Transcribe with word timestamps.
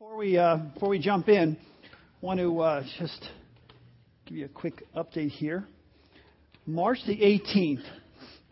Before 0.00 0.16
we, 0.16 0.38
uh, 0.38 0.56
before 0.56 0.88
we 0.88 0.98
jump 0.98 1.28
in, 1.28 1.58
I 1.60 1.86
want 2.22 2.40
to 2.40 2.58
uh, 2.58 2.84
just 2.98 3.22
give 4.24 4.38
you 4.38 4.46
a 4.46 4.48
quick 4.48 4.82
update 4.96 5.28
here. 5.28 5.66
March 6.64 7.00
the 7.06 7.18
18th, 7.18 7.82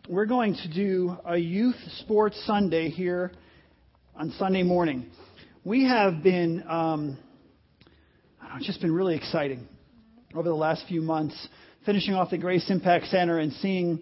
we're 0.07 0.27
going 0.27 0.53
to 0.53 0.71
do 0.71 1.17
a 1.25 1.37
youth 1.37 1.75
sports 2.01 2.39
Sunday 2.45 2.89
here 2.89 3.31
on 4.15 4.29
Sunday 4.37 4.61
morning. 4.61 5.09
We 5.63 5.85
have 5.85 6.21
been, 6.21 6.63
um, 6.69 7.17
know, 8.43 8.49
it's 8.57 8.67
just 8.67 8.81
been 8.81 8.93
really 8.93 9.15
exciting 9.15 9.67
over 10.35 10.47
the 10.47 10.53
last 10.53 10.83
few 10.87 11.01
months, 11.01 11.47
finishing 11.83 12.13
off 12.13 12.29
the 12.29 12.37
Grace 12.37 12.69
Impact 12.69 13.07
Center 13.07 13.39
and 13.39 13.53
seeing 13.53 14.01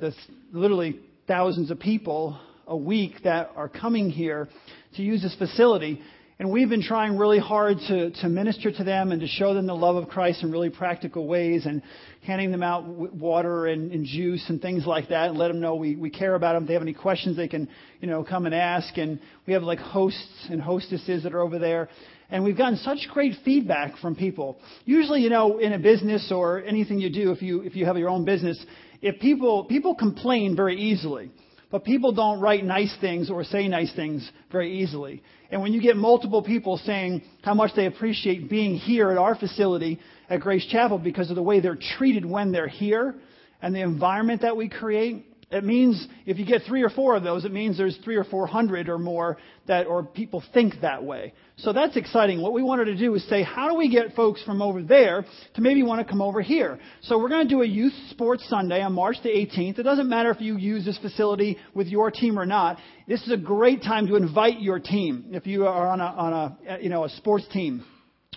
the 0.00 0.12
literally 0.50 0.98
thousands 1.28 1.70
of 1.70 1.78
people 1.78 2.40
a 2.66 2.76
week 2.76 3.22
that 3.22 3.52
are 3.54 3.68
coming 3.68 4.10
here 4.10 4.48
to 4.96 5.02
use 5.02 5.22
this 5.22 5.36
facility. 5.36 6.02
And 6.40 6.52
we've 6.52 6.68
been 6.68 6.82
trying 6.82 7.18
really 7.18 7.40
hard 7.40 7.78
to, 7.88 8.12
to 8.12 8.28
minister 8.28 8.70
to 8.70 8.84
them 8.84 9.10
and 9.10 9.20
to 9.22 9.26
show 9.26 9.54
them 9.54 9.66
the 9.66 9.74
love 9.74 9.96
of 9.96 10.08
Christ 10.08 10.44
in 10.44 10.52
really 10.52 10.70
practical 10.70 11.26
ways 11.26 11.66
and 11.66 11.82
handing 12.22 12.52
them 12.52 12.62
out 12.62 12.86
water 12.86 13.66
and, 13.66 13.90
and 13.90 14.06
juice 14.06 14.44
and 14.48 14.62
things 14.62 14.86
like 14.86 15.08
that 15.08 15.30
and 15.30 15.38
let 15.38 15.48
them 15.48 15.58
know 15.58 15.74
we, 15.74 15.96
we 15.96 16.10
care 16.10 16.36
about 16.36 16.52
them. 16.52 16.62
If 16.62 16.68
they 16.68 16.74
have 16.74 16.82
any 16.82 16.94
questions, 16.94 17.36
they 17.36 17.48
can, 17.48 17.68
you 18.00 18.06
know, 18.06 18.22
come 18.22 18.46
and 18.46 18.54
ask. 18.54 18.96
And 18.98 19.18
we 19.48 19.52
have 19.54 19.64
like 19.64 19.80
hosts 19.80 20.46
and 20.48 20.62
hostesses 20.62 21.24
that 21.24 21.34
are 21.34 21.40
over 21.40 21.58
there. 21.58 21.88
And 22.30 22.44
we've 22.44 22.56
gotten 22.56 22.76
such 22.78 23.08
great 23.12 23.32
feedback 23.44 23.98
from 23.98 24.14
people. 24.14 24.60
Usually, 24.84 25.22
you 25.22 25.30
know, 25.30 25.58
in 25.58 25.72
a 25.72 25.78
business 25.80 26.30
or 26.30 26.62
anything 26.62 27.00
you 27.00 27.10
do, 27.10 27.32
if 27.32 27.42
you, 27.42 27.62
if 27.62 27.74
you 27.74 27.84
have 27.84 27.98
your 27.98 28.10
own 28.10 28.24
business, 28.24 28.64
if 29.02 29.18
people, 29.18 29.64
people 29.64 29.96
complain 29.96 30.54
very 30.54 30.80
easily. 30.80 31.32
But 31.70 31.84
people 31.84 32.12
don't 32.12 32.40
write 32.40 32.64
nice 32.64 32.94
things 33.00 33.30
or 33.30 33.44
say 33.44 33.68
nice 33.68 33.94
things 33.94 34.30
very 34.50 34.80
easily. 34.80 35.22
And 35.50 35.60
when 35.60 35.72
you 35.72 35.82
get 35.82 35.96
multiple 35.96 36.42
people 36.42 36.78
saying 36.78 37.22
how 37.42 37.54
much 37.54 37.72
they 37.76 37.86
appreciate 37.86 38.48
being 38.48 38.76
here 38.76 39.10
at 39.10 39.18
our 39.18 39.34
facility 39.34 39.98
at 40.30 40.40
Grace 40.40 40.66
Chapel 40.66 40.98
because 40.98 41.30
of 41.30 41.36
the 41.36 41.42
way 41.42 41.60
they're 41.60 41.78
treated 41.98 42.24
when 42.24 42.52
they're 42.52 42.68
here 42.68 43.14
and 43.60 43.74
the 43.74 43.80
environment 43.80 44.42
that 44.42 44.56
we 44.56 44.68
create, 44.68 45.26
it 45.50 45.64
means 45.64 46.06
if 46.26 46.38
you 46.38 46.44
get 46.44 46.62
three 46.68 46.82
or 46.82 46.90
four 46.90 47.16
of 47.16 47.22
those, 47.22 47.46
it 47.46 47.52
means 47.52 47.78
there's 47.78 47.96
three 48.04 48.16
or 48.16 48.24
four 48.24 48.46
hundred 48.46 48.90
or 48.90 48.98
more 48.98 49.38
that, 49.66 49.86
or 49.86 50.02
people 50.02 50.42
think 50.52 50.74
that 50.82 51.02
way. 51.02 51.32
So 51.56 51.72
that's 51.72 51.96
exciting. 51.96 52.42
What 52.42 52.52
we 52.52 52.62
wanted 52.62 52.84
to 52.86 52.96
do 52.96 53.14
is 53.14 53.26
say, 53.30 53.42
how 53.42 53.70
do 53.70 53.74
we 53.74 53.88
get 53.88 54.14
folks 54.14 54.42
from 54.44 54.60
over 54.60 54.82
there 54.82 55.24
to 55.54 55.60
maybe 55.62 55.82
want 55.82 56.06
to 56.06 56.10
come 56.10 56.20
over 56.20 56.42
here? 56.42 56.78
So 57.00 57.18
we're 57.18 57.30
going 57.30 57.48
to 57.48 57.54
do 57.54 57.62
a 57.62 57.66
youth 57.66 57.94
sports 58.10 58.46
Sunday 58.50 58.82
on 58.82 58.92
March 58.92 59.16
the 59.22 59.30
18th. 59.30 59.78
It 59.78 59.84
doesn't 59.84 60.08
matter 60.08 60.30
if 60.30 60.40
you 60.40 60.58
use 60.58 60.84
this 60.84 60.98
facility 60.98 61.56
with 61.72 61.86
your 61.86 62.10
team 62.10 62.38
or 62.38 62.44
not. 62.44 62.78
This 63.06 63.22
is 63.22 63.32
a 63.32 63.38
great 63.38 63.82
time 63.82 64.06
to 64.08 64.16
invite 64.16 64.60
your 64.60 64.78
team 64.78 65.30
if 65.30 65.46
you 65.46 65.66
are 65.66 65.88
on 65.88 66.00
a, 66.02 66.04
on 66.04 66.32
a, 66.34 66.78
you 66.82 66.90
know, 66.90 67.04
a 67.04 67.08
sports 67.08 67.46
team. 67.50 67.86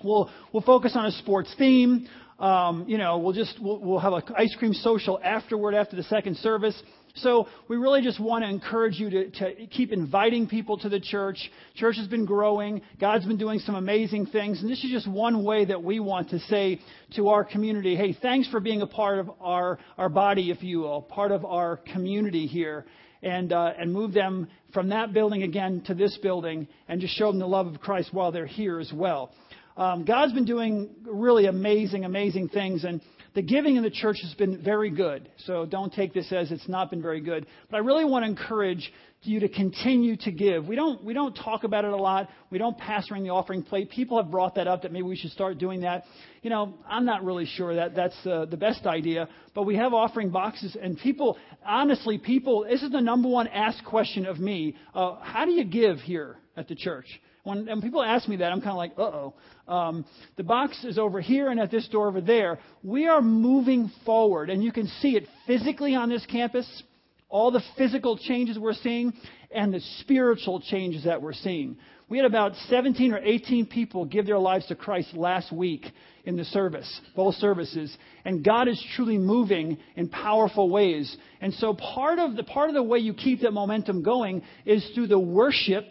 We'll, 0.02 0.32
we'll 0.54 0.64
focus 0.64 0.94
on 0.96 1.06
a 1.08 1.12
sports 1.12 1.54
theme. 1.58 2.08
Um, 2.40 2.86
you 2.88 2.98
know, 2.98 3.20
we'll 3.20 3.34
just, 3.34 3.62
we'll, 3.62 3.80
we'll 3.80 4.00
have 4.00 4.14
an 4.14 4.24
ice 4.36 4.56
cream 4.58 4.74
social 4.74 5.20
afterward 5.24 5.76
after 5.76 5.96
the 5.96 6.04
second 6.04 6.38
service. 6.38 6.82
So 7.16 7.48
we 7.68 7.78
really 7.78 8.02
just 8.02 8.20
want 8.20 8.44
to 8.44 8.50
encourage 8.50 9.00
you 9.00 9.10
to, 9.10 9.30
to, 9.32 9.68
keep 9.68 9.92
inviting 9.92 10.48
people 10.48 10.78
to 10.80 10.90
the 10.90 11.00
church. 11.00 11.52
Church 11.76 11.98
has 11.98 12.08
been 12.08 12.26
growing. 12.26 12.82
God's 13.00 13.26
been 13.26 13.38
doing 13.38 13.60
some 13.60 13.76
amazing 13.76 14.28
things. 14.28 14.62
And 14.62 14.70
this 14.70 14.84
is 14.84 14.92
just 14.92 15.10
one 15.10 15.44
way 15.44 15.66
that 15.66 15.84
we 15.84 16.00
want 16.00 16.30
to 16.30 16.40
say 16.40 16.80
to 17.16 17.30
our 17.30 17.44
community, 17.44 17.96
hey, 17.96 18.18
thanks 18.22 18.48
for 18.50 18.60
being 18.60 18.82
a 18.82 18.88
part 18.88 19.20
of 19.20 19.30
our, 19.42 19.80
our 19.98 20.10
body, 20.10 20.52
if 20.52 20.64
you 20.64 20.80
will, 20.80 21.02
part 21.02 21.32
of 21.32 21.46
our 21.46 21.78
community 21.94 22.48
here. 22.48 22.86
And, 23.24 23.54
uh, 23.54 23.74
and 23.78 23.94
move 23.94 24.14
them 24.14 24.48
from 24.74 24.90
that 24.90 25.14
building 25.14 25.44
again 25.44 25.84
to 25.86 25.94
this 25.94 26.18
building 26.24 26.68
and 26.88 27.00
just 27.00 27.16
show 27.16 27.28
them 27.28 27.38
the 27.38 27.46
love 27.46 27.68
of 27.68 27.80
Christ 27.80 28.10
while 28.12 28.32
they're 28.32 28.48
here 28.48 28.80
as 28.80 28.92
well. 28.92 29.32
Um, 29.78 30.06
God's 30.06 30.34
been 30.34 30.46
doing 30.46 30.90
really 31.06 31.46
amazing, 31.46 32.04
amazing 32.04 32.50
things. 32.50 32.84
And 32.84 33.00
the 33.34 33.42
giving 33.42 33.78
in 33.78 33.84
the 33.84 33.90
church 33.90 34.18
has 34.24 34.34
been 34.34 34.62
very 34.62 34.90
good, 34.90 35.30
so 35.46 35.66
don't 35.66 35.94
take 35.94 36.14
this 36.14 36.32
as 36.34 36.52
it's 36.52 36.68
not 36.68 36.90
been 36.90 37.02
very 37.02 37.22
good. 37.22 37.46
But 37.70 37.78
I 37.78 37.80
really 37.80 38.04
want 38.04 38.26
to 38.26 38.30
encourage 38.30 38.92
you 39.24 39.40
to 39.40 39.48
continue 39.48 40.18
to 40.18 40.32
give. 40.32 40.68
We 40.68 40.76
don't, 40.76 41.04
we 41.04 41.14
don't 41.14 41.34
talk 41.34 41.64
about 41.64 41.86
it 41.86 41.92
a 41.92 41.96
lot. 41.96 42.28
We 42.50 42.58
don't 42.58 42.78
pass 42.78 43.10
around 43.10 43.24
the 43.24 43.30
offering 43.30 43.64
plate. 43.64 43.90
People 43.92 44.22
have 44.22 44.32
brought 44.32 44.56
that 44.56 44.68
up 44.68 44.82
that 44.82 44.92
maybe 44.92 45.04
we 45.04 45.16
should 45.16 45.32
start 45.32 45.60
doing 45.60 45.82
that. 45.82 46.04
You 46.42 46.50
know, 46.50 46.74
I'm 46.88 47.06
not 47.06 47.24
really 47.24 47.46
sure 47.46 47.76
that 47.76 47.96
that's 47.96 48.16
uh, 48.26 48.46
the 48.46 48.58
best 48.58 48.86
idea, 48.86 49.30
but 49.54 49.64
we 49.64 49.76
have 49.76 49.94
offering 49.94 50.30
boxes, 50.30 50.76
and 50.82 50.98
people, 50.98 51.38
honestly, 51.66 52.18
people, 52.18 52.66
this 52.70 52.82
is 52.82 52.92
the 52.92 53.02
number 53.02 53.30
one 53.30 53.48
asked 53.48 53.86
question 53.86 54.26
of 54.26 54.40
me. 54.40 54.76
Uh, 54.94 55.16
how 55.22 55.46
do 55.46 55.52
you 55.52 55.64
give 55.64 56.00
here 56.00 56.38
at 56.58 56.68
the 56.68 56.76
church? 56.76 57.06
When, 57.44 57.66
when 57.66 57.82
people 57.82 58.04
ask 58.04 58.28
me 58.28 58.38
that, 58.38 58.52
I'm 58.52 58.62
kind 58.62 58.72
of 58.72 58.78
like, 58.78 58.92
uh 58.98 59.02
oh. 59.02 59.34
Um, 59.68 60.06
the 60.38 60.44
box 60.44 60.84
is 60.84 60.98
over 60.98 61.22
here 61.22 61.50
and 61.50 61.60
at 61.60 61.72
this 61.72 61.88
door 61.88 62.08
over 62.08 62.22
there. 62.22 62.60
We 62.84 63.08
are 63.08 63.22
moving 63.22 63.92
forward, 64.06 64.50
and 64.50 64.64
you 64.64 64.72
can 64.72 64.88
see 65.02 65.16
it 65.16 65.28
physically 65.48 65.96
on 65.96 66.10
this 66.10 66.26
campus, 66.26 66.84
all 67.30 67.52
the 67.52 67.64
physical 67.78 68.18
changes 68.18 68.60
we're 68.60 68.74
seeing, 68.74 69.14
and 69.50 69.74
the 69.74 69.80
spiritual 70.00 70.62
changes 70.62 71.06
that 71.06 71.22
we're 71.22 71.34
seeing. 71.34 71.78
We 72.10 72.18
had 72.18 72.26
about 72.26 72.56
17 72.68 73.14
or 73.14 73.20
18 73.20 73.68
people 73.68 74.04
give 74.04 74.26
their 74.26 74.38
lives 74.38 74.68
to 74.68 74.76
Christ 74.76 75.14
last 75.14 75.52
week 75.52 75.86
in 76.26 76.36
the 76.36 76.44
service, 76.44 77.02
both 77.16 77.36
services, 77.36 77.96
and 78.26 78.44
God 78.44 78.68
is 78.68 78.84
truly 78.96 79.18
moving 79.18 79.78
in 79.96 80.10
powerful 80.10 80.70
ways. 80.70 81.16
And 81.40 81.54
so 81.54 81.74
part 81.74 82.20
of 82.20 82.36
the 82.36 82.44
part 82.44 82.68
of 82.68 82.76
the 82.76 82.84
way 82.84 83.00
you 83.00 83.14
keep 83.14 83.42
that 83.42 83.52
momentum 83.52 84.04
going 84.04 84.44
is 84.66 84.86
through 84.94 85.08
the 85.08 85.18
worship 85.18 85.86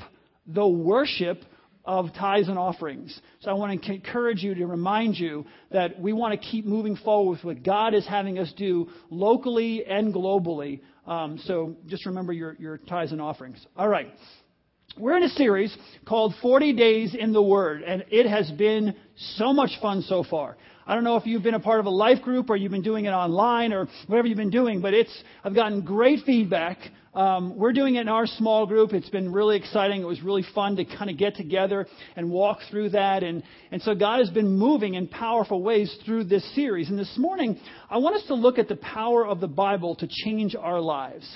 the 0.52 0.66
worship 0.66 1.42
of 1.84 2.12
tithes 2.14 2.48
and 2.48 2.58
offerings. 2.58 3.18
So 3.40 3.50
I 3.50 3.54
want 3.54 3.82
to 3.82 3.92
encourage 3.92 4.42
you 4.42 4.54
to 4.54 4.66
remind 4.66 5.16
you 5.16 5.46
that 5.70 5.98
we 5.98 6.12
want 6.12 6.40
to 6.40 6.46
keep 6.46 6.66
moving 6.66 6.96
forward 6.96 7.30
with 7.30 7.44
what 7.44 7.62
God 7.62 7.94
is 7.94 8.06
having 8.06 8.38
us 8.38 8.52
do 8.56 8.88
locally 9.10 9.84
and 9.86 10.14
globally. 10.14 10.80
Um, 11.06 11.38
so 11.44 11.76
just 11.86 12.06
remember 12.06 12.32
your, 12.32 12.54
your 12.58 12.78
tithes 12.78 13.12
and 13.12 13.20
offerings. 13.20 13.64
All 13.76 13.88
right. 13.88 14.12
We're 14.98 15.16
in 15.16 15.22
a 15.22 15.30
series 15.30 15.74
called 16.04 16.34
40 16.42 16.74
Days 16.74 17.14
in 17.18 17.32
the 17.32 17.42
Word, 17.42 17.82
and 17.82 18.04
it 18.10 18.28
has 18.28 18.50
been 18.50 18.94
so 19.36 19.52
much 19.52 19.70
fun 19.80 20.02
so 20.02 20.24
far. 20.28 20.56
I 20.84 20.94
don't 20.94 21.04
know 21.04 21.16
if 21.16 21.26
you've 21.26 21.44
been 21.44 21.54
a 21.54 21.60
part 21.60 21.78
of 21.78 21.86
a 21.86 21.90
life 21.90 22.22
group 22.22 22.50
or 22.50 22.56
you've 22.56 22.72
been 22.72 22.82
doing 22.82 23.04
it 23.04 23.10
online 23.10 23.72
or 23.72 23.86
whatever 24.08 24.26
you've 24.26 24.36
been 24.36 24.50
doing, 24.50 24.80
but 24.80 24.92
it's, 24.92 25.24
I've 25.44 25.54
gotten 25.54 25.82
great 25.82 26.24
feedback 26.26 26.78
um, 27.12 27.56
we're 27.56 27.72
doing 27.72 27.96
it 27.96 28.02
in 28.02 28.08
our 28.08 28.26
small 28.26 28.66
group. 28.66 28.92
It's 28.92 29.10
been 29.10 29.32
really 29.32 29.56
exciting. 29.56 30.00
It 30.00 30.06
was 30.06 30.22
really 30.22 30.44
fun 30.54 30.76
to 30.76 30.84
kind 30.84 31.10
of 31.10 31.18
get 31.18 31.34
together 31.34 31.86
and 32.14 32.30
walk 32.30 32.58
through 32.70 32.90
that. 32.90 33.24
And, 33.24 33.42
and 33.72 33.82
so 33.82 33.94
God 33.94 34.20
has 34.20 34.30
been 34.30 34.56
moving 34.56 34.94
in 34.94 35.08
powerful 35.08 35.62
ways 35.62 35.94
through 36.06 36.24
this 36.24 36.54
series. 36.54 36.88
And 36.88 36.98
this 36.98 37.12
morning, 37.18 37.58
I 37.88 37.98
want 37.98 38.14
us 38.14 38.24
to 38.28 38.34
look 38.34 38.58
at 38.58 38.68
the 38.68 38.76
power 38.76 39.26
of 39.26 39.40
the 39.40 39.48
Bible 39.48 39.96
to 39.96 40.08
change 40.24 40.54
our 40.54 40.80
lives. 40.80 41.28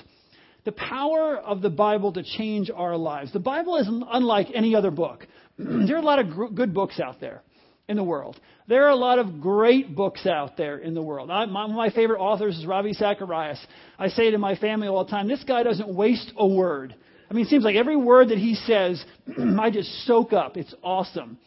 The 0.64 0.72
power 0.72 1.36
of 1.36 1.60
the 1.60 1.70
Bible 1.70 2.12
to 2.12 2.22
change 2.22 2.70
our 2.74 2.96
lives. 2.96 3.32
The 3.32 3.40
Bible 3.40 3.76
is 3.76 3.88
unlike 3.88 4.48
any 4.54 4.76
other 4.76 4.92
book. 4.92 5.26
there 5.58 5.96
are 5.96 6.00
a 6.00 6.02
lot 6.02 6.20
of 6.20 6.54
good 6.54 6.72
books 6.72 7.00
out 7.00 7.20
there 7.20 7.42
in 7.88 7.96
the 7.96 8.04
world. 8.04 8.40
There 8.66 8.86
are 8.86 8.90
a 8.90 8.96
lot 8.96 9.18
of 9.18 9.40
great 9.40 9.94
books 9.94 10.26
out 10.26 10.56
there 10.56 10.78
in 10.78 10.94
the 10.94 11.02
world. 11.02 11.30
I, 11.30 11.44
my, 11.44 11.62
one 11.62 11.70
of 11.70 11.76
my 11.76 11.90
favorite 11.90 12.20
authors 12.20 12.56
is 12.56 12.66
Ravi 12.66 12.94
Zacharias. 12.94 13.64
I 13.98 14.08
say 14.08 14.30
to 14.30 14.38
my 14.38 14.56
family 14.56 14.88
all 14.88 15.04
the 15.04 15.10
time, 15.10 15.28
this 15.28 15.44
guy 15.44 15.62
doesn't 15.62 15.94
waste 15.94 16.32
a 16.36 16.46
word. 16.46 16.94
I 17.30 17.34
mean, 17.34 17.44
it 17.44 17.48
seems 17.48 17.64
like 17.64 17.76
every 17.76 17.96
word 17.96 18.28
that 18.30 18.38
he 18.38 18.54
says, 18.54 19.04
I 19.58 19.70
just 19.70 20.06
soak 20.06 20.32
up. 20.32 20.56
It's 20.56 20.74
awesome. 20.82 21.38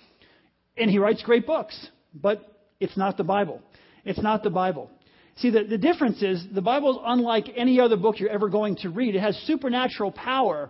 And 0.75 0.91
he 0.91 0.99
writes 0.99 1.23
great 1.23 1.47
books, 1.47 1.89
but 2.13 2.59
it's 2.79 2.97
not 2.97 3.17
the 3.17 3.23
Bible. 3.23 3.61
It's 4.05 4.21
not 4.21 4.43
the 4.43 4.49
Bible. 4.51 4.91
See, 5.37 5.49
the, 5.49 5.63
the 5.63 5.77
difference 5.77 6.21
is 6.21 6.45
the 6.53 6.61
Bible 6.61 6.91
is 6.91 6.97
unlike 7.05 7.45
any 7.55 7.79
other 7.79 7.95
book 7.95 8.19
you're 8.19 8.29
ever 8.29 8.49
going 8.49 8.75
to 8.77 8.89
read. 8.89 9.15
It 9.15 9.21
has 9.21 9.35
supernatural 9.45 10.11
power 10.11 10.69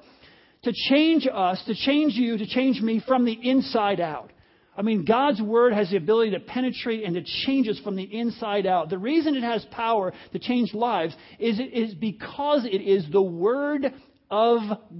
to 0.64 0.74
change 0.90 1.28
us, 1.32 1.62
to 1.68 1.76
change 1.76 2.14
you, 2.14 2.38
to 2.38 2.46
change 2.46 2.82
me 2.82 3.02
from 3.06 3.26
the 3.26 3.34
inside 3.34 4.00
out. 4.00 4.32
I 4.78 4.84
mean, 4.84 5.06
God's 5.06 5.42
Word 5.42 5.74
has 5.74 5.90
the 5.90 5.98
ability 5.98 6.32
to 6.32 6.40
penetrate 6.40 7.04
and 7.04 7.16
to 7.16 7.24
change 7.46 7.68
us 7.68 7.80
from 7.84 7.96
the 7.96 8.04
inside 8.04 8.68
out. 8.68 8.90
The 8.92 9.00
reason 9.00 9.36
it 9.36 9.44
has 9.44 9.66
power 9.72 10.14
to 10.32 10.40
change 10.40 10.74
lives 10.76 11.16
is, 11.40 11.60
is 11.74 11.96
because 11.96 12.64
it 12.64 12.82
is 12.82 13.06
the 13.12 13.22
Word 13.22 13.92
of 14.30 14.60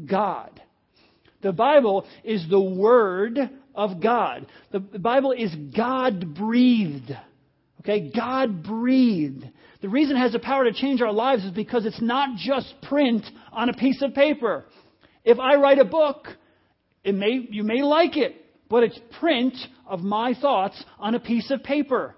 God. 0.10 0.60
The 1.44 1.52
Bible 1.52 2.08
is 2.24 2.44
the 2.50 2.60
Word 2.60 3.38
of 3.76 4.02
God. 4.02 4.48
The 4.72 4.80
Bible 4.80 5.32
is 5.32 5.54
God 5.76 6.34
breathed. 6.34 7.12
Okay, 7.82 8.12
God 8.14 8.64
breathed. 8.64 9.46
The 9.84 9.90
reason 9.90 10.18
it 10.18 10.20
has 10.20 10.32
the 10.32 10.40
power 10.40 10.64
to 10.64 10.74
change 10.74 11.02
our 11.02 11.14
lives 11.14 11.46
is 11.46 11.52
because 11.52 11.86
it's 11.86 12.02
not 12.02 12.36
just 12.38 12.74
print 12.82 13.24
on 13.52 13.70
a 13.70 13.74
piece 13.74 14.02
of 14.02 14.16
paper. 14.16 14.66
If 15.24 15.38
I 15.38 15.56
write 15.56 15.78
a 15.78 15.86
book, 15.86 16.26
it 17.04 17.14
may, 17.14 17.46
you 17.52 17.64
may 17.64 17.84
like 17.84 18.18
it 18.18 18.47
but 18.70 18.84
it's 18.84 19.00
print 19.20 19.56
of 19.86 20.02
my 20.02 20.34
thoughts 20.34 20.84
on 21.00 21.16
a 21.16 21.20
piece 21.20 21.52
of 21.52 21.64
paper. 21.64 22.16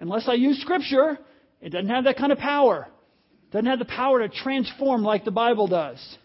Unless 0.00 0.28
I 0.28 0.34
use 0.34 0.60
Scripture, 0.60 1.18
it 1.60 1.70
doesn't 1.70 1.88
have 1.88 2.04
that 2.04 2.16
kind 2.16 2.32
of 2.32 2.38
power. 2.38 2.88
It 3.44 3.52
doesn't 3.52 3.66
have 3.66 3.78
the 3.78 3.84
power 3.84 4.26
to 4.26 4.28
transform 4.28 5.02
like 5.02 5.24
the 5.24 5.30
Bible 5.30 5.66
does. 5.66 6.18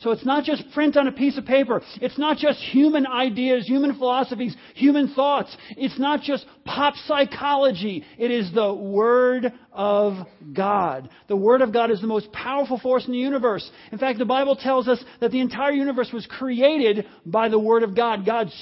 So 0.00 0.12
it's 0.12 0.24
not 0.24 0.44
just 0.44 0.62
print 0.70 0.96
on 0.96 1.08
a 1.08 1.12
piece 1.12 1.36
of 1.38 1.44
paper. 1.44 1.82
It's 2.00 2.18
not 2.18 2.36
just 2.36 2.60
human 2.60 3.04
ideas, 3.04 3.66
human 3.66 3.98
philosophies, 3.98 4.56
human 4.74 5.12
thoughts. 5.12 5.56
It's 5.70 5.98
not 5.98 6.22
just 6.22 6.46
pop 6.64 6.94
psychology. 7.06 8.04
It 8.16 8.30
is 8.30 8.52
the 8.54 8.72
Word 8.72 9.52
of 9.72 10.24
God. 10.52 11.08
The 11.26 11.36
Word 11.36 11.62
of 11.62 11.72
God 11.72 11.90
is 11.90 12.00
the 12.00 12.06
most 12.06 12.30
powerful 12.30 12.78
force 12.78 13.06
in 13.06 13.12
the 13.12 13.18
universe. 13.18 13.68
In 13.90 13.98
fact, 13.98 14.20
the 14.20 14.24
Bible 14.24 14.54
tells 14.54 14.86
us 14.86 15.02
that 15.20 15.32
the 15.32 15.40
entire 15.40 15.72
universe 15.72 16.10
was 16.12 16.26
created 16.26 17.04
by 17.26 17.48
the 17.48 17.58
Word 17.58 17.82
of 17.82 17.96
God. 17.96 18.24
God 18.24 18.52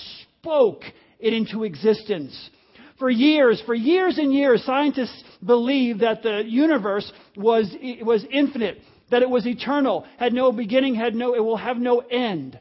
spoke 0.40 0.84
it 1.20 1.34
into 1.34 1.64
existence. 1.64 2.50
For 2.98 3.10
years, 3.10 3.62
for 3.66 3.74
years 3.74 4.16
and 4.16 4.32
years, 4.32 4.64
scientists 4.64 5.22
believed 5.44 6.00
that 6.00 6.22
the 6.22 6.44
universe 6.46 7.12
was, 7.36 7.70
was 8.02 8.24
infinite 8.32 8.78
that 9.10 9.22
it 9.22 9.30
was 9.30 9.46
eternal, 9.46 10.04
had 10.18 10.32
no 10.32 10.52
beginning, 10.52 10.94
had 10.94 11.14
no, 11.14 11.34
it 11.34 11.40
will 11.40 11.56
have 11.56 11.76
no 11.76 11.98
end. 11.98 12.58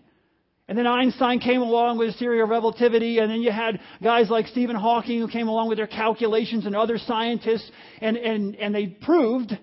And 0.67 0.77
then 0.77 0.87
Einstein 0.87 1.39
came 1.39 1.61
along 1.61 1.99
with 1.99 2.09
his 2.09 2.19
theory 2.19 2.41
of 2.41 2.49
relativity, 2.49 3.19
and 3.19 3.29
then 3.29 3.41
you 3.41 3.51
had 3.51 3.79
guys 4.03 4.29
like 4.29 4.47
Stephen 4.47 4.75
Hawking 4.75 5.19
who 5.19 5.27
came 5.27 5.47
along 5.47 5.69
with 5.69 5.77
their 5.77 5.87
calculations 5.87 6.65
and 6.65 6.75
other 6.75 6.97
scientists, 6.97 7.69
and, 8.01 8.17
and, 8.17 8.55
and 8.55 8.73
they 8.73 8.87
proved 8.87 9.57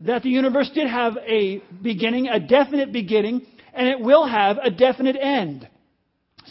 that 0.00 0.22
the 0.22 0.28
universe 0.28 0.70
did 0.74 0.86
have 0.88 1.16
a 1.26 1.62
beginning, 1.82 2.28
a 2.28 2.38
definite 2.38 2.92
beginning, 2.92 3.46
and 3.72 3.88
it 3.88 3.98
will 3.98 4.26
have 4.26 4.58
a 4.62 4.70
definite 4.70 5.16
end. 5.16 5.66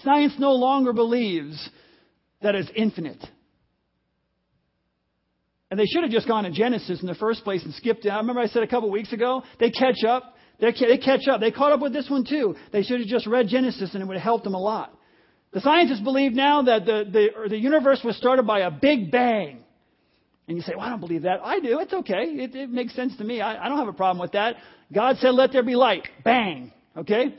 Science 0.04 0.34
no 0.40 0.54
longer 0.54 0.94
believes 0.94 1.70
that 2.42 2.56
it's 2.56 2.70
infinite. 2.76 3.24
And 5.72 5.80
they 5.80 5.86
should 5.86 6.04
have 6.04 6.12
just 6.12 6.28
gone 6.28 6.44
to 6.44 6.52
Genesis 6.52 7.02
in 7.02 7.08
the 7.08 7.16
first 7.16 7.44
place 7.44 7.64
and 7.64 7.74
skipped 7.74 8.04
down. 8.04 8.20
Remember 8.20 8.42
I 8.42 8.48
said 8.48 8.64
a 8.64 8.68
couple 8.68 8.92
weeks 8.92 9.12
ago? 9.14 9.44
They 9.60 9.72
catch 9.72 10.04
up. 10.08 10.36
They 10.60 10.72
catch 10.72 11.28
up. 11.28 11.42
They 11.42 11.52
caught 11.52 11.72
up 11.72 11.82
with 11.82 11.92
this 11.92 12.10
one 12.10 12.24
too. 12.24 12.56
They 12.72 12.84
should 12.84 13.00
have 13.00 13.10
just 13.10 13.28
read 13.28 13.48
Genesis 13.48 13.94
and 13.94 14.02
it 14.02 14.06
would 14.06 14.18
have 14.18 14.24
helped 14.24 14.44
them 14.44 14.54
a 14.54 14.60
lot. 14.60 14.98
The 15.52 15.62
scientists 15.62 16.02
believe 16.02 16.34
now 16.34 16.64
that 16.64 16.86
the, 16.86 17.06
the, 17.12 17.50
the 17.50 17.58
universe 17.58 18.02
was 18.04 18.16
started 18.18 18.46
by 18.46 18.60
a 18.60 18.72
big 18.72 19.12
bang. 19.12 19.64
And 20.48 20.58
you 20.58 20.62
say, 20.62 20.74
well, 20.76 20.86
I 20.86 20.90
don't 20.90 21.00
believe 21.00 21.24
that. 21.24 21.40
I 21.44 21.60
do. 21.60 21.80
It's 21.80 21.94
okay. 21.94 22.24
It, 22.26 22.56
it 22.56 22.70
makes 22.70 22.94
sense 22.96 23.18
to 23.18 23.24
me. 23.24 23.42
I, 23.42 23.66
I 23.66 23.68
don't 23.68 23.80
have 23.80 23.88
a 23.88 23.94
problem 23.94 24.22
with 24.22 24.34
that. 24.34 24.58
God 24.94 25.18
said, 25.18 25.30
let 25.30 25.52
there 25.52 25.64
be 25.64 25.76
light. 25.76 26.08
Bang. 26.24 26.72
Okay? 26.96 27.36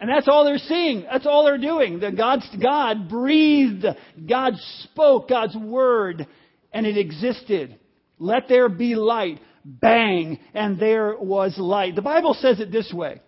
And 0.00 0.10
that's 0.10 0.28
all 0.28 0.44
they're 0.44 0.58
seeing. 0.58 1.02
That's 1.10 1.26
all 1.26 1.44
they're 1.44 1.58
doing. 1.58 1.98
The 1.98 2.12
God's, 2.12 2.48
God 2.62 3.08
breathed. 3.08 3.84
God 4.28 4.54
spoke 4.82 5.28
God's 5.28 5.56
word 5.56 6.26
and 6.74 6.86
it 6.86 6.98
existed. 6.98 7.78
Let 8.18 8.48
there 8.48 8.68
be 8.68 8.94
light. 8.94 9.40
Bang, 9.64 10.38
and 10.52 10.78
there 10.78 11.16
was 11.18 11.56
light. 11.56 11.96
The 11.96 12.02
Bible 12.02 12.34
says 12.38 12.60
it 12.60 12.70
this 12.70 12.92
way. 12.92 13.22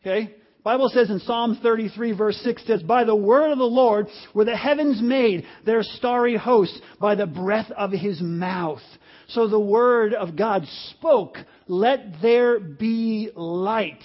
Okay? 0.00 0.34
Bible 0.64 0.88
says 0.88 1.10
in 1.10 1.18
Psalm 1.18 1.58
33 1.60 2.12
verse 2.12 2.36
6 2.44 2.66
says, 2.66 2.82
By 2.82 3.04
the 3.04 3.16
word 3.16 3.50
of 3.50 3.58
the 3.58 3.64
Lord 3.64 4.06
were 4.32 4.44
the 4.44 4.56
heavens 4.56 5.02
made, 5.02 5.44
their 5.66 5.82
starry 5.82 6.36
hosts, 6.36 6.80
by 7.00 7.14
the 7.14 7.26
breath 7.26 7.70
of 7.72 7.90
his 7.90 8.22
mouth. 8.22 8.80
So 9.28 9.48
the 9.48 9.60
word 9.60 10.14
of 10.14 10.36
God 10.36 10.64
spoke, 10.90 11.36
let 11.66 12.22
there 12.22 12.60
be 12.60 13.30
light. 13.34 14.02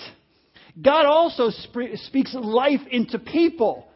God 0.81 1.05
also 1.05 1.51
sp- 1.53 1.95
speaks 2.05 2.33
life 2.33 2.81
into 2.91 3.19
people 3.19 3.87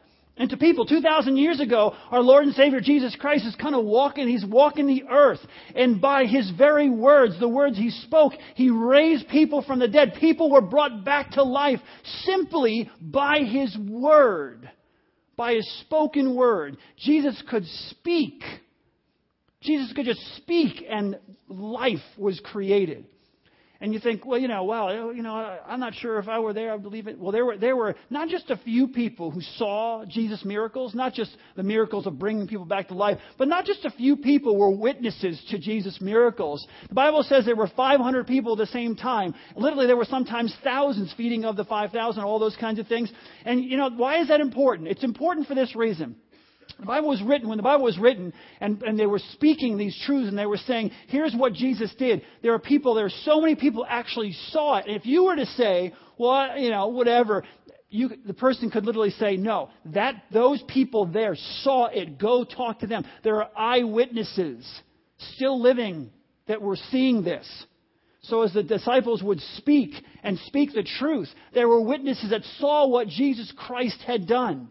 and 0.42 0.50
to 0.50 0.58
people 0.58 0.88
2,000 0.88 1.38
years 1.38 1.60
ago, 1.60 1.94
our 2.10 2.22
Lord 2.22 2.46
and 2.46 2.56
Savior 2.56 2.82
Jesus 2.82 3.16
Christ 3.16 3.46
is 3.46 3.56
kind 3.58 3.76
of 3.76 3.86
walking, 3.86 4.28
He's 4.28 4.44
walking 4.44 4.88
the 4.88 5.04
earth. 5.08 5.38
And 5.76 6.02
by 6.02 6.26
His 6.26 6.50
very 6.58 6.90
words, 6.90 7.40
the 7.40 7.48
words 7.48 7.78
He 7.78 7.92
spoke, 7.92 8.34
He 8.56 8.72
raised 8.72 9.28
people 9.28 9.62
from 9.62 9.78
the 9.78 9.88
dead. 9.88 10.16
People 10.20 10.50
were 10.50 10.62
brought 10.62 11.06
back 11.06 11.30
to 11.34 11.44
life 11.44 11.80
simply 12.24 12.90
by 13.00 13.42
His 13.42 13.78
word. 13.88 14.68
By 15.36 15.54
His 15.54 15.82
spoken 15.82 16.36
word. 16.36 16.78
Jesus 16.98 17.40
could 17.48 17.68
speak. 17.90 18.42
Jesus 19.62 19.94
could 19.94 20.08
just 20.08 20.38
speak 20.38 20.84
and 20.90 21.20
life 21.50 22.02
was 22.18 22.42
created 22.44 23.06
and 23.82 23.94
you 23.94 24.00
think, 24.00 24.26
well, 24.26 24.40
you 24.40 24.48
know, 24.48 24.64
wow, 24.64 25.10
you 25.10 25.24
know, 25.24 25.34
I'm 25.34 25.80
not 25.80 25.96
sure 25.96 26.20
if 26.20 26.28
I 26.28 26.38
were 26.38 26.54
there, 26.54 26.72
I'd 26.72 26.84
believe 26.84 27.08
it. 27.08 27.18
Well, 27.18 27.32
there 27.32 27.44
were, 27.44 27.58
there 27.58 27.76
were 27.76 27.96
not 28.12 28.30
just 28.30 28.52
a 28.52 28.58
few 28.58 28.88
people 28.88 29.32
who 29.32 29.42
saw 29.42 30.06
Jesus' 30.06 30.46
miracles, 30.46 30.94
not 30.94 31.14
just 31.14 31.36
the 31.56 31.64
miracles 31.64 32.06
of 32.06 32.20
bringing 32.20 32.48
people 32.48 32.66
back 32.66 32.90
to 32.90 32.94
life, 32.94 33.18
but 33.40 33.48
not 33.48 33.66
just 33.66 33.84
a 33.84 33.90
few 33.90 34.16
people 34.18 34.56
were 34.56 34.70
witnesses 34.70 35.44
to 35.50 35.58
Jesus' 35.58 36.00
miracles. 36.00 36.66
The 36.90 36.94
Bible 36.94 37.24
says 37.24 37.44
there 37.44 37.56
were 37.56 37.72
500 37.76 38.28
people 38.28 38.54
at 38.54 38.60
the 38.60 38.68
same 38.68 38.96
time. 38.96 39.34
Literally, 39.56 39.88
there 39.88 39.98
were 39.98 40.06
sometimes 40.06 40.56
thousands 40.64 41.12
feeding 41.18 41.44
of 41.44 41.56
the 41.56 41.66
5,000, 41.66 42.24
all 42.24 42.38
those 42.38 42.56
kinds 42.58 42.78
of 42.78 42.88
things. 42.88 43.12
And, 43.46 43.64
you 43.64 43.78
know, 43.78 43.90
why 43.90 44.22
is 44.22 44.28
that 44.28 44.42
important? 44.42 44.90
It's 44.90 45.04
important 45.04 45.48
for 45.48 45.56
this 45.56 45.76
reason. 45.76 46.18
The 46.80 46.86
Bible 46.86 47.10
was 47.10 47.22
written, 47.22 47.48
when 47.50 47.58
the 47.58 47.64
Bible 47.64 47.84
was 47.84 47.98
written, 47.98 48.34
and, 48.60 48.82
and 48.84 48.98
they 48.98 49.06
were 49.06 49.22
speaking 49.34 49.78
these 49.78 50.00
truths 50.06 50.30
and 50.30 50.38
they 50.38 50.46
were 50.46 50.58
saying, 50.58 50.92
here's 51.08 51.34
what 51.34 51.54
Jesus 51.54 51.94
did. 51.98 52.22
There 52.42 52.54
are 52.54 52.60
people, 52.60 52.94
there 52.94 53.06
are 53.06 53.12
so 53.24 53.42
many 53.42 53.56
people 53.56 53.86
actually 53.88 54.34
saw 54.50 54.78
it. 54.78 54.88
And 54.88 54.96
if 54.96 55.06
you 55.06 55.26
were 55.26 55.36
to 55.36 55.46
say, 55.46 55.94
well, 56.18 56.58
you 56.58 56.70
know, 56.70 56.88
whatever, 56.88 57.44
you, 57.90 58.10
the 58.26 58.34
person 58.34 58.72
could 58.72 58.86
literally 58.86 59.12
say, 59.12 59.38
no, 59.38 59.70
that, 59.86 60.24
those 60.32 60.64
people 60.68 61.06
there 61.06 61.36
saw 61.64 61.88
it. 61.88 62.18
Go 62.18 62.44
talk 62.44 62.80
to 62.80 62.88
them. 62.88 63.06
There 63.24 63.44
are 63.44 63.50
eyewitnesses 63.56 64.66
still 65.36 65.62
living 65.62 66.10
that 66.48 66.62
were 66.62 66.78
seeing 66.90 67.24
this. 67.24 67.48
So 68.24 68.44
as 68.44 68.54
the 68.54 68.64
disciples 68.64 69.24
would 69.24 69.40
speak 69.58 69.92
and 70.24 70.38
speak 70.46 70.74
the 70.74 70.88
truth, 71.00 71.30
there 71.54 71.68
were 71.68 71.82
witnesses 71.82 72.30
that 72.30 72.44
saw 72.60 72.88
what 72.88 73.08
Jesus 73.08 73.52
Christ 73.58 74.00
had 74.06 74.28
done. 74.28 74.70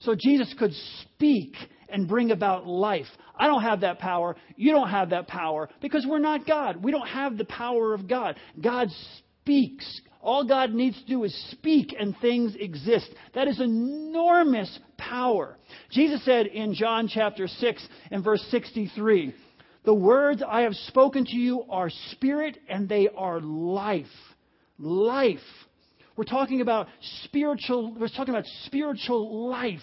So 0.00 0.14
Jesus 0.14 0.54
could 0.58 0.72
speak 1.02 1.54
and 1.88 2.08
bring 2.08 2.30
about 2.30 2.66
life. 2.66 3.06
I 3.36 3.46
don't 3.46 3.62
have 3.62 3.80
that 3.80 3.98
power. 3.98 4.36
You 4.56 4.72
don't 4.72 4.90
have 4.90 5.10
that 5.10 5.28
power 5.28 5.68
because 5.80 6.06
we're 6.08 6.18
not 6.18 6.46
God. 6.46 6.82
We 6.82 6.90
don't 6.90 7.08
have 7.08 7.36
the 7.36 7.44
power 7.44 7.94
of 7.94 8.08
God. 8.08 8.36
God 8.60 8.88
speaks. 9.18 10.00
All 10.22 10.46
God 10.46 10.72
needs 10.72 11.00
to 11.00 11.06
do 11.06 11.24
is 11.24 11.50
speak 11.50 11.94
and 11.98 12.14
things 12.20 12.54
exist. 12.58 13.10
That 13.34 13.48
is 13.48 13.60
enormous 13.60 14.78
power. 14.98 15.56
Jesus 15.90 16.22
said 16.24 16.46
in 16.46 16.74
John 16.74 17.08
chapter 17.08 17.48
6 17.48 17.88
and 18.10 18.22
verse 18.22 18.44
63, 18.50 19.34
The 19.84 19.94
words 19.94 20.42
I 20.46 20.62
have 20.62 20.74
spoken 20.74 21.24
to 21.24 21.36
you 21.36 21.64
are 21.70 21.88
spirit 22.12 22.58
and 22.68 22.88
they 22.88 23.08
are 23.16 23.40
life. 23.40 24.06
Life. 24.78 25.38
We're 26.16 26.24
talking 26.24 26.60
about 26.60 26.88
spiritual, 27.24 27.94
we're 27.98 28.08
talking 28.08 28.34
about 28.34 28.44
spiritual 28.66 29.48
life. 29.48 29.80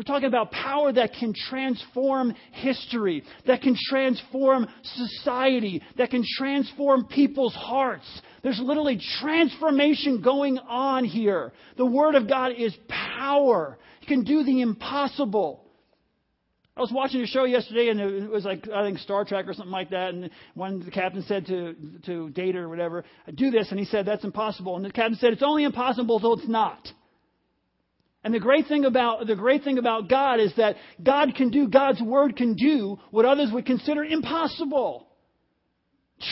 We're 0.00 0.04
talking 0.04 0.28
about 0.28 0.50
power 0.50 0.90
that 0.94 1.12
can 1.12 1.34
transform 1.50 2.34
history, 2.52 3.22
that 3.46 3.60
can 3.60 3.76
transform 3.90 4.66
society, 4.82 5.82
that 5.98 6.08
can 6.08 6.24
transform 6.38 7.04
people's 7.04 7.54
hearts. 7.54 8.06
There's 8.42 8.58
literally 8.64 8.98
transformation 9.20 10.22
going 10.22 10.58
on 10.58 11.04
here. 11.04 11.52
The 11.76 11.84
Word 11.84 12.14
of 12.14 12.30
God 12.30 12.52
is 12.56 12.74
power. 12.88 13.78
It 14.00 14.06
can 14.06 14.24
do 14.24 14.42
the 14.42 14.62
impossible. 14.62 15.66
I 16.78 16.80
was 16.80 16.90
watching 16.90 17.20
a 17.20 17.26
show 17.26 17.44
yesterday, 17.44 17.90
and 17.90 18.00
it 18.00 18.30
was 18.30 18.46
like 18.46 18.70
I 18.70 18.82
think 18.82 19.00
Star 19.00 19.26
Trek 19.26 19.46
or 19.48 19.52
something 19.52 19.70
like 19.70 19.90
that. 19.90 20.14
And 20.14 20.30
one 20.54 20.82
the 20.82 20.90
captain 20.90 21.24
said 21.24 21.44
to 21.48 21.76
to 22.06 22.30
Data 22.30 22.60
or 22.60 22.70
whatever, 22.70 23.04
"Do 23.34 23.50
this," 23.50 23.70
and 23.70 23.78
he 23.78 23.84
said, 23.84 24.06
"That's 24.06 24.24
impossible." 24.24 24.76
And 24.76 24.84
the 24.86 24.92
captain 24.92 25.16
said, 25.16 25.34
"It's 25.34 25.42
only 25.42 25.64
impossible 25.64 26.16
until 26.16 26.32
it's 26.38 26.48
not." 26.48 26.90
And 28.22 28.34
the 28.34 28.40
great 28.40 28.66
thing 28.66 28.84
about 28.84 29.26
the 29.26 29.36
great 29.36 29.64
thing 29.64 29.78
about 29.78 30.08
God 30.08 30.40
is 30.40 30.52
that 30.56 30.76
God 31.02 31.34
can 31.34 31.50
do 31.50 31.68
God's 31.68 32.02
word 32.02 32.36
can 32.36 32.54
do 32.54 32.98
what 33.10 33.24
others 33.24 33.50
would 33.52 33.64
consider 33.64 34.04
impossible. 34.04 35.06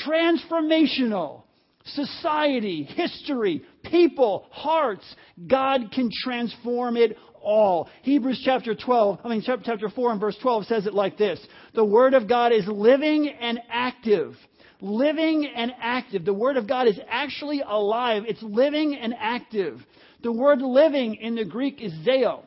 Transformational 0.07 1.45
society, 1.85 2.83
history, 2.83 3.63
people, 3.85 4.47
hearts. 4.51 5.05
God 5.47 5.91
can 5.93 6.11
transform 6.25 6.97
it 6.97 7.17
all. 7.41 7.89
Hebrews 8.03 8.43
chapter 8.45 8.75
12, 8.75 9.21
I 9.25 9.29
mean 9.29 9.43
chapter 9.45 9.89
4 9.89 10.13
and 10.13 10.21
verse 10.21 10.37
12 10.43 10.67
says 10.67 10.87
it 10.87 10.95
like 10.95 11.17
this. 11.17 11.41
The 11.75 11.85
word 11.85 12.15
of 12.15 12.29
God 12.29 12.53
is 12.53 12.67
living 12.67 13.29
and 13.29 13.61
active. 13.71 14.35
Living 14.81 15.51
and 15.57 15.73
active. 15.81 16.25
The 16.25 16.35
word 16.35 16.57
of 16.57 16.69
God 16.69 16.87
is 16.87 16.99
actually 17.09 17.63
alive. 17.67 18.25
It's 18.27 18.43
living 18.43 18.95
and 18.95 19.15
active. 19.19 19.81
The 20.23 20.33
word 20.33 20.61
living 20.61 21.15
in 21.17 21.37
the 21.37 21.45
Greek 21.45 21.81
is 21.81 21.93
zeo. 22.07 22.45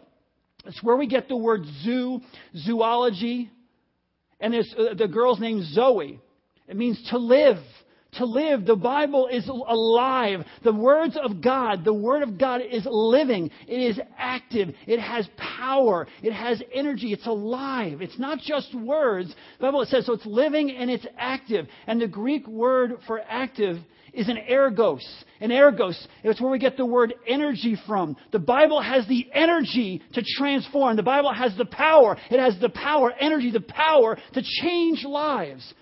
It's 0.66 0.82
where 0.84 0.96
we 0.96 1.08
get 1.08 1.28
the 1.28 1.38
word 1.38 1.62
zoo, 1.84 2.22
zoology. 2.56 3.50
And 4.40 4.56
uh, 4.56 4.94
the 4.98 5.08
girl's 5.08 5.40
name 5.40 5.64
Zoe. 5.64 6.20
It 6.68 6.76
means 6.76 7.02
to 7.10 7.18
live 7.18 7.58
to 8.14 8.26
live. 8.26 8.66
The 8.66 8.76
Bible 8.76 9.28
is 9.28 9.48
alive. 9.48 10.42
The 10.64 10.74
words 10.74 11.18
of 11.22 11.42
God, 11.42 11.86
the 11.86 11.94
Word 11.94 12.24
of 12.24 12.38
God 12.38 12.62
is 12.62 12.86
living. 12.90 13.50
It 13.68 13.80
is 13.80 14.00
active. 14.18 14.70
It 14.86 15.00
has 15.00 15.30
power. 15.38 16.08
It 16.22 16.34
has 16.34 16.62
energy. 16.74 17.14
It's 17.14 17.28
alive. 17.28 18.02
It's 18.02 18.20
not 18.20 18.40
just 18.40 18.76
words. 18.76 19.34
The 19.60 19.68
Bible 19.68 19.86
says 19.86 20.06
so 20.06 20.14
it's 20.14 20.26
living 20.26 20.72
and 20.72 20.90
it's 20.90 21.06
active. 21.18 21.68
And 21.88 22.02
the 22.02 22.08
Greek 22.08 22.48
word 22.48 22.98
for 23.08 23.22
active 23.22 23.78
is 24.14 24.28
an 24.28 24.38
ergos. 24.50 25.06
An 25.40 25.50
ergos, 25.50 25.96
it's 26.24 26.42
where 26.42 26.52
we 26.52 26.60
get 26.60 26.78
the 26.78 26.86
word 26.86 27.14
energy 27.28 27.78
from. 27.88 28.16
The 28.32 28.40
Bible 28.40 28.82
has 28.82 29.08
the 29.08 29.28
energy 29.34 30.02
to 30.14 30.24
transform. 30.38 30.98
The 30.98 31.04
Bible 31.04 31.34
has 31.34 31.56
the 31.58 31.66
power. 31.66 32.18
It 32.30 32.40
has 32.40 32.60
the 32.60 32.70
power, 32.70 33.12
energy, 33.20 33.52
the 33.52 33.62
power 33.62 34.18
to 34.34 34.42
change 34.62 35.04
lives. 35.04 35.74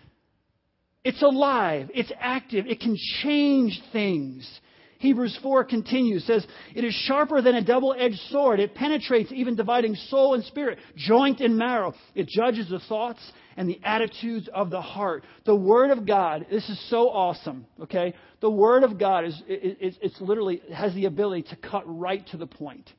It's 1.03 1.21
alive. 1.21 1.89
It's 1.93 2.11
active. 2.19 2.65
It 2.67 2.79
can 2.79 2.95
change 3.21 3.81
things. 3.91 4.59
Hebrews 4.99 5.39
4 5.41 5.63
continues, 5.63 6.25
says, 6.25 6.45
It 6.75 6.83
is 6.83 6.93
sharper 6.93 7.41
than 7.41 7.55
a 7.55 7.63
double 7.63 7.95
edged 7.97 8.19
sword. 8.29 8.59
It 8.59 8.75
penetrates, 8.75 9.31
even 9.31 9.55
dividing 9.55 9.95
soul 9.95 10.33
and 10.33 10.43
spirit, 10.43 10.77
joint 10.97 11.39
and 11.39 11.57
marrow. 11.57 11.93
It 12.15 12.27
judges 12.27 12.69
the 12.69 12.79
thoughts 12.79 13.19
and 13.55 13.69
the 13.69 13.79
attitudes 13.83 14.49
of 14.53 14.69
the 14.69 14.81
heart. 14.81 15.23
The 15.45 15.55
Word 15.55 15.91
of 15.91 16.05
God, 16.05 16.47
this 16.51 16.67
is 16.69 16.89
so 16.89 17.09
awesome, 17.09 17.65
okay? 17.81 18.13
The 18.41 18.51
Word 18.51 18.83
of 18.83 18.99
God 18.99 19.23
is, 19.23 19.41
it, 19.47 19.97
it's 20.01 20.19
literally, 20.19 20.61
has 20.73 20.93
the 20.93 21.05
ability 21.05 21.43
to 21.43 21.55
cut 21.55 21.83
right 21.85 22.27
to 22.27 22.37
the 22.37 22.47
point. 22.47 22.91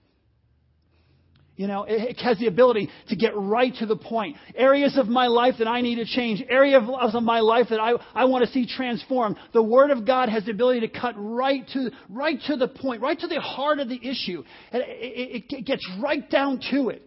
You 1.60 1.66
know, 1.66 1.84
it 1.86 2.18
has 2.20 2.38
the 2.38 2.46
ability 2.46 2.88
to 3.08 3.16
get 3.16 3.36
right 3.36 3.74
to 3.80 3.84
the 3.84 3.94
point. 3.94 4.38
Areas 4.54 4.96
of 4.96 5.08
my 5.08 5.26
life 5.26 5.56
that 5.58 5.68
I 5.68 5.82
need 5.82 5.96
to 5.96 6.06
change, 6.06 6.42
areas 6.48 6.82
of 6.88 7.22
my 7.22 7.40
life 7.40 7.66
that 7.68 7.78
I, 7.78 7.96
I 8.14 8.24
want 8.24 8.46
to 8.46 8.50
see 8.50 8.66
transformed. 8.66 9.36
The 9.52 9.62
Word 9.62 9.90
of 9.90 10.06
God 10.06 10.30
has 10.30 10.46
the 10.46 10.52
ability 10.52 10.80
to 10.80 10.88
cut 10.88 11.16
right 11.18 11.68
to, 11.74 11.90
right 12.08 12.38
to 12.46 12.56
the 12.56 12.66
point, 12.66 13.02
right 13.02 13.20
to 13.20 13.26
the 13.26 13.42
heart 13.42 13.78
of 13.78 13.90
the 13.90 14.00
issue. 14.02 14.42
It, 14.72 15.44
it, 15.50 15.54
it 15.54 15.66
gets 15.66 15.86
right 16.02 16.30
down 16.30 16.60
to 16.70 16.88
it. 16.88 17.02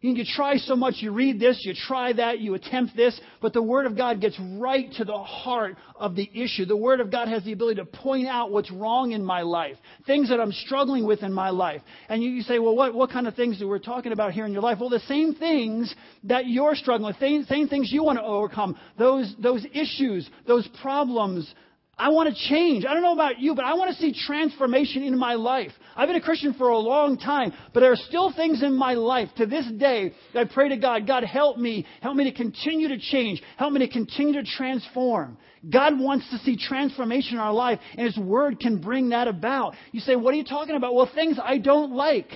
You 0.00 0.24
try 0.24 0.58
so 0.58 0.76
much, 0.76 0.96
you 0.98 1.10
read 1.10 1.40
this, 1.40 1.62
you 1.64 1.74
try 1.74 2.12
that, 2.12 2.38
you 2.38 2.54
attempt 2.54 2.94
this, 2.94 3.20
but 3.42 3.52
the 3.52 3.62
Word 3.62 3.84
of 3.84 3.96
God 3.96 4.20
gets 4.20 4.38
right 4.38 4.92
to 4.92 5.04
the 5.04 5.18
heart 5.18 5.76
of 5.96 6.14
the 6.14 6.30
issue. 6.32 6.64
The 6.66 6.76
Word 6.76 7.00
of 7.00 7.10
God 7.10 7.26
has 7.26 7.42
the 7.42 7.50
ability 7.50 7.80
to 7.80 7.84
point 7.84 8.28
out 8.28 8.52
what's 8.52 8.70
wrong 8.70 9.10
in 9.10 9.24
my 9.24 9.42
life, 9.42 9.76
things 10.06 10.28
that 10.28 10.38
I'm 10.38 10.52
struggling 10.52 11.04
with 11.04 11.24
in 11.24 11.32
my 11.32 11.50
life. 11.50 11.82
And 12.08 12.22
you, 12.22 12.42
say, 12.42 12.60
well, 12.60 12.76
what, 12.76 12.94
what 12.94 13.10
kind 13.10 13.26
of 13.26 13.34
things 13.34 13.60
are 13.60 13.66
we 13.66 13.80
talking 13.80 14.12
about 14.12 14.30
here 14.30 14.46
in 14.46 14.52
your 14.52 14.62
life? 14.62 14.78
Well, 14.78 14.88
the 14.88 15.00
same 15.00 15.34
things 15.34 15.92
that 16.24 16.46
you're 16.46 16.76
struggling 16.76 17.08
with, 17.08 17.18
same, 17.18 17.42
same 17.46 17.66
things 17.66 17.90
you 17.92 18.04
want 18.04 18.20
to 18.20 18.24
overcome, 18.24 18.78
those, 18.98 19.34
those 19.42 19.66
issues, 19.74 20.30
those 20.46 20.68
problems, 20.80 21.52
I 21.98 22.10
want 22.10 22.28
to 22.28 22.48
change. 22.48 22.84
I 22.84 22.92
don't 22.94 23.02
know 23.02 23.12
about 23.12 23.40
you, 23.40 23.56
but 23.56 23.64
I 23.64 23.74
want 23.74 23.90
to 23.90 24.00
see 24.00 24.14
transformation 24.26 25.02
in 25.02 25.18
my 25.18 25.34
life. 25.34 25.72
I've 25.96 26.08
been 26.08 26.16
a 26.16 26.20
Christian 26.20 26.54
for 26.54 26.68
a 26.68 26.78
long 26.78 27.18
time, 27.18 27.52
but 27.74 27.80
there 27.80 27.90
are 27.90 27.96
still 27.96 28.32
things 28.32 28.62
in 28.62 28.76
my 28.76 28.94
life 28.94 29.28
to 29.38 29.46
this 29.46 29.66
day 29.78 30.12
that 30.32 30.40
I 30.40 30.54
pray 30.54 30.68
to 30.68 30.76
God, 30.76 31.08
God, 31.08 31.24
help 31.24 31.58
me. 31.58 31.84
Help 32.00 32.14
me 32.14 32.30
to 32.30 32.36
continue 32.36 32.88
to 32.88 32.98
change. 32.98 33.42
Help 33.56 33.72
me 33.72 33.80
to 33.80 33.88
continue 33.88 34.40
to 34.40 34.48
transform. 34.48 35.38
God 35.68 35.98
wants 35.98 36.30
to 36.30 36.38
see 36.38 36.56
transformation 36.56 37.34
in 37.34 37.40
our 37.40 37.52
life, 37.52 37.80
and 37.96 38.06
His 38.06 38.16
Word 38.16 38.60
can 38.60 38.80
bring 38.80 39.08
that 39.08 39.26
about. 39.26 39.74
You 39.90 39.98
say, 39.98 40.14
what 40.14 40.32
are 40.34 40.36
you 40.36 40.44
talking 40.44 40.76
about? 40.76 40.94
Well, 40.94 41.10
things 41.12 41.36
I 41.42 41.58
don't 41.58 41.92
like. 41.92 42.28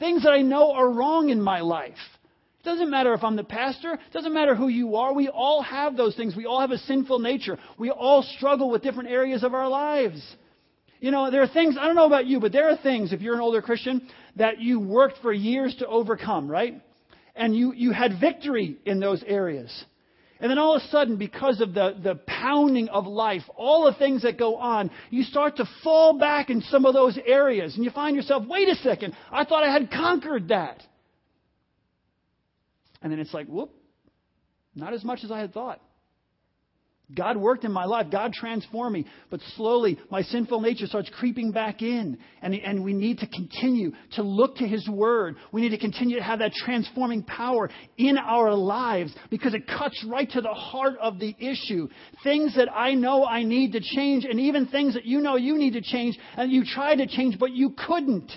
Things 0.00 0.24
that 0.24 0.30
I 0.30 0.42
know 0.42 0.72
are 0.72 0.90
wrong 0.92 1.28
in 1.28 1.40
my 1.40 1.60
life. 1.60 1.94
Doesn't 2.64 2.90
matter 2.90 3.12
if 3.14 3.22
I'm 3.22 3.36
the 3.36 3.44
pastor. 3.44 3.98
Doesn't 4.12 4.32
matter 4.32 4.54
who 4.54 4.68
you 4.68 4.96
are. 4.96 5.12
We 5.12 5.28
all 5.28 5.62
have 5.62 5.96
those 5.96 6.16
things. 6.16 6.34
We 6.34 6.46
all 6.46 6.60
have 6.60 6.70
a 6.70 6.78
sinful 6.78 7.18
nature. 7.18 7.58
We 7.78 7.90
all 7.90 8.22
struggle 8.22 8.70
with 8.70 8.82
different 8.82 9.10
areas 9.10 9.44
of 9.44 9.54
our 9.54 9.68
lives. 9.68 10.22
You 11.00 11.10
know, 11.10 11.30
there 11.30 11.42
are 11.42 11.48
things, 11.48 11.76
I 11.78 11.84
don't 11.86 11.96
know 11.96 12.06
about 12.06 12.26
you, 12.26 12.40
but 12.40 12.52
there 12.52 12.70
are 12.70 12.76
things, 12.78 13.12
if 13.12 13.20
you're 13.20 13.34
an 13.34 13.40
older 13.40 13.60
Christian, 13.60 14.08
that 14.36 14.60
you 14.60 14.80
worked 14.80 15.18
for 15.20 15.32
years 15.32 15.76
to 15.80 15.86
overcome, 15.86 16.50
right? 16.50 16.80
And 17.36 17.54
you, 17.54 17.74
you 17.74 17.92
had 17.92 18.18
victory 18.18 18.78
in 18.86 19.00
those 19.00 19.22
areas. 19.26 19.84
And 20.40 20.50
then 20.50 20.58
all 20.58 20.76
of 20.76 20.82
a 20.82 20.86
sudden, 20.86 21.16
because 21.16 21.60
of 21.60 21.74
the, 21.74 21.96
the 22.02 22.14
pounding 22.26 22.88
of 22.88 23.06
life, 23.06 23.42
all 23.56 23.84
the 23.84 23.98
things 23.98 24.22
that 24.22 24.38
go 24.38 24.56
on, 24.56 24.90
you 25.10 25.22
start 25.22 25.56
to 25.56 25.68
fall 25.82 26.18
back 26.18 26.48
in 26.48 26.62
some 26.62 26.86
of 26.86 26.94
those 26.94 27.18
areas. 27.26 27.74
And 27.76 27.84
you 27.84 27.90
find 27.90 28.16
yourself, 28.16 28.44
wait 28.48 28.68
a 28.68 28.74
second, 28.76 29.14
I 29.30 29.44
thought 29.44 29.62
I 29.62 29.72
had 29.72 29.90
conquered 29.90 30.48
that. 30.48 30.82
And 33.04 33.12
then 33.12 33.20
it's 33.20 33.34
like, 33.34 33.46
whoop, 33.46 33.70
not 34.74 34.94
as 34.94 35.04
much 35.04 35.20
as 35.24 35.30
I 35.30 35.38
had 35.38 35.52
thought. 35.52 35.80
God 37.14 37.36
worked 37.36 37.64
in 37.64 37.70
my 37.70 37.84
life. 37.84 38.06
God 38.10 38.32
transformed 38.32 38.94
me. 38.94 39.06
But 39.28 39.40
slowly, 39.56 39.98
my 40.10 40.22
sinful 40.22 40.62
nature 40.62 40.86
starts 40.86 41.10
creeping 41.18 41.52
back 41.52 41.82
in. 41.82 42.16
And, 42.40 42.54
and 42.54 42.82
we 42.82 42.94
need 42.94 43.18
to 43.18 43.26
continue 43.26 43.92
to 44.12 44.22
look 44.22 44.56
to 44.56 44.66
His 44.66 44.88
Word. 44.88 45.36
We 45.52 45.60
need 45.60 45.68
to 45.68 45.78
continue 45.78 46.16
to 46.16 46.22
have 46.22 46.38
that 46.38 46.52
transforming 46.54 47.22
power 47.24 47.68
in 47.98 48.16
our 48.16 48.54
lives 48.54 49.14
because 49.28 49.52
it 49.52 49.66
cuts 49.66 50.02
right 50.08 50.30
to 50.30 50.40
the 50.40 50.54
heart 50.54 50.94
of 50.98 51.18
the 51.18 51.36
issue. 51.38 51.88
Things 52.22 52.56
that 52.56 52.74
I 52.74 52.94
know 52.94 53.26
I 53.26 53.42
need 53.42 53.72
to 53.72 53.80
change, 53.80 54.24
and 54.24 54.40
even 54.40 54.66
things 54.68 54.94
that 54.94 55.04
you 55.04 55.20
know 55.20 55.36
you 55.36 55.58
need 55.58 55.74
to 55.74 55.82
change, 55.82 56.18
and 56.38 56.50
you 56.50 56.64
tried 56.64 56.96
to 56.96 57.06
change, 57.06 57.38
but 57.38 57.52
you 57.52 57.74
couldn't. 57.86 58.32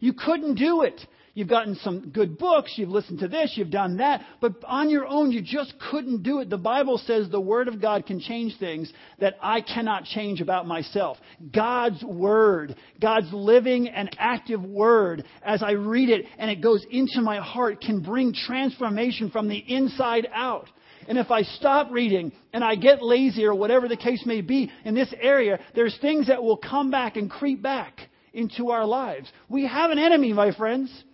You 0.00 0.12
couldn't 0.12 0.56
do 0.56 0.82
it. 0.82 1.00
You've 1.34 1.48
gotten 1.48 1.76
some 1.76 2.10
good 2.10 2.36
books, 2.36 2.74
you've 2.76 2.90
listened 2.90 3.20
to 3.20 3.28
this, 3.28 3.54
you've 3.56 3.70
done 3.70 3.96
that, 3.96 4.20
but 4.42 4.52
on 4.64 4.90
your 4.90 5.06
own 5.06 5.32
you 5.32 5.40
just 5.40 5.72
couldn't 5.90 6.22
do 6.22 6.40
it. 6.40 6.50
The 6.50 6.58
Bible 6.58 6.98
says 6.98 7.30
the 7.30 7.40
Word 7.40 7.68
of 7.68 7.80
God 7.80 8.04
can 8.04 8.20
change 8.20 8.58
things 8.58 8.92
that 9.18 9.36
I 9.40 9.62
cannot 9.62 10.04
change 10.04 10.42
about 10.42 10.66
myself. 10.66 11.16
God's 11.54 12.04
Word, 12.04 12.76
God's 13.00 13.32
living 13.32 13.88
and 13.88 14.14
active 14.18 14.62
Word, 14.62 15.24
as 15.42 15.62
I 15.62 15.72
read 15.72 16.10
it 16.10 16.26
and 16.36 16.50
it 16.50 16.60
goes 16.60 16.84
into 16.90 17.22
my 17.22 17.38
heart, 17.38 17.80
can 17.80 18.02
bring 18.02 18.34
transformation 18.34 19.30
from 19.30 19.48
the 19.48 19.56
inside 19.56 20.28
out. 20.34 20.68
And 21.08 21.16
if 21.16 21.30
I 21.30 21.42
stop 21.42 21.90
reading 21.90 22.32
and 22.52 22.62
I 22.62 22.74
get 22.74 23.02
lazy 23.02 23.46
or 23.46 23.54
whatever 23.54 23.88
the 23.88 23.96
case 23.96 24.22
may 24.26 24.42
be 24.42 24.70
in 24.84 24.94
this 24.94 25.12
area, 25.18 25.58
there's 25.74 25.96
things 26.02 26.26
that 26.26 26.42
will 26.42 26.58
come 26.58 26.90
back 26.90 27.16
and 27.16 27.30
creep 27.30 27.62
back 27.62 28.00
into 28.34 28.70
our 28.70 28.84
lives. 28.84 29.32
We 29.48 29.66
have 29.66 29.90
an 29.90 29.98
enemy, 29.98 30.34
my 30.34 30.54
friends 30.54 31.04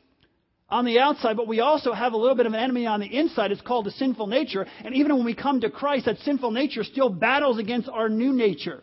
on 0.71 0.85
the 0.85 0.99
outside, 0.99 1.37
but 1.37 1.49
we 1.49 1.61
also 1.61 1.93
have 1.93 2.13
a 2.13 2.17
little 2.17 2.37
bit 2.37 2.47
of 2.47 2.53
an 2.53 2.59
enemy 2.59 2.87
on 2.87 3.01
the 3.01 3.07
inside. 3.07 3.53
It's 3.53 3.61
called 3.61 3.87
the 3.87 3.91
sinful 3.93 4.27
nature. 4.27 4.67
And 4.85 4.95
even 4.95 5.17
when 5.17 5.25
we 5.25 5.35
come 5.35 5.61
to 5.61 5.71
Christ, 5.71 6.05
that 6.07 6.19
sinful 6.19 6.51
nature 6.51 6.85
still 6.85 7.09
battles 7.09 7.59
against 7.59 7.89
our 7.89 8.09
new 8.09 8.33
nature. 8.33 8.83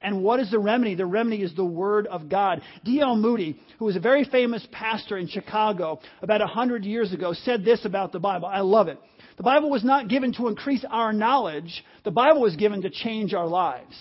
And 0.00 0.22
what 0.22 0.40
is 0.40 0.50
the 0.50 0.58
remedy? 0.58 0.94
The 0.94 1.06
remedy 1.06 1.42
is 1.42 1.54
the 1.54 1.64
Word 1.64 2.06
of 2.06 2.28
God. 2.28 2.62
D.L. 2.84 3.16
Moody, 3.16 3.58
who 3.78 3.86
was 3.86 3.96
a 3.96 4.00
very 4.00 4.24
famous 4.24 4.66
pastor 4.70 5.16
in 5.18 5.26
Chicago 5.26 6.00
about 6.22 6.42
a 6.42 6.46
hundred 6.46 6.84
years 6.84 7.12
ago, 7.12 7.32
said 7.32 7.64
this 7.64 7.84
about 7.84 8.12
the 8.12 8.20
Bible. 8.20 8.46
I 8.46 8.60
love 8.60 8.88
it. 8.88 8.98
The 9.36 9.42
Bible 9.42 9.68
was 9.68 9.84
not 9.84 10.08
given 10.08 10.32
to 10.34 10.48
increase 10.48 10.84
our 10.88 11.12
knowledge. 11.12 11.84
The 12.04 12.10
Bible 12.10 12.40
was 12.40 12.56
given 12.56 12.82
to 12.82 12.90
change 12.90 13.34
our 13.34 13.46
lives. 13.46 13.94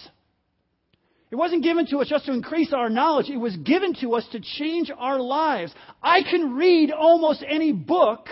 It 1.31 1.35
wasn't 1.35 1.63
given 1.63 1.87
to 1.87 1.97
us 1.99 2.07
just 2.07 2.25
to 2.25 2.33
increase 2.33 2.71
our 2.71 2.89
knowledge. 2.89 3.29
It 3.29 3.37
was 3.37 3.55
given 3.57 3.95
to 4.01 4.13
us 4.13 4.25
to 4.31 4.39
change 4.39 4.91
our 4.95 5.19
lives. 5.19 5.73
I 6.01 6.21
can 6.21 6.53
read 6.53 6.91
almost 6.91 7.43
any 7.47 7.71
book 7.71 8.27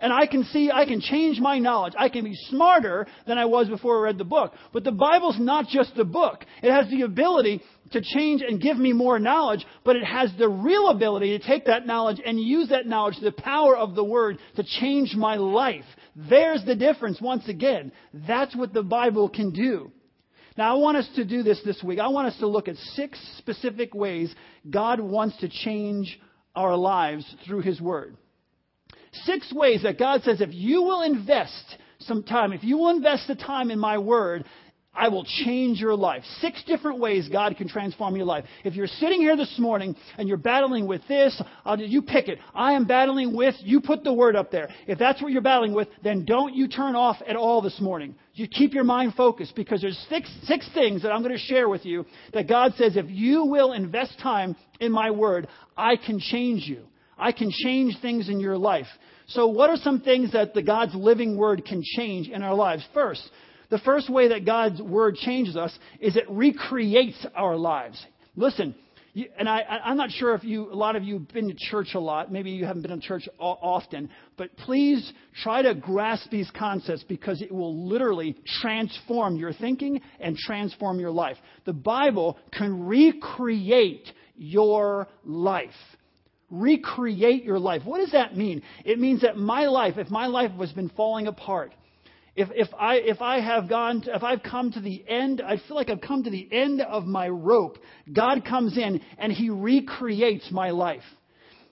and 0.00 0.12
I 0.12 0.26
can 0.26 0.44
see, 0.44 0.70
I 0.72 0.86
can 0.86 1.00
change 1.00 1.38
my 1.40 1.58
knowledge. 1.58 1.92
I 1.98 2.08
can 2.08 2.24
be 2.24 2.34
smarter 2.48 3.06
than 3.26 3.36
I 3.36 3.44
was 3.44 3.68
before 3.68 3.98
I 3.98 4.04
read 4.04 4.18
the 4.18 4.24
book. 4.24 4.54
But 4.72 4.82
the 4.82 4.92
Bible's 4.92 5.38
not 5.38 5.68
just 5.68 5.94
the 5.94 6.06
book. 6.06 6.44
It 6.62 6.72
has 6.72 6.88
the 6.90 7.02
ability 7.02 7.60
to 7.92 8.00
change 8.00 8.40
and 8.40 8.60
give 8.60 8.78
me 8.78 8.94
more 8.94 9.18
knowledge, 9.18 9.66
but 9.84 9.96
it 9.96 10.04
has 10.04 10.32
the 10.38 10.48
real 10.48 10.88
ability 10.88 11.36
to 11.36 11.46
take 11.46 11.66
that 11.66 11.86
knowledge 11.86 12.20
and 12.24 12.40
use 12.40 12.70
that 12.70 12.86
knowledge, 12.86 13.16
the 13.20 13.32
power 13.32 13.76
of 13.76 13.94
the 13.94 14.04
Word, 14.04 14.38
to 14.56 14.62
change 14.62 15.14
my 15.14 15.36
life. 15.36 15.84
There's 16.16 16.64
the 16.64 16.76
difference 16.76 17.20
once 17.20 17.46
again. 17.48 17.92
That's 18.14 18.56
what 18.56 18.72
the 18.72 18.82
Bible 18.82 19.28
can 19.28 19.52
do. 19.52 19.92
Now, 20.56 20.74
I 20.74 20.78
want 20.78 20.96
us 20.96 21.08
to 21.16 21.24
do 21.24 21.42
this 21.42 21.60
this 21.64 21.82
week. 21.82 21.98
I 21.98 22.08
want 22.08 22.28
us 22.28 22.38
to 22.38 22.46
look 22.46 22.68
at 22.68 22.76
six 22.76 23.18
specific 23.38 23.94
ways 23.94 24.34
God 24.68 25.00
wants 25.00 25.36
to 25.38 25.48
change 25.48 26.18
our 26.54 26.76
lives 26.76 27.24
through 27.46 27.60
His 27.60 27.80
Word. 27.80 28.16
Six 29.24 29.52
ways 29.52 29.82
that 29.82 29.98
God 29.98 30.22
says 30.22 30.40
if 30.40 30.52
you 30.52 30.82
will 30.82 31.02
invest 31.02 31.76
some 32.00 32.22
time, 32.22 32.52
if 32.52 32.64
you 32.64 32.78
will 32.78 32.90
invest 32.90 33.28
the 33.28 33.34
time 33.34 33.70
in 33.70 33.78
my 33.78 33.98
Word, 33.98 34.44
I 34.92 35.08
will 35.08 35.24
change 35.44 35.78
your 35.78 35.94
life. 35.94 36.24
Six 36.40 36.64
different 36.64 36.98
ways 36.98 37.28
God 37.30 37.56
can 37.56 37.68
transform 37.68 38.16
your 38.16 38.24
life. 38.24 38.44
If 38.64 38.74
you're 38.74 38.88
sitting 38.88 39.20
here 39.20 39.36
this 39.36 39.56
morning 39.56 39.94
and 40.18 40.26
you're 40.26 40.36
battling 40.36 40.88
with 40.88 41.00
this, 41.06 41.40
you 41.78 42.02
pick 42.02 42.26
it. 42.26 42.38
I 42.54 42.72
am 42.72 42.86
battling 42.86 43.36
with, 43.36 43.54
you 43.60 43.80
put 43.80 44.02
the 44.02 44.12
word 44.12 44.34
up 44.34 44.50
there. 44.50 44.68
If 44.88 44.98
that's 44.98 45.22
what 45.22 45.30
you're 45.30 45.42
battling 45.42 45.74
with, 45.74 45.86
then 46.02 46.24
don't 46.24 46.54
you 46.54 46.66
turn 46.66 46.96
off 46.96 47.16
at 47.26 47.36
all 47.36 47.62
this 47.62 47.80
morning. 47.80 48.16
You 48.34 48.48
keep 48.48 48.74
your 48.74 48.84
mind 48.84 49.14
focused 49.14 49.54
because 49.54 49.80
there's 49.80 49.98
six, 50.08 50.28
six 50.44 50.68
things 50.74 51.02
that 51.02 51.12
I'm 51.12 51.22
going 51.22 51.36
to 51.36 51.38
share 51.38 51.68
with 51.68 51.86
you 51.86 52.04
that 52.32 52.48
God 52.48 52.74
says 52.76 52.96
if 52.96 53.06
you 53.08 53.44
will 53.44 53.72
invest 53.72 54.18
time 54.20 54.56
in 54.80 54.90
my 54.90 55.12
word, 55.12 55.46
I 55.76 55.96
can 55.96 56.18
change 56.18 56.62
you. 56.66 56.84
I 57.16 57.30
can 57.32 57.52
change 57.52 57.96
things 58.02 58.28
in 58.28 58.40
your 58.40 58.56
life. 58.56 58.86
So 59.28 59.46
what 59.46 59.70
are 59.70 59.76
some 59.76 60.00
things 60.00 60.32
that 60.32 60.54
the 60.54 60.62
God's 60.62 60.94
living 60.94 61.36
word 61.36 61.64
can 61.64 61.82
change 61.96 62.28
in 62.28 62.42
our 62.42 62.54
lives? 62.54 62.84
First, 62.92 63.22
the 63.70 63.78
first 63.78 64.10
way 64.10 64.28
that 64.28 64.44
God's 64.44 64.82
Word 64.82 65.16
changes 65.16 65.56
us 65.56 65.76
is 66.00 66.16
it 66.16 66.24
recreates 66.28 67.24
our 67.34 67.56
lives. 67.56 68.04
Listen, 68.36 68.74
You, 69.12 69.26
and 69.38 69.48
I, 69.48 69.62
I'm 69.84 69.96
not 69.96 70.10
sure 70.10 70.34
if 70.34 70.44
you, 70.44 70.72
a 70.72 70.74
lot 70.74 70.94
of 70.94 71.02
you 71.02 71.14
have 71.14 71.28
been 71.32 71.48
to 71.48 71.56
church 71.56 71.94
a 71.94 72.00
lot. 72.00 72.30
Maybe 72.30 72.50
you 72.50 72.64
haven't 72.64 72.82
been 72.82 73.00
to 73.00 73.06
church 73.06 73.28
often. 73.38 74.08
But 74.36 74.56
please 74.56 75.12
try 75.42 75.62
to 75.62 75.74
grasp 75.74 76.30
these 76.30 76.50
concepts 76.56 77.04
because 77.08 77.42
it 77.42 77.50
will 77.50 77.88
literally 77.88 78.36
transform 78.60 79.36
your 79.36 79.52
thinking 79.52 80.00
and 80.20 80.36
transform 80.36 81.00
your 81.00 81.10
life. 81.10 81.36
The 81.64 81.72
Bible 81.72 82.38
can 82.52 82.86
recreate 82.86 84.06
your 84.36 85.08
life. 85.24 85.70
Recreate 86.50 87.42
your 87.44 87.58
life. 87.58 87.82
What 87.84 87.98
does 87.98 88.12
that 88.12 88.36
mean? 88.36 88.62
It 88.84 88.98
means 88.98 89.22
that 89.22 89.36
my 89.36 89.66
life, 89.66 89.98
if 89.98 90.08
my 90.08 90.26
life 90.26 90.52
has 90.52 90.72
been 90.72 90.88
falling 90.90 91.26
apart, 91.26 91.72
if, 92.36 92.48
if, 92.54 92.68
I, 92.78 92.96
if 92.96 93.20
I 93.20 93.40
have 93.40 93.68
gone, 93.68 94.02
to, 94.02 94.14
if 94.14 94.22
I've 94.22 94.42
come 94.42 94.72
to 94.72 94.80
the 94.80 95.04
end, 95.08 95.40
I 95.40 95.56
feel 95.56 95.76
like 95.76 95.90
I've 95.90 96.00
come 96.00 96.22
to 96.24 96.30
the 96.30 96.48
end 96.52 96.80
of 96.80 97.04
my 97.04 97.28
rope. 97.28 97.78
God 98.12 98.44
comes 98.44 98.76
in 98.76 99.00
and 99.18 99.32
He 99.32 99.50
recreates 99.50 100.50
my 100.50 100.70
life. 100.70 101.02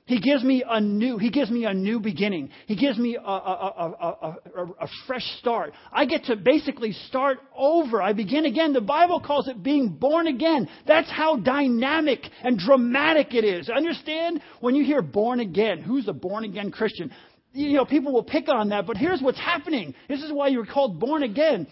He 0.09 0.21
gives 0.21 0.43
me 0.43 0.65
a 0.67 0.81
new, 0.81 1.19
He 1.19 1.31
gives 1.31 1.51
me 1.51 1.67
a 1.67 1.75
new 1.75 2.01
beginning. 2.01 2.49
He 2.67 2.77
gives 2.77 2.97
me 2.97 3.17
a, 3.17 3.21
a, 3.21 4.35
a, 4.57 4.67
a, 4.81 4.89
fresh 5.07 5.25
start. 5.39 5.75
I 5.93 6.07
get 6.07 6.25
to 6.25 6.37
basically 6.37 6.93
start 6.93 7.41
over. 7.55 8.01
I 8.01 8.15
begin 8.15 8.47
again. 8.47 8.73
The 8.73 8.81
Bible 8.81 9.21
calls 9.21 9.49
it 9.49 9.63
being 9.63 9.91
born 9.91 10.27
again. 10.27 10.67
That's 10.87 11.11
how 11.11 11.37
dynamic 11.37 12.21
and 12.43 12.59
dramatic 12.59 13.35
it 13.35 13.45
is. 13.45 13.69
Understand? 13.69 14.41
When 14.61 14.75
you 14.75 14.83
hear 14.83 15.03
born 15.03 15.41
again, 15.41 15.83
who's 15.83 16.09
a 16.09 16.15
born 16.15 16.45
again 16.45 16.71
Christian? 16.71 17.13
You 17.59 17.77
know, 17.77 17.85
people 17.85 18.13
will 18.13 18.23
pick 18.23 18.49
on 18.49 18.69
that, 18.69 18.87
but 18.87 18.97
here's 18.97 19.21
what's 19.21 19.39
happening. 19.39 19.95
This 20.09 20.23
is 20.23 20.33
why 20.33 20.49
you're 20.49 20.67
called 20.67 21.01
born 21.01 21.23
again. 21.23 21.67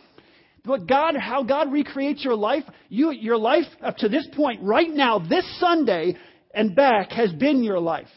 But 0.64 0.86
God, 0.86 1.14
how 1.16 1.44
God 1.44 1.72
recreates 1.72 2.24
your 2.24 2.34
life, 2.34 2.64
you, 2.88 3.12
your 3.12 3.36
life 3.36 3.66
up 3.82 3.96
to 3.98 4.08
this 4.08 4.26
point, 4.34 4.62
right 4.62 4.90
now, 4.90 5.20
this 5.20 5.44
Sunday 5.60 6.16
and 6.52 6.74
back 6.74 7.12
has 7.12 7.32
been 7.32 7.62
your 7.62 7.78
life. 7.78 8.08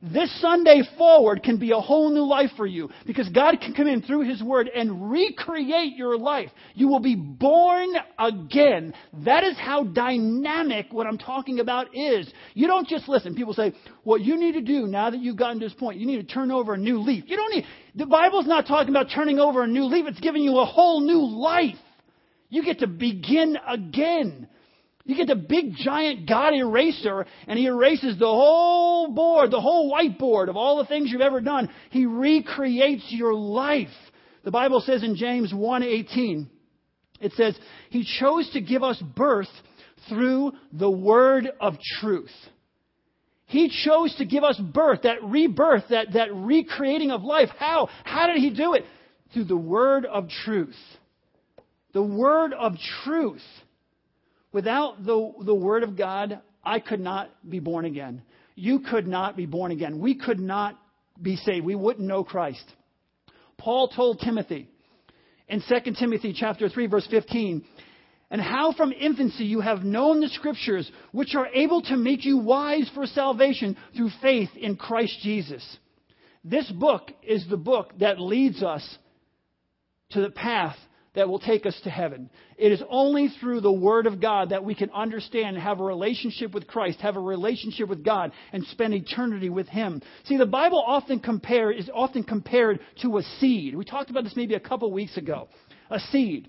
This 0.00 0.30
Sunday 0.40 0.82
forward 0.96 1.42
can 1.42 1.56
be 1.56 1.72
a 1.72 1.80
whole 1.80 2.10
new 2.10 2.22
life 2.22 2.50
for 2.56 2.66
you 2.66 2.88
because 3.04 3.28
God 3.30 3.60
can 3.60 3.74
come 3.74 3.88
in 3.88 4.00
through 4.00 4.28
His 4.28 4.40
Word 4.40 4.70
and 4.72 5.10
recreate 5.10 5.96
your 5.96 6.16
life. 6.16 6.50
You 6.74 6.86
will 6.86 7.00
be 7.00 7.16
born 7.16 7.88
again. 8.16 8.94
That 9.24 9.42
is 9.42 9.56
how 9.58 9.82
dynamic 9.82 10.92
what 10.92 11.08
I'm 11.08 11.18
talking 11.18 11.58
about 11.58 11.96
is. 11.96 12.32
You 12.54 12.68
don't 12.68 12.86
just 12.86 13.08
listen. 13.08 13.34
People 13.34 13.54
say, 13.54 13.74
what 14.04 14.20
you 14.20 14.38
need 14.38 14.52
to 14.52 14.60
do 14.60 14.86
now 14.86 15.10
that 15.10 15.18
you've 15.18 15.36
gotten 15.36 15.58
to 15.58 15.66
this 15.66 15.74
point, 15.74 15.98
you 15.98 16.06
need 16.06 16.28
to 16.28 16.32
turn 16.32 16.52
over 16.52 16.74
a 16.74 16.78
new 16.78 17.00
leaf. 17.00 17.24
You 17.26 17.36
don't 17.36 17.52
need, 17.52 17.64
the 17.96 18.06
Bible's 18.06 18.46
not 18.46 18.68
talking 18.68 18.90
about 18.90 19.08
turning 19.12 19.40
over 19.40 19.64
a 19.64 19.66
new 19.66 19.86
leaf. 19.86 20.04
It's 20.06 20.20
giving 20.20 20.42
you 20.42 20.58
a 20.58 20.64
whole 20.64 21.00
new 21.00 21.26
life. 21.26 21.74
You 22.50 22.64
get 22.64 22.78
to 22.78 22.86
begin 22.86 23.58
again. 23.66 24.46
You 25.08 25.16
get 25.16 25.28
the 25.28 25.36
big 25.36 25.74
giant 25.74 26.28
God 26.28 26.52
eraser 26.52 27.24
and 27.46 27.58
he 27.58 27.64
erases 27.64 28.18
the 28.18 28.26
whole 28.26 29.10
board, 29.14 29.50
the 29.50 29.60
whole 29.60 29.90
whiteboard 29.90 30.50
of 30.50 30.56
all 30.58 30.76
the 30.76 30.84
things 30.84 31.08
you've 31.10 31.22
ever 31.22 31.40
done. 31.40 31.70
He 31.88 32.04
recreates 32.04 33.06
your 33.08 33.34
life. 33.34 33.88
The 34.44 34.50
Bible 34.50 34.82
says 34.82 35.02
in 35.02 35.16
James 35.16 35.50
1:18, 35.50 36.50
it 37.22 37.32
says, 37.32 37.58
"He 37.88 38.04
chose 38.04 38.50
to 38.50 38.60
give 38.60 38.82
us 38.82 39.00
birth 39.00 39.48
through 40.10 40.52
the 40.74 40.90
word 40.90 41.50
of 41.58 41.78
truth." 42.00 42.34
He 43.46 43.70
chose 43.70 44.14
to 44.16 44.26
give 44.26 44.44
us 44.44 44.58
birth, 44.58 45.02
that 45.02 45.24
rebirth, 45.24 45.88
that, 45.88 46.12
that 46.12 46.34
recreating 46.34 47.12
of 47.12 47.24
life. 47.24 47.48
How? 47.56 47.88
How 48.04 48.26
did 48.26 48.36
he 48.36 48.50
do 48.50 48.74
it? 48.74 48.84
Through 49.32 49.44
the 49.44 49.56
word 49.56 50.04
of 50.04 50.28
truth. 50.28 50.76
The 51.94 52.02
word 52.02 52.52
of 52.52 52.76
truth. 53.04 53.42
Without 54.58 55.04
the, 55.04 55.32
the 55.44 55.54
Word 55.54 55.84
of 55.84 55.96
God, 55.96 56.40
I 56.64 56.80
could 56.80 56.98
not 56.98 57.30
be 57.48 57.60
born 57.60 57.84
again. 57.84 58.22
You 58.56 58.80
could 58.80 59.06
not 59.06 59.36
be 59.36 59.46
born 59.46 59.70
again. 59.70 60.00
We 60.00 60.16
could 60.16 60.40
not 60.40 60.76
be 61.22 61.36
saved. 61.36 61.64
We 61.64 61.76
wouldn't 61.76 62.04
know 62.04 62.24
Christ. 62.24 62.64
Paul 63.56 63.86
told 63.86 64.18
Timothy 64.18 64.66
in 65.46 65.62
2 65.62 65.92
Timothy 65.92 66.34
chapter 66.36 66.68
3 66.68 66.88
verse 66.88 67.06
15, 67.08 67.64
and 68.32 68.40
how 68.40 68.72
from 68.72 68.90
infancy 68.90 69.44
you 69.44 69.60
have 69.60 69.84
known 69.84 70.18
the 70.18 70.28
scriptures 70.28 70.90
which 71.12 71.36
are 71.36 71.46
able 71.54 71.82
to 71.82 71.96
make 71.96 72.24
you 72.24 72.38
wise 72.38 72.90
for 72.96 73.06
salvation 73.06 73.76
through 73.96 74.10
faith 74.20 74.50
in 74.56 74.74
Christ 74.74 75.20
Jesus. 75.22 75.64
This 76.42 76.68
book 76.68 77.12
is 77.22 77.46
the 77.48 77.56
book 77.56 77.92
that 78.00 78.20
leads 78.20 78.64
us 78.64 78.98
to 80.10 80.20
the 80.20 80.30
path 80.30 80.74
that 81.14 81.28
will 81.28 81.38
take 81.38 81.66
us 81.66 81.78
to 81.84 81.90
heaven. 81.90 82.30
It 82.56 82.72
is 82.72 82.82
only 82.88 83.28
through 83.40 83.60
the 83.60 83.72
Word 83.72 84.06
of 84.06 84.20
God 84.20 84.50
that 84.50 84.64
we 84.64 84.74
can 84.74 84.90
understand 84.90 85.56
and 85.56 85.62
have 85.62 85.80
a 85.80 85.84
relationship 85.84 86.52
with 86.52 86.66
Christ, 86.66 87.00
have 87.00 87.16
a 87.16 87.20
relationship 87.20 87.88
with 87.88 88.04
God, 88.04 88.32
and 88.52 88.64
spend 88.66 88.94
eternity 88.94 89.48
with 89.48 89.68
Him. 89.68 90.02
See, 90.24 90.36
the 90.36 90.46
Bible 90.46 90.82
often 90.86 91.20
compare, 91.20 91.70
is 91.70 91.90
often 91.92 92.22
compared 92.22 92.80
to 93.02 93.18
a 93.18 93.22
seed. 93.40 93.74
We 93.74 93.84
talked 93.84 94.10
about 94.10 94.24
this 94.24 94.36
maybe 94.36 94.54
a 94.54 94.60
couple 94.60 94.90
weeks 94.92 95.16
ago. 95.16 95.48
A 95.90 95.98
seed. 95.98 96.48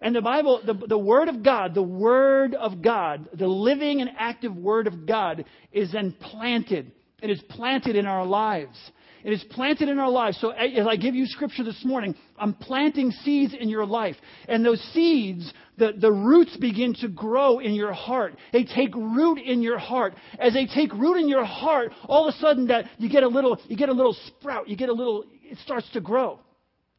And 0.00 0.14
the 0.14 0.20
Bible, 0.20 0.60
the, 0.64 0.74
the 0.74 0.98
Word 0.98 1.28
of 1.28 1.42
God, 1.42 1.74
the 1.74 1.82
Word 1.82 2.54
of 2.54 2.82
God, 2.82 3.28
the 3.32 3.46
living 3.46 4.02
and 4.02 4.10
active 4.18 4.54
Word 4.54 4.86
of 4.86 5.06
God 5.06 5.46
is 5.72 5.92
then 5.92 6.12
planted. 6.20 6.92
It 7.22 7.30
is 7.30 7.40
planted 7.48 7.96
in 7.96 8.04
our 8.04 8.26
lives. 8.26 8.76
It 9.24 9.32
is 9.32 9.42
planted 9.50 9.88
in 9.88 9.98
our 9.98 10.10
lives. 10.10 10.38
So 10.40 10.50
eh, 10.50 10.78
as 10.78 10.86
I 10.86 10.96
give 10.96 11.14
you 11.14 11.24
scripture 11.26 11.64
this 11.64 11.82
morning, 11.84 12.14
I'm 12.38 12.52
planting 12.52 13.10
seeds 13.10 13.54
in 13.58 13.70
your 13.70 13.86
life. 13.86 14.16
And 14.48 14.64
those 14.64 14.80
seeds, 14.92 15.50
the, 15.78 15.92
the 15.98 16.12
roots 16.12 16.56
begin 16.58 16.94
to 17.00 17.08
grow 17.08 17.58
in 17.58 17.72
your 17.74 17.94
heart. 17.94 18.34
They 18.52 18.64
take 18.64 18.94
root 18.94 19.38
in 19.38 19.62
your 19.62 19.78
heart. 19.78 20.14
As 20.38 20.52
they 20.52 20.66
take 20.66 20.92
root 20.92 21.16
in 21.16 21.28
your 21.28 21.44
heart, 21.44 21.92
all 22.04 22.28
of 22.28 22.34
a 22.34 22.38
sudden 22.38 22.66
that 22.66 22.84
you 22.98 23.08
get 23.08 23.22
a 23.22 23.28
little, 23.28 23.58
you 23.66 23.76
get 23.78 23.88
a 23.88 23.94
little 23.94 24.16
sprout. 24.26 24.68
You 24.68 24.76
get 24.76 24.90
a 24.90 24.94
little, 24.94 25.24
it 25.42 25.56
starts 25.58 25.88
to 25.94 26.02
grow. 26.02 26.40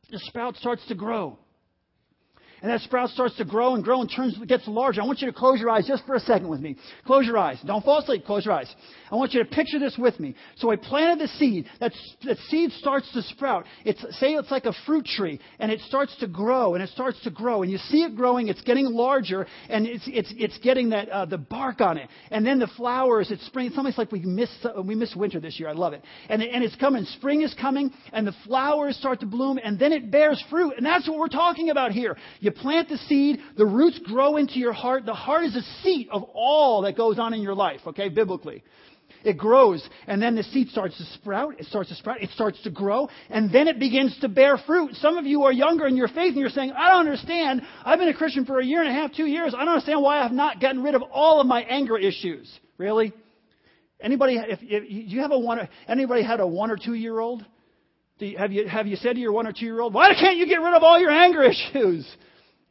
The 0.09 0.19
sprout 0.19 0.55
starts 0.55 0.85
to 0.87 0.95
grow 0.95 1.37
and 2.61 2.71
that 2.71 2.81
sprout 2.81 3.09
starts 3.09 3.35
to 3.37 3.45
grow 3.45 3.75
and 3.75 3.83
grow 3.83 4.01
and 4.01 4.11
turns 4.13 4.37
gets 4.45 4.67
larger. 4.67 5.01
I 5.01 5.05
want 5.05 5.21
you 5.21 5.27
to 5.27 5.37
close 5.37 5.59
your 5.59 5.69
eyes 5.69 5.87
just 5.87 6.05
for 6.05 6.15
a 6.15 6.19
second 6.19 6.47
with 6.47 6.59
me. 6.59 6.75
Close 7.05 7.25
your 7.25 7.37
eyes. 7.37 7.59
Don't 7.65 7.83
fall 7.83 7.99
asleep. 7.99 8.25
Close 8.25 8.45
your 8.45 8.53
eyes. 8.53 8.73
I 9.11 9.15
want 9.15 9.33
you 9.33 9.43
to 9.43 9.49
picture 9.49 9.79
this 9.79 9.97
with 9.97 10.19
me. 10.19 10.35
So 10.57 10.71
I 10.71 10.75
planted 10.75 11.23
the 11.23 11.27
seed. 11.33 11.67
That, 11.79 11.93
that 12.23 12.37
seed 12.49 12.71
starts 12.71 13.11
to 13.13 13.21
sprout. 13.21 13.65
It's 13.83 14.01
say 14.19 14.33
it's 14.33 14.51
like 14.51 14.65
a 14.65 14.73
fruit 14.85 15.05
tree, 15.05 15.39
and 15.59 15.71
it 15.71 15.79
starts 15.81 16.15
to 16.19 16.27
grow 16.27 16.73
and 16.73 16.83
it 16.83 16.89
starts 16.89 17.21
to 17.23 17.31
grow, 17.31 17.61
and 17.61 17.71
you 17.71 17.77
see 17.77 18.03
it 18.03 18.15
growing. 18.15 18.47
It's 18.47 18.61
getting 18.61 18.85
larger, 18.85 19.45
and 19.69 19.85
it's 19.85 20.03
it's 20.07 20.33
it's 20.37 20.57
getting 20.59 20.89
that 20.89 21.09
uh, 21.09 21.25
the 21.25 21.37
bark 21.37 21.81
on 21.81 21.97
it, 21.97 22.09
and 22.31 22.45
then 22.45 22.59
the 22.59 22.67
flowers. 22.77 23.31
It's 23.31 23.45
spring. 23.45 23.67
It's 23.67 23.77
almost 23.77 23.97
like 23.97 24.11
we 24.11 24.21
miss 24.21 24.49
we 24.83 24.95
miss 24.95 25.15
winter 25.15 25.39
this 25.39 25.59
year. 25.59 25.69
I 25.69 25.73
love 25.73 25.93
it, 25.93 26.03
and 26.29 26.41
and 26.41 26.63
it's 26.63 26.75
coming. 26.75 27.05
Spring 27.05 27.41
is 27.41 27.53
coming, 27.59 27.91
and 28.13 28.25
the 28.25 28.35
flowers 28.45 28.97
start 28.97 29.19
to 29.21 29.25
bloom, 29.25 29.59
and 29.63 29.77
then 29.77 29.91
it 29.91 30.11
bears 30.11 30.43
fruit, 30.49 30.73
and 30.77 30.85
that's 30.85 31.07
what 31.07 31.19
we're 31.19 31.27
talking 31.27 31.69
about 31.69 31.91
here. 31.91 32.17
You 32.39 32.51
plant 32.55 32.89
the 32.89 32.97
seed, 32.97 33.39
the 33.57 33.65
roots 33.65 33.99
grow 33.99 34.37
into 34.37 34.59
your 34.59 34.73
heart. 34.73 35.05
The 35.05 35.13
heart 35.13 35.45
is 35.45 35.53
the 35.53 35.63
seat 35.83 36.09
of 36.11 36.23
all 36.33 36.81
that 36.83 36.97
goes 36.97 37.19
on 37.19 37.33
in 37.33 37.41
your 37.41 37.55
life, 37.55 37.81
okay, 37.87 38.09
biblically. 38.09 38.63
It 39.23 39.37
grows, 39.37 39.87
and 40.05 40.21
then 40.21 40.35
the 40.35 40.43
seed 40.43 40.69
starts 40.69 40.97
to 40.97 41.03
sprout. 41.15 41.59
It 41.59 41.65
starts 41.65 41.89
to 41.89 41.95
sprout. 41.95 42.21
It 42.21 42.29
starts 42.31 42.61
to 42.61 42.69
grow, 42.69 43.09
and 43.29 43.51
then 43.51 43.67
it 43.67 43.79
begins 43.79 44.15
to 44.19 44.29
bear 44.29 44.57
fruit. 44.57 44.93
Some 44.95 45.17
of 45.17 45.25
you 45.25 45.43
are 45.43 45.51
younger 45.51 45.87
in 45.87 45.97
your 45.97 46.07
faith, 46.07 46.33
and 46.33 46.37
you're 46.37 46.49
saying, 46.49 46.71
I 46.71 46.89
don't 46.89 47.07
understand. 47.07 47.63
I've 47.83 47.97
been 47.97 48.09
a 48.09 48.13
Christian 48.13 48.45
for 48.45 48.59
a 48.59 48.65
year 48.65 48.81
and 48.81 48.89
a 48.89 48.93
half, 48.93 49.13
two 49.13 49.25
years. 49.25 49.55
I 49.55 49.65
don't 49.65 49.69
understand 49.69 50.03
why 50.03 50.19
I've 50.19 50.31
not 50.31 50.61
gotten 50.61 50.83
rid 50.83 50.93
of 50.93 51.01
all 51.11 51.41
of 51.41 51.47
my 51.47 51.63
anger 51.63 51.97
issues. 51.97 52.51
Really? 52.77 53.13
Anybody, 53.99 54.35
if, 54.35 54.59
if 54.61 54.83
you 54.87 55.21
have 55.21 55.31
a 55.31 55.39
one, 55.39 55.67
anybody 55.87 56.21
had 56.21 56.39
a 56.39 56.45
one 56.47 56.69
or 56.69 56.77
two 56.77 56.93
year 56.93 57.19
old? 57.19 57.43
You, 58.19 58.37
have 58.37 58.51
you 58.51 58.67
have 58.67 58.87
you 58.87 58.95
said 58.95 59.15
to 59.15 59.19
your 59.19 59.31
one 59.31 59.47
or 59.47 59.53
two 59.53 59.65
year 59.65 59.79
old, 59.79 59.93
why 59.93 60.13
can't 60.13 60.37
you 60.37 60.47
get 60.47 60.57
rid 60.57 60.73
of 60.73 60.83
all 60.83 60.99
your 60.99 61.11
anger 61.11 61.43
issues? 61.43 62.07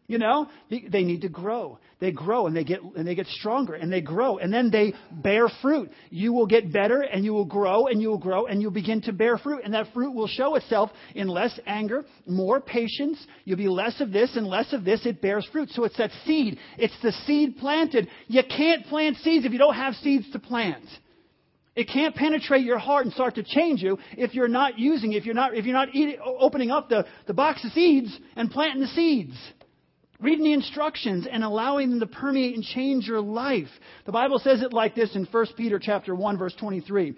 You 0.07 0.19
know, 0.19 0.49
they 0.69 1.03
need 1.03 1.23
to 1.23 1.31
grow. 1.31 1.79
They 1.99 2.13
grow 2.13 2.47
and 2.47 2.55
they 2.55 2.65
get 2.65 2.83
and 2.83 3.09
they 3.09 3.15
get 3.15 3.27
stronger 3.29 3.73
and 3.73 3.91
they 3.91 4.03
grow 4.03 4.37
and 4.37 4.53
then 4.53 4.71
they 4.71 4.93
bear 5.11 5.49
fruit. 5.63 5.91
You 6.11 6.35
will 6.35 6.45
get 6.47 6.71
better 6.71 7.01
and 7.01 7.25
you 7.25 7.33
will 7.33 7.47
grow 7.47 7.87
and 7.87 8.03
you 8.03 8.11
will 8.11 8.19
grow 8.19 8.45
and 8.45 8.61
you'll 8.61 8.71
begin 8.71 9.01
to 9.03 9.15
bear 9.15 9.39
fruit 9.39 9.63
and 9.65 9.73
that 9.73 9.87
fruit 9.95 10.15
will 10.15 10.27
show 10.27 10.57
itself 10.57 10.91
in 11.15 11.27
less 11.27 11.59
anger, 11.65 12.05
more 12.27 12.61
patience. 12.61 13.19
You'll 13.47 13.57
be 13.57 13.69
less 13.69 13.99
of 14.03 14.13
this 14.13 14.37
and 14.37 14.47
less 14.47 14.75
of 14.75 14.85
this. 14.85 15.07
It 15.07 15.23
bears 15.23 15.49
fruit. 15.51 15.71
So 15.71 15.85
it's 15.85 15.97
that 15.97 16.11
seed. 16.27 16.59
It's 16.77 16.97
the 17.03 17.13
seed 17.27 17.57
planted. 17.57 18.09
You 18.27 18.43
can't 18.43 18.85
plant 18.87 19.17
seeds 19.19 19.47
if 19.47 19.53
you 19.53 19.59
don't 19.59 19.75
have 19.75 19.95
seeds 19.95 20.31
to 20.33 20.39
plant. 20.39 20.85
It 21.75 21.89
can't 21.89 22.15
penetrate 22.15 22.65
your 22.65 22.79
heart 22.79 23.07
and 23.07 23.15
start 23.15 23.37
to 23.37 23.43
change 23.43 23.83
you 23.83 23.99
if 24.19 24.35
you're 24.35 24.49
not 24.49 24.79
using, 24.79 25.15
if 25.15 25.25
you're 25.25 25.35
not, 25.35 25.57
if 25.57 25.65
you're 25.65 25.75
not 25.75 25.95
eating, 25.95 26.19
opening 26.23 26.71
up 26.71 26.91
the, 26.91 27.07
the 27.27 27.35
box 27.35 27.65
of 27.65 27.73
seeds 27.73 28.17
and 28.37 28.51
planting 28.51 28.83
the 28.83 28.89
seeds 28.89 29.35
reading 30.25 30.45
the 30.45 30.53
instructions 30.53 31.27
and 31.31 31.45
allowing 31.45 31.91
them 31.91 32.01
to 32.01 32.07
permeate 32.07 32.55
and 32.55 32.65
change 32.65 33.07
your 33.07 33.21
life. 33.21 33.69
The 34.07 34.13
Bible 34.13 34.39
says 34.39 34.63
it 34.63 34.73
like 34.73 34.95
this 34.95 35.15
in 35.15 35.27
1 35.27 35.47
Peter 35.57 35.79
chapter 35.79 36.15
1 36.15 36.39
verse 36.39 36.55
23. 36.59 37.15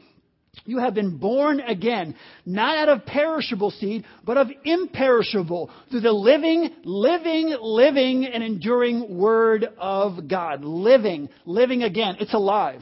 You 0.64 0.78
have 0.78 0.94
been 0.94 1.18
born 1.18 1.60
again, 1.60 2.14
not 2.46 2.78
out 2.78 2.88
of 2.88 3.06
perishable 3.06 3.70
seed, 3.70 4.04
but 4.24 4.38
of 4.38 4.48
imperishable, 4.64 5.70
through 5.90 6.00
the 6.00 6.12
living, 6.12 6.70
living, 6.84 7.54
living, 7.60 8.24
and 8.24 8.42
enduring 8.42 9.18
Word 9.18 9.68
of 9.78 10.28
God. 10.28 10.64
Living, 10.64 11.28
living 11.44 11.82
again. 11.82 12.16
It's 12.20 12.34
alive. 12.34 12.80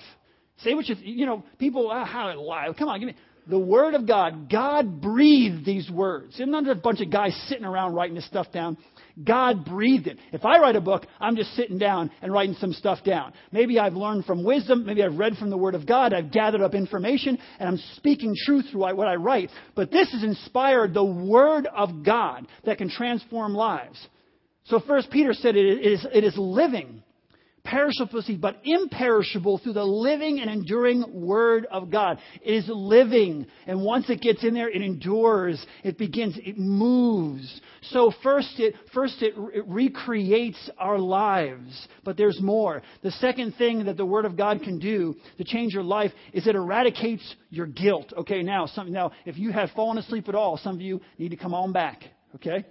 Say 0.58 0.74
what 0.74 0.88
you, 0.88 0.94
you 1.00 1.26
know, 1.26 1.42
people, 1.58 1.90
uh, 1.90 2.04
how 2.04 2.32
alive? 2.32 2.76
Come 2.78 2.88
on, 2.88 3.00
give 3.00 3.08
me. 3.08 3.16
The 3.46 3.58
Word 3.58 3.94
of 3.94 4.06
God, 4.06 4.48
God 4.50 5.02
breathed 5.02 5.66
these 5.66 5.90
words. 5.90 6.36
It's 6.38 6.48
not 6.48 6.64
just 6.64 6.78
a 6.78 6.80
bunch 6.80 7.00
of 7.02 7.10
guys 7.10 7.34
sitting 7.48 7.66
around 7.66 7.94
writing 7.94 8.14
this 8.14 8.26
stuff 8.26 8.50
down. 8.52 8.78
God 9.22 9.64
breathed 9.64 10.08
it. 10.08 10.18
If 10.32 10.44
I 10.44 10.58
write 10.58 10.74
a 10.74 10.80
book, 10.80 11.06
I'm 11.20 11.36
just 11.36 11.54
sitting 11.54 11.78
down 11.78 12.10
and 12.20 12.32
writing 12.32 12.56
some 12.58 12.72
stuff 12.72 13.04
down. 13.04 13.32
Maybe 13.52 13.78
I've 13.78 13.94
learned 13.94 14.24
from 14.24 14.42
wisdom. 14.42 14.84
Maybe 14.84 15.04
I've 15.04 15.18
read 15.18 15.36
from 15.36 15.50
the 15.50 15.56
Word 15.56 15.76
of 15.76 15.86
God. 15.86 16.12
I've 16.12 16.32
gathered 16.32 16.62
up 16.62 16.74
information 16.74 17.38
and 17.60 17.68
I'm 17.68 17.78
speaking 17.96 18.34
truth 18.44 18.66
through 18.72 18.80
what 18.80 19.06
I 19.06 19.14
write. 19.14 19.50
But 19.76 19.92
this 19.92 20.12
is 20.12 20.24
inspired 20.24 20.94
the 20.94 21.04
Word 21.04 21.66
of 21.66 22.04
God 22.04 22.48
that 22.64 22.78
can 22.78 22.90
transform 22.90 23.54
lives. 23.54 24.04
So 24.64 24.80
First 24.80 25.10
Peter 25.10 25.32
said 25.32 25.54
it 25.54 25.86
is, 25.86 26.04
it 26.12 26.24
is 26.24 26.34
living 26.36 27.03
perishable 27.64 28.22
but 28.38 28.60
imperishable 28.62 29.58
through 29.58 29.72
the 29.72 29.84
living 29.84 30.40
and 30.40 30.50
enduring 30.50 31.04
Word 31.12 31.66
of 31.70 31.90
God. 31.90 32.18
It 32.42 32.52
is 32.52 32.68
living. 32.68 33.46
And 33.66 33.82
once 33.82 34.08
it 34.10 34.20
gets 34.20 34.44
in 34.44 34.54
there, 34.54 34.68
it 34.68 34.82
endures. 34.82 35.64
It 35.82 35.98
begins, 35.98 36.36
it 36.38 36.58
moves. 36.58 37.60
So 37.90 38.12
first 38.22 38.54
it, 38.58 38.74
first 38.92 39.22
it, 39.22 39.34
it 39.54 39.64
recreates 39.66 40.70
our 40.78 40.98
lives. 40.98 41.88
But 42.04 42.16
there's 42.16 42.40
more. 42.40 42.82
The 43.02 43.10
second 43.12 43.54
thing 43.56 43.86
that 43.86 43.96
the 43.96 44.06
Word 44.06 44.26
of 44.26 44.36
God 44.36 44.62
can 44.62 44.78
do 44.78 45.16
to 45.38 45.44
change 45.44 45.72
your 45.72 45.82
life 45.82 46.12
is 46.32 46.46
it 46.46 46.54
eradicates 46.54 47.34
your 47.50 47.66
guilt. 47.66 48.12
Okay, 48.18 48.42
now, 48.42 48.66
some, 48.66 48.92
now, 48.92 49.12
if 49.24 49.38
you 49.38 49.52
have 49.52 49.70
fallen 49.70 49.98
asleep 49.98 50.28
at 50.28 50.34
all, 50.34 50.58
some 50.58 50.74
of 50.74 50.80
you 50.82 51.00
need 51.18 51.30
to 51.30 51.36
come 51.36 51.54
on 51.54 51.72
back. 51.72 52.02
Okay? 52.34 52.64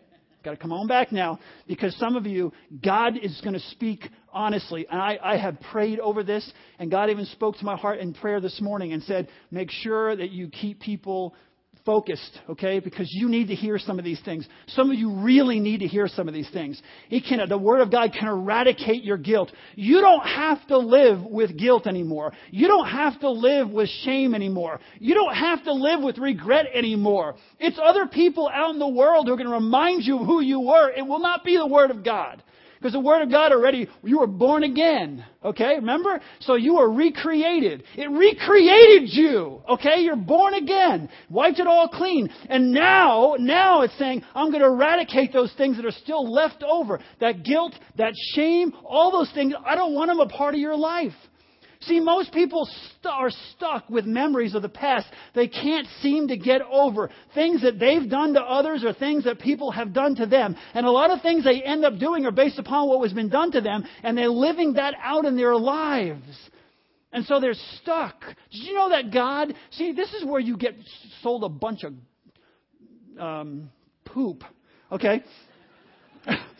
Got 0.43 0.51
to 0.51 0.57
come 0.57 0.73
on 0.73 0.87
back 0.87 1.13
now 1.13 1.39
because 1.67 1.95
some 1.95 2.17
of 2.17 2.25
you, 2.25 2.51
God 2.83 3.17
is 3.17 3.39
going 3.41 3.53
to 3.53 3.61
speak 3.71 4.09
honestly. 4.33 4.85
And 4.89 4.99
I, 5.01 5.17
I 5.23 5.37
have 5.37 5.59
prayed 5.71 5.99
over 5.99 6.21
this, 6.21 6.51
and 6.79 6.91
God 6.91 7.09
even 7.09 7.25
spoke 7.25 7.57
to 7.57 7.65
my 7.65 7.77
heart 7.77 7.99
in 7.99 8.13
prayer 8.13 8.41
this 8.41 8.59
morning 8.59 8.91
and 8.91 9.01
said, 9.03 9.29
make 9.51 9.71
sure 9.71 10.15
that 10.15 10.31
you 10.31 10.49
keep 10.49 10.81
people 10.81 11.33
focused, 11.85 12.39
okay? 12.49 12.79
Because 12.79 13.07
you 13.11 13.27
need 13.27 13.47
to 13.47 13.55
hear 13.55 13.77
some 13.77 13.99
of 13.99 14.05
these 14.05 14.21
things. 14.23 14.47
Some 14.67 14.89
of 14.89 14.97
you 14.97 15.21
really 15.21 15.59
need 15.59 15.79
to 15.79 15.87
hear 15.87 16.07
some 16.07 16.27
of 16.27 16.33
these 16.33 16.49
things. 16.51 16.81
He 17.09 17.21
can, 17.21 17.47
the 17.49 17.57
Word 17.57 17.81
of 17.81 17.91
God 17.91 18.11
can 18.17 18.27
eradicate 18.27 19.03
your 19.03 19.17
guilt. 19.17 19.51
You 19.75 20.01
don't 20.01 20.25
have 20.25 20.65
to 20.67 20.77
live 20.77 21.23
with 21.23 21.57
guilt 21.57 21.85
anymore. 21.87 22.33
You 22.51 22.67
don't 22.67 22.87
have 22.87 23.19
to 23.19 23.29
live 23.29 23.69
with 23.69 23.89
shame 24.03 24.33
anymore. 24.33 24.79
You 24.99 25.13
don't 25.13 25.35
have 25.35 25.63
to 25.65 25.73
live 25.73 26.01
with 26.01 26.17
regret 26.17 26.67
anymore. 26.73 27.35
It's 27.59 27.79
other 27.83 28.07
people 28.07 28.49
out 28.53 28.73
in 28.73 28.79
the 28.79 28.87
world 28.87 29.27
who 29.27 29.33
are 29.33 29.37
going 29.37 29.49
to 29.49 29.53
remind 29.53 30.03
you 30.03 30.19
of 30.19 30.25
who 30.25 30.41
you 30.41 30.61
were. 30.61 30.89
It 30.91 31.05
will 31.05 31.19
not 31.19 31.43
be 31.43 31.57
the 31.57 31.67
Word 31.67 31.91
of 31.91 32.03
God. 32.03 32.41
Because 32.83 32.91
the 32.91 32.99
Word 32.99 33.21
of 33.21 33.31
God 33.31 33.53
already, 33.53 33.87
you 34.03 34.19
were 34.19 34.27
born 34.27 34.63
again. 34.63 35.23
Okay? 35.41 35.75
Remember? 35.75 36.19
So 36.41 36.55
you 36.55 36.75
were 36.75 36.91
recreated. 36.91 37.85
It 37.95 38.11
recreated 38.11 39.03
you. 39.05 39.61
Okay? 39.69 40.01
You're 40.01 40.17
born 40.17 40.53
again. 40.55 41.07
Wiped 41.29 41.59
it 41.59 41.67
all 41.67 41.87
clean. 41.87 42.29
And 42.49 42.73
now, 42.73 43.37
now 43.39 43.83
it's 43.83 43.97
saying, 43.97 44.23
I'm 44.35 44.49
going 44.49 44.59
to 44.59 44.67
eradicate 44.67 45.31
those 45.31 45.53
things 45.53 45.77
that 45.77 45.85
are 45.85 45.91
still 45.91 46.29
left 46.29 46.61
over. 46.61 46.99
That 47.21 47.45
guilt, 47.45 47.73
that 47.95 48.11
shame, 48.33 48.73
all 48.83 49.13
those 49.13 49.31
things. 49.33 49.53
I 49.65 49.75
don't 49.75 49.93
want 49.93 50.09
them 50.09 50.19
a 50.19 50.27
part 50.27 50.53
of 50.53 50.59
your 50.59 50.75
life. 50.75 51.13
See, 51.87 51.99
most 51.99 52.31
people 52.31 52.65
st- 52.65 53.13
are 53.13 53.31
stuck 53.55 53.89
with 53.89 54.05
memories 54.05 54.55
of 54.55 54.61
the 54.61 54.69
past 54.69 55.07
they 55.33 55.47
can't 55.47 55.87
seem 56.01 56.27
to 56.29 56.37
get 56.37 56.61
over. 56.61 57.09
Things 57.33 57.61
that 57.63 57.79
they've 57.79 58.09
done 58.09 58.33
to 58.33 58.41
others 58.41 58.83
or 58.83 58.93
things 58.93 59.23
that 59.25 59.39
people 59.39 59.71
have 59.71 59.93
done 59.93 60.15
to 60.15 60.25
them. 60.25 60.55
And 60.73 60.85
a 60.85 60.91
lot 60.91 61.11
of 61.11 61.21
things 61.21 61.43
they 61.43 61.61
end 61.63 61.83
up 61.83 61.97
doing 61.97 62.25
are 62.25 62.31
based 62.31 62.59
upon 62.59 62.87
what 62.87 63.01
has 63.03 63.13
been 63.13 63.29
done 63.29 63.51
to 63.51 63.61
them, 63.61 63.85
and 64.03 64.17
they're 64.17 64.29
living 64.29 64.73
that 64.73 64.93
out 65.01 65.25
in 65.25 65.35
their 65.35 65.55
lives. 65.55 66.23
And 67.11 67.25
so 67.25 67.39
they're 67.39 67.55
stuck. 67.81 68.19
Did 68.51 68.63
you 68.63 68.73
know 68.73 68.89
that 68.89 69.13
God, 69.13 69.53
see, 69.71 69.91
this 69.91 70.13
is 70.13 70.25
where 70.25 70.39
you 70.39 70.57
get 70.57 70.75
sold 71.21 71.43
a 71.43 71.49
bunch 71.49 71.83
of 71.83 71.93
um, 73.19 73.69
poop, 74.05 74.43
okay? 74.91 75.23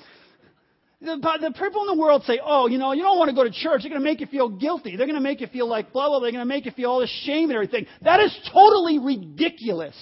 The, 1.04 1.18
the 1.18 1.52
people 1.52 1.82
in 1.82 1.88
the 1.88 2.02
world 2.02 2.24
say, 2.24 2.40
oh, 2.44 2.68
you 2.68 2.78
know, 2.78 2.94
you 2.94 3.04
don't 3.04 3.18
want 3.18 3.30
to 3.30 3.36
go 3.36 3.44
to 3.44 3.52
church. 3.52 3.82
They're 3.82 3.90
going 3.90 4.02
to 4.02 4.06
make 4.10 4.22
you 4.22 4.28
feel 4.28 4.48
guilty. 4.48 4.96
They're 4.96 5.06
going 5.06 5.18
to 5.18 5.22
make 5.22 5.42
you 5.42 5.48
feel 5.48 5.68
like 5.68 5.92
blah, 5.92 6.08
blah, 6.08 6.20
blah. 6.20 6.26
They're 6.26 6.32
going 6.32 6.48
to 6.48 6.54
make 6.54 6.66
you 6.66 6.72
feel 6.72 6.92
all 6.92 7.00
this 7.02 7.24
shame 7.26 7.50
and 7.50 7.54
everything. 7.54 7.88
That 8.04 8.22
is 8.22 8.34
totally 8.54 9.00
ridiculous. 9.00 9.96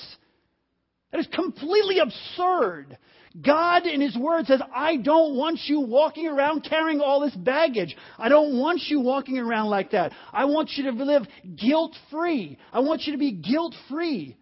That 1.12 1.20
is 1.20 1.28
completely 1.34 2.00
absurd. 2.00 2.98
God 3.40 3.88
in 3.88 4.02
His 4.02 4.16
Word 4.16 4.46
says, 4.46 4.62
I 4.76 4.98
don't 4.98 5.36
want 5.36 5.62
you 5.66 5.80
walking 5.80 6.28
around 6.28 6.68
carrying 6.70 7.00
all 7.00 7.22
this 7.22 7.36
baggage. 7.36 7.96
I 8.20 8.30
don't 8.30 8.60
want 8.60 8.82
you 8.88 9.00
walking 9.00 9.40
around 9.40 9.70
like 9.70 9.92
that. 9.92 10.12
I 10.32 10.46
want 10.46 10.72
you 10.76 10.92
to 10.92 11.04
live 11.04 11.24
guilt 11.56 11.96
free. 12.12 12.58
I 12.72 12.82
want 12.82 13.04
you 13.04 13.14
to 13.14 13.20
be 13.20 13.32
guilt 13.32 13.74
free. 13.90 14.38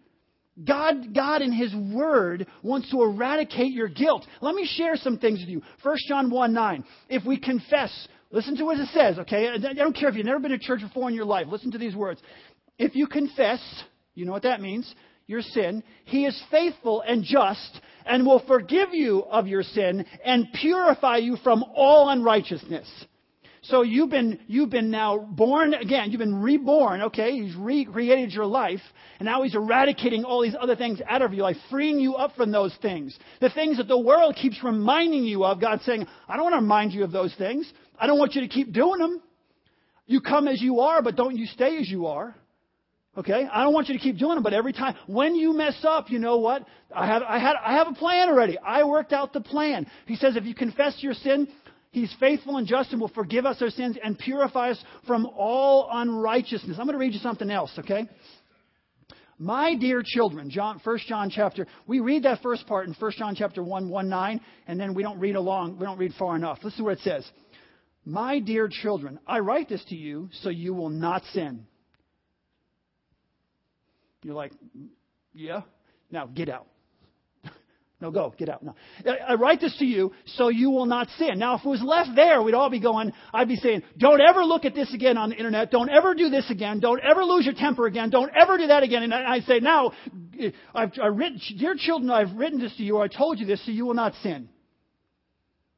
God, 0.64 1.14
God 1.14 1.42
in 1.42 1.52
His 1.52 1.74
Word 1.74 2.46
wants 2.62 2.90
to 2.90 3.02
eradicate 3.02 3.72
your 3.72 3.88
guilt. 3.88 4.26
Let 4.40 4.54
me 4.54 4.68
share 4.70 4.96
some 4.96 5.18
things 5.18 5.40
with 5.40 5.48
you. 5.48 5.62
1 5.82 5.96
John 6.08 6.30
1 6.30 6.52
9. 6.52 6.84
If 7.08 7.24
we 7.24 7.38
confess, 7.38 8.08
listen 8.30 8.56
to 8.56 8.64
what 8.64 8.78
it 8.78 8.88
says, 8.88 9.18
okay? 9.20 9.48
I 9.48 9.72
don't 9.74 9.96
care 9.96 10.08
if 10.08 10.16
you've 10.16 10.26
never 10.26 10.40
been 10.40 10.50
to 10.50 10.58
church 10.58 10.80
before 10.80 11.08
in 11.08 11.14
your 11.14 11.24
life. 11.24 11.46
Listen 11.48 11.70
to 11.72 11.78
these 11.78 11.94
words. 11.94 12.20
If 12.78 12.94
you 12.94 13.06
confess, 13.06 13.60
you 14.14 14.24
know 14.24 14.32
what 14.32 14.42
that 14.42 14.60
means, 14.60 14.92
your 15.26 15.42
sin, 15.42 15.82
He 16.04 16.26
is 16.26 16.42
faithful 16.50 17.02
and 17.02 17.24
just 17.24 17.80
and 18.04 18.26
will 18.26 18.42
forgive 18.46 18.92
you 18.92 19.22
of 19.24 19.46
your 19.46 19.62
sin 19.62 20.04
and 20.24 20.48
purify 20.60 21.18
you 21.18 21.36
from 21.36 21.62
all 21.74 22.08
unrighteousness. 22.08 22.88
So 23.62 23.82
you've 23.82 24.08
been, 24.08 24.38
you've 24.46 24.70
been 24.70 24.90
now 24.90 25.18
born 25.18 25.74
again. 25.74 26.10
You've 26.10 26.20
been 26.20 26.40
reborn, 26.40 27.02
okay? 27.02 27.32
He's 27.32 27.54
recreated 27.54 28.32
your 28.32 28.46
life. 28.46 28.80
And 29.18 29.26
now 29.26 29.42
he's 29.42 29.54
eradicating 29.54 30.24
all 30.24 30.42
these 30.42 30.56
other 30.58 30.76
things 30.76 31.00
out 31.06 31.20
of 31.20 31.34
your 31.34 31.44
life, 31.44 31.56
freeing 31.68 31.98
you 31.98 32.14
up 32.14 32.34
from 32.36 32.52
those 32.52 32.74
things. 32.80 33.18
The 33.40 33.50
things 33.50 33.76
that 33.76 33.86
the 33.86 33.98
world 33.98 34.36
keeps 34.36 34.64
reminding 34.64 35.24
you 35.24 35.44
of. 35.44 35.60
God 35.60 35.80
saying, 35.82 36.06
I 36.26 36.36
don't 36.36 36.44
want 36.44 36.54
to 36.54 36.60
remind 36.60 36.92
you 36.92 37.04
of 37.04 37.12
those 37.12 37.34
things. 37.34 37.70
I 37.98 38.06
don't 38.06 38.18
want 38.18 38.34
you 38.34 38.40
to 38.40 38.48
keep 38.48 38.72
doing 38.72 38.98
them. 38.98 39.20
You 40.06 40.22
come 40.22 40.48
as 40.48 40.62
you 40.62 40.80
are, 40.80 41.02
but 41.02 41.16
don't 41.16 41.36
you 41.36 41.46
stay 41.46 41.76
as 41.76 41.88
you 41.88 42.06
are. 42.06 42.34
Okay? 43.16 43.46
I 43.52 43.62
don't 43.64 43.74
want 43.74 43.88
you 43.88 43.94
to 43.94 44.00
keep 44.00 44.18
doing 44.18 44.36
them, 44.36 44.42
but 44.42 44.54
every 44.54 44.72
time, 44.72 44.94
when 45.06 45.34
you 45.34 45.52
mess 45.52 45.84
up, 45.84 46.10
you 46.10 46.18
know 46.18 46.38
what? 46.38 46.64
I 46.94 47.06
have, 47.06 47.22
I 47.22 47.38
had, 47.38 47.56
I 47.62 47.72
have 47.74 47.88
a 47.88 47.92
plan 47.92 48.28
already. 48.28 48.56
I 48.58 48.84
worked 48.84 49.12
out 49.12 49.32
the 49.32 49.40
plan. 49.40 49.86
He 50.06 50.16
says 50.16 50.36
if 50.36 50.44
you 50.44 50.54
confess 50.54 50.96
your 51.00 51.14
sin, 51.14 51.48
He's 51.92 52.14
faithful 52.20 52.56
and 52.56 52.66
just 52.66 52.92
and 52.92 53.00
will 53.00 53.08
forgive 53.08 53.46
us 53.46 53.60
our 53.60 53.70
sins 53.70 53.96
and 54.02 54.18
purify 54.18 54.70
us 54.70 54.82
from 55.06 55.26
all 55.26 55.88
unrighteousness. 55.92 56.76
I'm 56.78 56.86
going 56.86 56.94
to 56.94 56.98
read 56.98 57.14
you 57.14 57.18
something 57.18 57.50
else, 57.50 57.72
okay? 57.80 58.08
My 59.38 59.74
dear 59.74 60.02
children, 60.04 60.50
John, 60.50 60.80
1 60.84 60.98
John 61.08 61.30
chapter, 61.30 61.66
we 61.86 61.98
read 62.00 62.24
that 62.24 62.42
first 62.42 62.66
part 62.66 62.86
in 62.86 62.94
1 62.94 63.12
John 63.18 63.34
chapter 63.34 63.62
1, 63.62 63.88
1, 63.88 64.08
9, 64.08 64.40
and 64.68 64.78
then 64.78 64.94
we 64.94 65.02
don't 65.02 65.18
read 65.18 65.34
along, 65.34 65.78
we 65.78 65.86
don't 65.86 65.98
read 65.98 66.12
far 66.18 66.36
enough. 66.36 66.58
This 66.62 66.74
is 66.74 66.82
what 66.82 66.92
it 66.92 67.00
says. 67.00 67.28
My 68.04 68.38
dear 68.38 68.68
children, 68.68 69.18
I 69.26 69.40
write 69.40 69.68
this 69.68 69.84
to 69.86 69.96
you 69.96 70.28
so 70.42 70.50
you 70.50 70.74
will 70.74 70.90
not 70.90 71.22
sin. 71.32 71.66
You're 74.22 74.34
like, 74.34 74.52
yeah? 75.32 75.62
Now 76.10 76.26
get 76.26 76.48
out. 76.48 76.66
No, 78.00 78.10
go, 78.10 78.34
get 78.38 78.48
out. 78.48 78.62
No. 78.62 78.74
I 79.28 79.34
write 79.34 79.60
this 79.60 79.76
to 79.78 79.84
you 79.84 80.12
so 80.24 80.48
you 80.48 80.70
will 80.70 80.86
not 80.86 81.08
sin. 81.18 81.38
Now, 81.38 81.56
if 81.56 81.64
it 81.64 81.68
was 81.68 81.82
left 81.82 82.16
there, 82.16 82.42
we'd 82.42 82.54
all 82.54 82.70
be 82.70 82.80
going, 82.80 83.12
I'd 83.32 83.48
be 83.48 83.56
saying, 83.56 83.82
don't 83.98 84.22
ever 84.22 84.42
look 84.42 84.64
at 84.64 84.74
this 84.74 84.92
again 84.94 85.18
on 85.18 85.30
the 85.30 85.36
internet. 85.36 85.70
Don't 85.70 85.90
ever 85.90 86.14
do 86.14 86.30
this 86.30 86.50
again. 86.50 86.80
Don't 86.80 87.00
ever 87.00 87.22
lose 87.22 87.44
your 87.44 87.54
temper 87.54 87.86
again. 87.86 88.08
Don't 88.08 88.32
ever 88.34 88.56
do 88.56 88.68
that 88.68 88.82
again. 88.82 89.02
And 89.02 89.12
I 89.12 89.40
say, 89.40 89.60
now, 89.60 89.92
I've, 90.74 90.92
I've 91.02 91.14
written, 91.14 91.40
dear 91.58 91.74
children, 91.76 92.10
I've 92.10 92.34
written 92.34 92.58
this 92.58 92.74
to 92.76 92.82
you, 92.82 92.98
I 92.98 93.08
told 93.08 93.38
you 93.38 93.44
this 93.44 93.64
so 93.66 93.70
you 93.70 93.84
will 93.84 93.94
not 93.94 94.14
sin. 94.22 94.48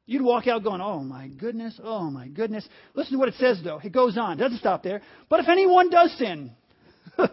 You'd 0.05 0.21
walk 0.21 0.47
out 0.47 0.63
going, 0.63 0.81
oh 0.81 0.99
my 0.99 1.27
goodness, 1.27 1.79
oh 1.83 2.09
my 2.09 2.27
goodness. 2.27 2.67
Listen 2.93 3.13
to 3.13 3.19
what 3.19 3.29
it 3.29 3.35
says 3.35 3.61
though. 3.63 3.79
It 3.83 3.91
goes 3.91 4.17
on. 4.17 4.33
It 4.33 4.41
doesn't 4.41 4.59
stop 4.59 4.83
there. 4.83 5.01
But 5.29 5.41
if 5.41 5.47
anyone 5.49 5.89
does 5.89 6.13
sin, 6.17 6.51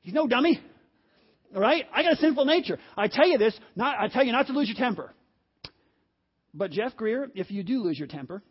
he's 0.00 0.14
no 0.14 0.26
dummy. 0.26 0.60
Right? 1.56 1.86
I 1.92 2.02
got 2.02 2.12
a 2.12 2.16
sinful 2.16 2.44
nature. 2.44 2.78
I 2.98 3.08
tell 3.08 3.26
you 3.26 3.38
this, 3.38 3.58
not, 3.74 3.98
I 3.98 4.08
tell 4.08 4.24
you 4.24 4.32
not 4.32 4.46
to 4.48 4.52
lose 4.52 4.68
your 4.68 4.76
temper. 4.76 5.14
But 6.52 6.70
Jeff 6.70 6.94
Greer, 6.96 7.30
if 7.34 7.50
you 7.50 7.62
do 7.62 7.82
lose 7.82 7.98
your 7.98 8.08
temper, 8.08 8.42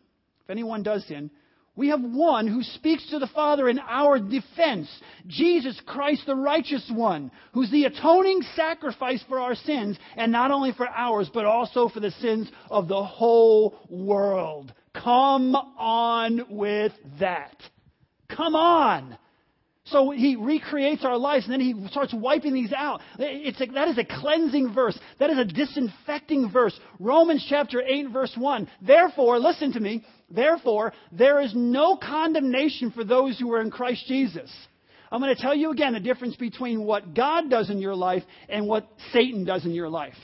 if 0.42 0.50
anyone 0.50 0.82
does 0.82 1.06
sin, 1.06 1.30
we 1.76 1.90
have 1.90 2.00
one 2.00 2.48
who 2.48 2.62
speaks 2.62 3.08
to 3.10 3.18
the 3.18 3.28
Father 3.28 3.68
in 3.68 3.78
our 3.78 4.18
defense 4.18 4.88
Jesus 5.26 5.80
Christ, 5.86 6.22
the 6.26 6.34
righteous 6.34 6.90
one, 6.92 7.30
who's 7.52 7.70
the 7.70 7.84
atoning 7.84 8.42
sacrifice 8.54 9.22
for 9.28 9.38
our 9.38 9.54
sins, 9.54 9.98
and 10.16 10.32
not 10.32 10.50
only 10.50 10.72
for 10.72 10.88
ours, 10.88 11.30
but 11.32 11.44
also 11.44 11.88
for 11.88 12.00
the 12.00 12.12
sins 12.12 12.50
of 12.70 12.88
the 12.88 13.04
whole 13.04 13.78
world. 13.88 14.72
Come 14.94 15.54
on 15.54 16.46
with 16.48 16.92
that. 17.20 17.56
Come 18.34 18.56
on. 18.56 19.18
So 19.86 20.10
he 20.10 20.36
recreates 20.36 21.04
our 21.04 21.16
lives 21.16 21.44
and 21.44 21.52
then 21.52 21.60
he 21.60 21.74
starts 21.88 22.12
wiping 22.12 22.54
these 22.54 22.72
out. 22.72 23.00
It's 23.18 23.60
a, 23.60 23.66
that 23.66 23.88
is 23.88 23.98
a 23.98 24.04
cleansing 24.04 24.74
verse. 24.74 24.98
That 25.20 25.30
is 25.30 25.38
a 25.38 25.44
disinfecting 25.44 26.50
verse. 26.50 26.78
Romans 26.98 27.46
chapter 27.48 27.80
8 27.80 28.10
verse 28.10 28.32
1. 28.36 28.68
Therefore, 28.82 29.38
listen 29.38 29.72
to 29.74 29.80
me, 29.80 30.04
Therefore, 30.30 30.92
there 31.12 31.40
is 31.40 31.52
no 31.54 31.96
condemnation 31.96 32.90
for 32.90 33.04
those 33.04 33.38
who 33.38 33.52
are 33.52 33.60
in 33.60 33.70
Christ 33.70 34.06
Jesus. 34.06 34.52
I'm 35.10 35.20
going 35.20 35.34
to 35.34 35.40
tell 35.40 35.54
you 35.54 35.70
again 35.70 35.92
the 35.92 36.00
difference 36.00 36.34
between 36.36 36.84
what 36.84 37.14
God 37.14 37.48
does 37.48 37.70
in 37.70 37.78
your 37.78 37.94
life 37.94 38.24
and 38.48 38.66
what 38.66 38.88
Satan 39.12 39.44
does 39.44 39.64
in 39.64 39.70
your 39.70 39.88
life. 39.88 40.16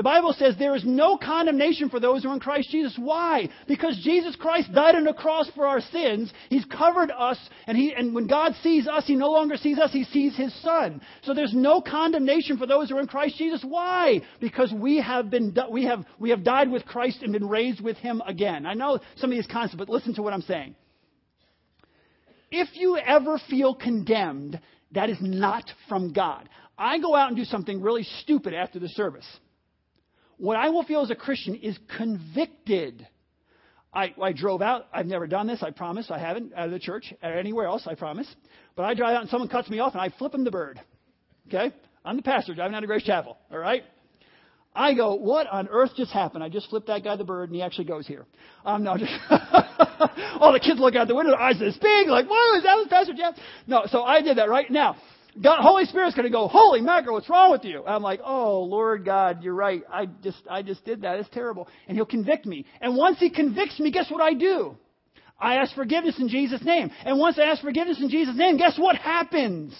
The 0.00 0.04
Bible 0.04 0.32
says 0.32 0.56
there 0.56 0.74
is 0.74 0.86
no 0.86 1.18
condemnation 1.18 1.90
for 1.90 2.00
those 2.00 2.22
who 2.22 2.30
are 2.30 2.32
in 2.32 2.40
Christ 2.40 2.70
Jesus. 2.70 2.96
Why? 2.96 3.50
Because 3.68 4.00
Jesus 4.02 4.34
Christ 4.34 4.72
died 4.72 4.94
on 4.94 5.04
the 5.04 5.12
cross 5.12 5.50
for 5.54 5.66
our 5.66 5.82
sins. 5.82 6.32
He's 6.48 6.64
covered 6.64 7.10
us, 7.10 7.36
and, 7.66 7.76
he, 7.76 7.92
and 7.92 8.14
when 8.14 8.26
God 8.26 8.54
sees 8.62 8.88
us, 8.88 9.06
He 9.06 9.14
no 9.14 9.30
longer 9.30 9.58
sees 9.58 9.78
us, 9.78 9.92
He 9.92 10.04
sees 10.04 10.34
His 10.34 10.54
Son. 10.62 11.02
So 11.20 11.34
there's 11.34 11.52
no 11.52 11.82
condemnation 11.82 12.56
for 12.56 12.66
those 12.66 12.88
who 12.88 12.96
are 12.96 13.00
in 13.00 13.08
Christ 13.08 13.36
Jesus. 13.36 13.62
Why? 13.62 14.22
Because 14.40 14.72
we 14.72 15.02
have, 15.02 15.28
been, 15.28 15.54
we 15.70 15.84
have, 15.84 16.06
we 16.18 16.30
have 16.30 16.44
died 16.44 16.70
with 16.70 16.86
Christ 16.86 17.18
and 17.20 17.34
been 17.34 17.46
raised 17.46 17.82
with 17.82 17.98
Him 17.98 18.22
again. 18.26 18.64
I 18.64 18.72
know 18.72 19.00
some 19.16 19.30
of 19.30 19.36
these 19.36 19.52
concepts, 19.52 19.76
but 19.76 19.90
listen 19.90 20.14
to 20.14 20.22
what 20.22 20.32
I'm 20.32 20.40
saying. 20.40 20.76
If 22.50 22.68
you 22.72 22.96
ever 22.96 23.38
feel 23.50 23.74
condemned, 23.74 24.60
that 24.92 25.10
is 25.10 25.18
not 25.20 25.70
from 25.90 26.14
God. 26.14 26.48
I 26.78 26.98
go 27.00 27.14
out 27.14 27.28
and 27.28 27.36
do 27.36 27.44
something 27.44 27.82
really 27.82 28.04
stupid 28.22 28.54
after 28.54 28.78
the 28.78 28.88
service 28.88 29.26
what 30.40 30.56
I 30.56 30.70
will 30.70 30.82
feel 30.82 31.02
as 31.02 31.10
a 31.10 31.14
Christian 31.14 31.54
is 31.56 31.78
convicted. 31.96 33.06
I, 33.92 34.14
I 34.20 34.32
drove 34.32 34.62
out. 34.62 34.86
I've 34.92 35.06
never 35.06 35.26
done 35.26 35.46
this. 35.46 35.62
I 35.62 35.70
promise. 35.70 36.10
I 36.10 36.18
haven't 36.18 36.54
out 36.54 36.66
of 36.66 36.70
the 36.70 36.78
church 36.78 37.12
or 37.22 37.30
anywhere 37.30 37.66
else. 37.66 37.86
I 37.86 37.94
promise. 37.94 38.26
But 38.74 38.84
I 38.84 38.94
drive 38.94 39.16
out 39.16 39.22
and 39.22 39.30
someone 39.30 39.48
cuts 39.48 39.68
me 39.68 39.80
off 39.80 39.92
and 39.92 40.00
I 40.00 40.08
flip 40.16 40.34
him 40.34 40.44
the 40.44 40.50
bird. 40.50 40.80
Okay? 41.48 41.74
I'm 42.04 42.16
the 42.16 42.22
pastor 42.22 42.54
driving 42.54 42.74
out 42.74 42.82
of 42.82 42.88
Grace 42.88 43.02
Chapel. 43.02 43.36
All 43.50 43.58
right? 43.58 43.82
I 44.74 44.94
go, 44.94 45.16
what 45.16 45.46
on 45.48 45.68
earth 45.68 45.90
just 45.96 46.12
happened? 46.12 46.44
I 46.44 46.48
just 46.48 46.70
flipped 46.70 46.86
that 46.86 47.02
guy 47.02 47.16
the 47.16 47.24
bird 47.24 47.48
and 47.48 47.56
he 47.56 47.62
actually 47.62 47.86
goes 47.86 48.06
here. 48.06 48.24
Um, 48.64 48.84
no, 48.84 48.96
just 48.96 49.12
all 50.38 50.52
the 50.52 50.60
kids 50.60 50.78
look 50.78 50.94
out 50.94 51.08
the 51.08 51.14
window, 51.14 51.32
their 51.32 51.40
eyes 51.40 51.58
this 51.58 51.76
big, 51.76 52.06
like, 52.06 52.26
whoa, 52.30 52.56
is 52.56 52.62
that 52.62 52.76
was 52.76 52.86
Pastor 52.88 53.12
Jeff? 53.12 53.34
No, 53.66 53.82
so 53.86 54.04
I 54.04 54.22
did 54.22 54.38
that 54.38 54.48
right 54.48 54.70
now. 54.70 54.96
God, 55.40 55.60
Holy 55.60 55.84
Spirit's 55.84 56.16
going 56.16 56.26
to 56.26 56.32
go, 56.32 56.48
holy 56.48 56.80
mackerel, 56.80 57.14
what's 57.14 57.28
wrong 57.28 57.52
with 57.52 57.64
you? 57.64 57.84
I'm 57.86 58.02
like, 58.02 58.20
oh, 58.24 58.62
Lord 58.62 59.04
God, 59.04 59.42
you're 59.42 59.54
right. 59.54 59.82
I 59.90 60.06
just, 60.06 60.38
I 60.50 60.62
just 60.62 60.84
did 60.84 61.02
that. 61.02 61.18
It's 61.18 61.28
terrible. 61.30 61.68
And 61.86 61.96
he'll 61.96 62.06
convict 62.06 62.46
me. 62.46 62.66
And 62.80 62.96
once 62.96 63.18
he 63.18 63.30
convicts 63.30 63.78
me, 63.78 63.90
guess 63.90 64.10
what 64.10 64.20
I 64.20 64.34
do? 64.34 64.76
I 65.38 65.56
ask 65.56 65.74
forgiveness 65.74 66.18
in 66.18 66.28
Jesus' 66.28 66.62
name. 66.64 66.90
And 67.04 67.18
once 67.18 67.38
I 67.38 67.44
ask 67.44 67.62
forgiveness 67.62 68.00
in 68.00 68.10
Jesus' 68.10 68.36
name, 68.36 68.58
guess 68.58 68.78
what 68.78 68.96
happens? 68.96 69.74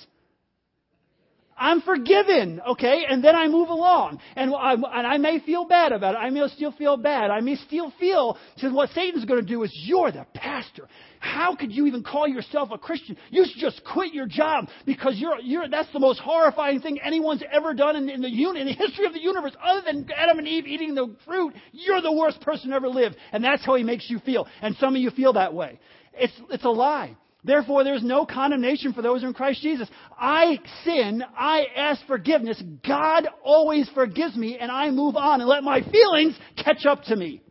I'm 1.60 1.82
forgiven, 1.82 2.62
okay? 2.70 3.04
And 3.06 3.22
then 3.22 3.36
I 3.36 3.46
move 3.46 3.68
along. 3.68 4.18
And 4.34 4.54
I, 4.54 4.72
and 4.72 5.06
I 5.06 5.18
may 5.18 5.40
feel 5.40 5.66
bad 5.66 5.92
about 5.92 6.14
it. 6.14 6.18
I 6.18 6.30
may 6.30 6.48
still 6.48 6.72
feel 6.72 6.96
bad. 6.96 7.30
I 7.30 7.40
may 7.40 7.56
still 7.56 7.92
feel 8.00 8.38
to 8.60 8.70
what 8.70 8.88
Satan's 8.90 9.26
going 9.26 9.42
to 9.42 9.46
do 9.46 9.62
is 9.62 9.70
you're 9.74 10.10
the 10.10 10.26
pastor. 10.32 10.88
How 11.18 11.54
could 11.54 11.70
you 11.70 11.86
even 11.86 12.02
call 12.02 12.26
yourself 12.26 12.70
a 12.72 12.78
Christian? 12.78 13.18
You 13.28 13.44
should 13.44 13.60
just 13.60 13.82
quit 13.84 14.14
your 14.14 14.26
job 14.26 14.68
because 14.86 15.18
you're, 15.18 15.38
you're, 15.40 15.68
that's 15.68 15.92
the 15.92 16.00
most 16.00 16.18
horrifying 16.18 16.80
thing 16.80 16.98
anyone's 16.98 17.42
ever 17.52 17.74
done 17.74 17.94
in, 17.94 18.08
in, 18.08 18.22
the, 18.22 18.28
in 18.28 18.66
the 18.66 18.72
history 18.78 19.04
of 19.04 19.12
the 19.12 19.20
universe. 19.20 19.52
Other 19.62 19.82
than 19.84 20.08
Adam 20.16 20.38
and 20.38 20.48
Eve 20.48 20.66
eating 20.66 20.94
the 20.94 21.14
fruit, 21.26 21.52
you're 21.72 22.00
the 22.00 22.12
worst 22.12 22.40
person 22.40 22.72
ever 22.72 22.88
lived. 22.88 23.16
And 23.32 23.44
that's 23.44 23.66
how 23.66 23.74
he 23.74 23.84
makes 23.84 24.08
you 24.08 24.18
feel. 24.20 24.46
And 24.62 24.74
some 24.76 24.96
of 24.96 25.02
you 25.02 25.10
feel 25.10 25.34
that 25.34 25.52
way. 25.52 25.78
It's, 26.14 26.32
it's 26.48 26.64
a 26.64 26.70
lie. 26.70 27.18
Therefore, 27.42 27.84
there's 27.84 28.02
no 28.02 28.26
condemnation 28.26 28.92
for 28.92 29.02
those 29.02 29.20
who 29.20 29.26
are 29.26 29.28
in 29.28 29.34
Christ 29.34 29.62
Jesus. 29.62 29.88
I 30.18 30.58
sin, 30.84 31.22
I 31.36 31.66
ask 31.74 32.04
forgiveness, 32.06 32.62
God 32.86 33.28
always 33.42 33.88
forgives 33.94 34.36
me, 34.36 34.58
and 34.58 34.70
I 34.70 34.90
move 34.90 35.16
on 35.16 35.40
and 35.40 35.48
let 35.48 35.64
my 35.64 35.80
feelings 35.80 36.38
catch 36.62 36.84
up 36.86 37.04
to 37.04 37.16
me. 37.16 37.42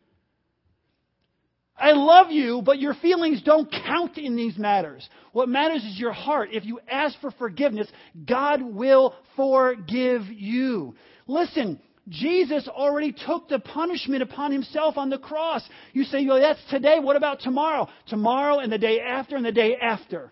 I 1.79 1.91
love 1.93 2.29
you, 2.29 2.61
but 2.61 2.79
your 2.79 2.93
feelings 2.95 3.41
don't 3.41 3.71
count 3.71 4.17
in 4.17 4.35
these 4.35 4.57
matters. 4.57 5.07
What 5.31 5.47
matters 5.47 5.83
is 5.85 5.97
your 5.97 6.11
heart. 6.11 6.49
If 6.51 6.65
you 6.65 6.79
ask 6.91 7.19
for 7.21 7.31
forgiveness, 7.31 7.87
God 8.27 8.61
will 8.61 9.15
forgive 9.37 10.23
you. 10.27 10.95
Listen, 11.25 11.79
Jesus 12.09 12.67
already 12.67 13.13
took 13.13 13.47
the 13.47 13.59
punishment 13.59 14.23
upon 14.23 14.51
himself 14.51 14.97
on 14.97 15.09
the 15.09 15.19
cross. 15.19 15.67
You 15.93 16.03
say, 16.03 16.25
well, 16.25 16.39
that's 16.39 16.59
today. 16.69 16.99
What 16.99 17.15
about 17.15 17.39
tomorrow? 17.39 17.87
Tomorrow 18.07 18.59
and 18.59 18.71
the 18.71 18.77
day 18.77 18.99
after 18.99 19.35
and 19.35 19.45
the 19.45 19.51
day 19.51 19.75
after. 19.75 20.31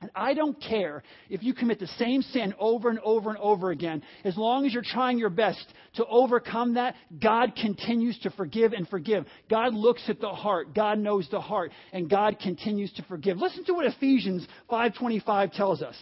And 0.00 0.10
I 0.16 0.34
don't 0.34 0.60
care 0.60 1.04
if 1.30 1.44
you 1.44 1.54
commit 1.54 1.78
the 1.78 1.86
same 1.86 2.22
sin 2.22 2.54
over 2.58 2.90
and 2.90 2.98
over 3.00 3.30
and 3.30 3.38
over 3.38 3.70
again. 3.70 4.02
As 4.24 4.36
long 4.36 4.66
as 4.66 4.74
you're 4.74 4.82
trying 4.82 5.16
your 5.16 5.30
best 5.30 5.64
to 5.94 6.04
overcome 6.06 6.74
that, 6.74 6.96
God 7.22 7.54
continues 7.54 8.18
to 8.20 8.30
forgive 8.30 8.72
and 8.72 8.88
forgive. 8.88 9.26
God 9.48 9.74
looks 9.74 10.02
at 10.08 10.20
the 10.20 10.30
heart. 10.30 10.74
God 10.74 10.98
knows 10.98 11.28
the 11.30 11.40
heart. 11.40 11.70
And 11.92 12.10
God 12.10 12.40
continues 12.40 12.92
to 12.94 13.04
forgive. 13.04 13.36
Listen 13.36 13.64
to 13.66 13.74
what 13.74 13.86
Ephesians 13.86 14.46
5.25 14.68 15.52
tells 15.52 15.82
us 15.82 15.96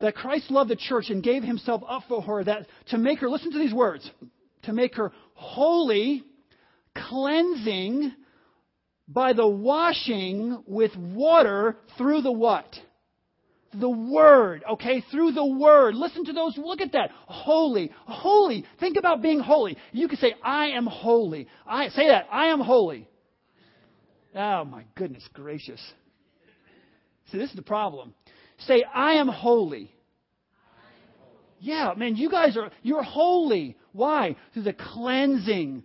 that 0.00 0.14
Christ 0.14 0.50
loved 0.50 0.70
the 0.70 0.76
church 0.76 1.10
and 1.10 1.22
gave 1.22 1.42
himself 1.42 1.82
up 1.88 2.04
for 2.08 2.22
her 2.22 2.44
that 2.44 2.66
to 2.88 2.98
make 2.98 3.20
her 3.20 3.28
listen 3.28 3.52
to 3.52 3.58
these 3.58 3.74
words 3.74 4.10
to 4.62 4.72
make 4.72 4.94
her 4.96 5.12
holy 5.34 6.22
cleansing 6.94 8.12
by 9.08 9.32
the 9.32 9.46
washing 9.46 10.62
with 10.66 10.94
water 10.96 11.76
through 11.96 12.22
the 12.22 12.32
what? 12.32 12.66
The 13.72 13.88
word 13.88 14.64
okay? 14.68 15.04
Through 15.12 15.32
the 15.32 15.46
word. 15.46 15.94
Listen 15.94 16.24
to 16.24 16.32
those 16.32 16.58
look 16.58 16.80
at 16.80 16.92
that. 16.92 17.10
Holy 17.26 17.92
holy. 18.04 18.64
Think 18.80 18.96
about 18.96 19.22
being 19.22 19.38
holy. 19.38 19.76
You 19.92 20.08
can 20.08 20.18
say 20.18 20.34
i 20.42 20.68
am 20.68 20.86
holy. 20.86 21.46
I 21.66 21.88
say 21.88 22.08
that 22.08 22.26
i 22.32 22.46
am 22.46 22.60
holy. 22.60 23.08
Oh 24.34 24.64
my 24.64 24.84
goodness 24.96 25.28
gracious. 25.32 25.80
See 27.30 27.38
this 27.38 27.50
is 27.50 27.56
the 27.56 27.62
problem 27.62 28.14
Say, 28.60 28.84
I 28.94 29.14
am 29.14 29.28
holy. 29.28 29.92
Yeah, 31.58 31.92
man, 31.96 32.16
you 32.16 32.30
guys 32.30 32.56
are, 32.56 32.70
you're 32.82 33.02
holy. 33.02 33.76
Why? 33.92 34.36
Through 34.54 34.62
the 34.62 34.72
cleansing, 34.72 35.84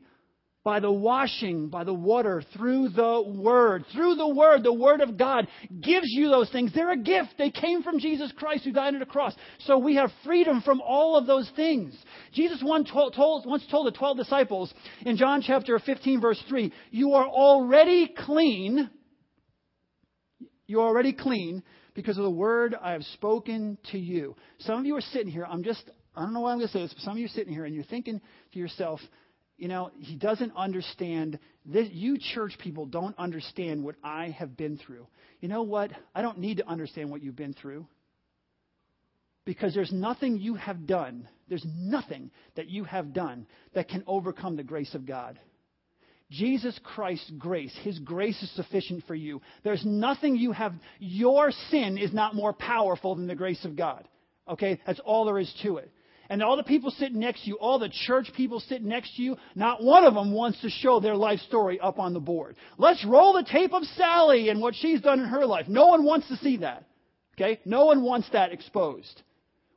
by 0.66 0.80
the 0.80 0.92
washing, 0.92 1.70
by 1.70 1.84
the 1.84 1.94
water, 1.94 2.42
through 2.58 2.90
the 2.90 3.22
Word. 3.24 3.86
Through 3.94 4.16
the 4.16 4.28
Word, 4.28 4.64
the 4.64 4.74
Word 4.74 5.00
of 5.00 5.16
God 5.16 5.48
gives 5.80 6.08
you 6.08 6.30
those 6.30 6.50
things. 6.50 6.72
They're 6.74 6.92
a 6.92 6.98
gift. 6.98 7.36
They 7.38 7.52
came 7.52 7.84
from 7.84 8.00
Jesus 8.00 8.34
Christ 8.36 8.64
who 8.64 8.72
died 8.72 8.96
on 8.96 9.00
the 9.00 9.06
cross. 9.06 9.36
So 9.60 9.78
we 9.78 9.96
have 9.96 10.10
freedom 10.26 10.62
from 10.64 10.82
all 10.82 11.18
of 11.18 11.28
those 11.28 11.50
things. 11.56 11.96
Jesus 12.34 12.64
once 12.64 12.90
told, 12.90 13.14
the 13.14 13.94
12 13.96 14.18
disciples 14.18 14.74
in 15.06 15.18
John 15.18 15.44
chapter 15.46 15.78
15, 15.78 16.20
verse 16.20 16.44
3, 16.50 16.74
You 16.90 17.14
are 17.14 17.28
already 17.28 18.12
clean. 18.26 18.90
You're 20.66 20.82
already 20.82 21.14
clean 21.14 21.62
because 21.96 22.18
of 22.18 22.24
the 22.24 22.30
word 22.30 22.76
I 22.80 22.92
have 22.92 23.04
spoken 23.04 23.80
to 23.92 23.98
you. 23.98 24.36
Some 24.60 24.80
of 24.80 24.86
you 24.86 24.96
are 24.96 25.02
sitting 25.02 25.32
here. 25.32 25.48
I'm 25.50 25.64
just, 25.64 25.90
I 26.16 26.22
don't 26.22 26.34
know 26.34 26.42
why 26.42 26.52
I'm 26.52 26.60
going 26.60 26.68
to 26.68 26.74
say 26.74 26.82
this, 26.82 26.94
but 26.94 27.02
some 27.02 27.14
of 27.14 27.18
you 27.18 27.26
are 27.26 27.30
sitting 27.30 27.52
here 27.52 27.66
and 27.66 27.74
you're 27.74 27.86
thinking 27.86 28.22
to 28.54 28.60
yourself, 28.60 29.00
you 29.58 29.70
know, 29.70 29.90
he 29.98 30.16
doesn't 30.16 30.52
understand. 30.56 31.40
This, 31.66 31.88
you 31.92 32.18
church 32.20 32.58
people 32.60 32.86
don't 32.86 33.18
understand 33.18 33.84
what 33.84 33.96
I 34.04 34.36
have 34.38 34.58
been 34.58 34.78
through. 34.78 35.08
You 35.40 35.48
know 35.48 35.64
what? 35.64 35.92
I 36.14 36.22
don't 36.22 36.40
need 36.40 36.58
to 36.58 36.68
understand 36.68 37.10
what 37.10 37.24
you've 37.24 37.38
been 37.38 37.54
through. 37.54 37.88
Because 39.46 39.74
there's 39.74 39.94
nothing 39.94 40.40
you 40.40 40.56
have 40.56 40.86
done, 40.88 41.30
there's 41.48 41.66
nothing 41.66 42.32
that 42.56 42.68
you 42.68 42.84
have 42.84 43.14
done 43.14 43.46
that 43.74 43.88
can 43.88 44.04
overcome 44.08 44.58
the 44.58 44.64
grace 44.64 44.94
of 44.96 45.06
God. 45.06 45.40
Jesus 46.36 46.78
Christ's 46.84 47.32
grace, 47.38 47.74
His 47.84 48.00
grace 48.00 48.42
is 48.42 48.52
sufficient 48.56 49.06
for 49.08 49.16
you. 49.16 49.42
There's 49.64 49.86
nothing 49.86 50.36
you 50.36 50.52
have, 50.52 50.74
your 51.00 51.52
sin 51.70 51.98
is 51.98 52.14
not 52.14 52.36
more 52.36 52.54
powerful 52.54 53.16
than 53.16 53.28
the 53.28 53.36
grace 53.36 53.64
of 53.64 53.76
God. 53.76 54.08
Okay? 54.48 54.80
That's 54.86 55.00
all 55.00 55.26
there 55.26 55.40
is 55.40 55.54
to 55.64 55.78
it. 55.78 55.92
And 56.30 56.42
all 56.42 56.58
the 56.58 56.64
people 56.64 56.92
sitting 56.92 57.20
next 57.20 57.44
to 57.44 57.50
you, 57.50 57.56
all 57.56 57.78
the 57.78 57.90
church 58.08 58.32
people 58.36 58.60
sitting 58.60 58.88
next 58.88 59.16
to 59.16 59.22
you, 59.22 59.38
not 59.54 59.84
one 59.84 60.04
of 60.04 60.16
them 60.16 60.32
wants 60.32 60.60
to 60.62 60.70
show 60.70 61.00
their 61.00 61.16
life 61.16 61.40
story 61.42 61.80
up 61.80 62.00
on 62.00 62.14
the 62.14 62.20
board. 62.20 62.56
Let's 62.78 63.06
roll 63.06 63.34
the 63.34 63.48
tape 63.50 63.74
of 63.74 63.84
Sally 63.96 64.50
and 64.50 64.60
what 64.60 64.76
she's 64.76 65.02
done 65.02 65.20
in 65.20 65.28
her 65.28 65.46
life. 65.46 65.68
No 65.68 65.88
one 65.88 66.04
wants 66.04 66.28
to 66.30 66.38
see 66.38 66.58
that. 66.58 66.86
Okay? 67.36 67.60
No 67.66 67.86
one 67.86 68.02
wants 68.02 68.28
that 68.34 68.52
exposed. 68.52 69.22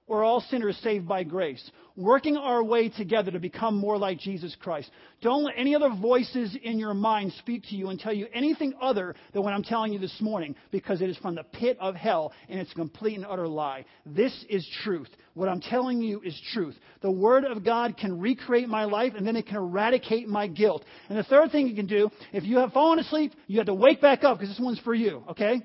We're 0.08 0.24
all 0.24 0.40
sinners 0.40 0.78
saved 0.82 1.06
by 1.06 1.22
grace, 1.22 1.70
working 1.94 2.38
our 2.38 2.64
way 2.64 2.88
together 2.88 3.30
to 3.30 3.38
become 3.38 3.76
more 3.76 3.98
like 3.98 4.18
Jesus 4.18 4.56
Christ. 4.58 4.90
Don't 5.20 5.44
let 5.44 5.54
any 5.58 5.74
other 5.74 5.90
voices 5.90 6.56
in 6.62 6.78
your 6.78 6.94
mind 6.94 7.34
speak 7.38 7.64
to 7.64 7.76
you 7.76 7.90
and 7.90 8.00
tell 8.00 8.14
you 8.14 8.26
anything 8.32 8.72
other 8.80 9.14
than 9.34 9.42
what 9.42 9.52
I'm 9.52 9.62
telling 9.62 9.92
you 9.92 9.98
this 9.98 10.16
morning, 10.20 10.56
because 10.70 11.02
it 11.02 11.10
is 11.10 11.18
from 11.18 11.34
the 11.34 11.42
pit 11.42 11.76
of 11.78 11.94
hell 11.94 12.32
and 12.48 12.58
it's 12.58 12.72
a 12.72 12.74
complete 12.74 13.16
and 13.16 13.26
utter 13.26 13.46
lie. 13.46 13.84
This 14.06 14.32
is 14.48 14.66
truth. 14.82 15.08
What 15.34 15.50
I'm 15.50 15.60
telling 15.60 16.00
you 16.00 16.22
is 16.24 16.40
truth. 16.54 16.74
The 17.02 17.10
Word 17.10 17.44
of 17.44 17.62
God 17.62 17.96
can 17.98 18.18
recreate 18.18 18.68
my 18.68 18.84
life 18.84 19.12
and 19.14 19.26
then 19.26 19.36
it 19.36 19.46
can 19.46 19.56
eradicate 19.56 20.26
my 20.26 20.46
guilt. 20.46 20.84
And 21.10 21.18
the 21.18 21.24
third 21.24 21.52
thing 21.52 21.68
you 21.68 21.76
can 21.76 21.86
do, 21.86 22.10
if 22.32 22.44
you 22.44 22.56
have 22.58 22.72
fallen 22.72 22.98
asleep, 22.98 23.32
you 23.46 23.58
have 23.58 23.66
to 23.66 23.74
wake 23.74 24.00
back 24.00 24.24
up 24.24 24.38
because 24.38 24.56
this 24.56 24.64
one's 24.64 24.80
for 24.80 24.94
you, 24.94 25.22
okay? 25.30 25.60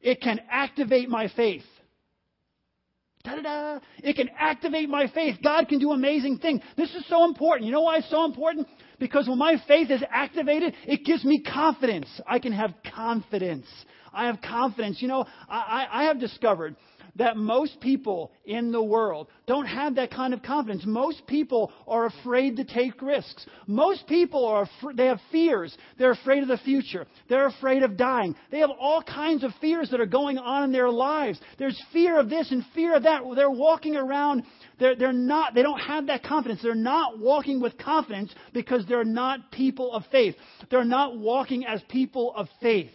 It 0.00 0.20
can 0.20 0.40
activate 0.48 1.08
my 1.08 1.28
faith. 1.34 1.64
Da-da-da. 3.24 3.80
It 4.02 4.16
can 4.16 4.28
activate 4.38 4.88
my 4.88 5.08
faith. 5.08 5.36
God 5.42 5.66
can 5.66 5.78
do 5.78 5.92
amazing 5.92 6.38
things. 6.38 6.60
This 6.76 6.94
is 6.94 7.06
so 7.08 7.24
important. 7.24 7.66
You 7.66 7.72
know 7.72 7.80
why 7.80 7.96
it's 7.96 8.10
so 8.10 8.26
important? 8.26 8.68
Because 8.98 9.26
when 9.26 9.38
my 9.38 9.56
faith 9.66 9.90
is 9.90 10.02
activated, 10.10 10.74
it 10.86 11.04
gives 11.04 11.24
me 11.24 11.42
confidence. 11.42 12.06
I 12.26 12.38
can 12.38 12.52
have 12.52 12.74
confidence. 12.94 13.66
I 14.12 14.26
have 14.26 14.42
confidence. 14.42 15.00
You 15.00 15.08
know, 15.08 15.24
I, 15.48 15.86
I 15.90 16.04
have 16.04 16.20
discovered 16.20 16.76
that 17.16 17.36
most 17.36 17.80
people 17.80 18.32
in 18.44 18.72
the 18.72 18.82
world 18.82 19.28
don't 19.46 19.66
have 19.66 19.96
that 19.96 20.10
kind 20.10 20.34
of 20.34 20.42
confidence. 20.42 20.84
Most 20.86 21.26
people 21.26 21.72
are 21.86 22.06
afraid 22.06 22.56
to 22.56 22.64
take 22.64 23.00
risks. 23.00 23.46
Most 23.66 24.06
people 24.06 24.44
are 24.46 24.68
they 24.94 25.06
have 25.06 25.20
fears. 25.30 25.76
They're 25.98 26.12
afraid 26.12 26.42
of 26.42 26.48
the 26.48 26.58
future. 26.58 27.06
They're 27.28 27.46
afraid 27.46 27.82
of 27.82 27.96
dying. 27.96 28.34
They 28.50 28.58
have 28.58 28.70
all 28.70 29.02
kinds 29.02 29.44
of 29.44 29.52
fears 29.60 29.90
that 29.90 30.00
are 30.00 30.06
going 30.06 30.38
on 30.38 30.64
in 30.64 30.72
their 30.72 30.90
lives. 30.90 31.40
There's 31.58 31.80
fear 31.92 32.18
of 32.18 32.28
this 32.28 32.50
and 32.50 32.64
fear 32.74 32.96
of 32.96 33.04
that. 33.04 33.22
They're 33.36 33.50
walking 33.50 33.96
around. 33.96 34.42
They're, 34.78 34.96
they're 34.96 35.12
not. 35.12 35.54
They 35.54 35.62
don't 35.62 35.80
have 35.80 36.06
that 36.08 36.24
confidence. 36.24 36.62
They're 36.62 36.74
not 36.74 37.18
walking 37.18 37.60
with 37.60 37.78
confidence 37.78 38.34
because 38.52 38.84
they're 38.88 39.04
not 39.04 39.52
people 39.52 39.92
of 39.92 40.04
faith. 40.10 40.34
They're 40.70 40.84
not 40.84 41.18
walking 41.18 41.64
as 41.64 41.80
people 41.88 42.34
of 42.34 42.48
faith. 42.60 42.90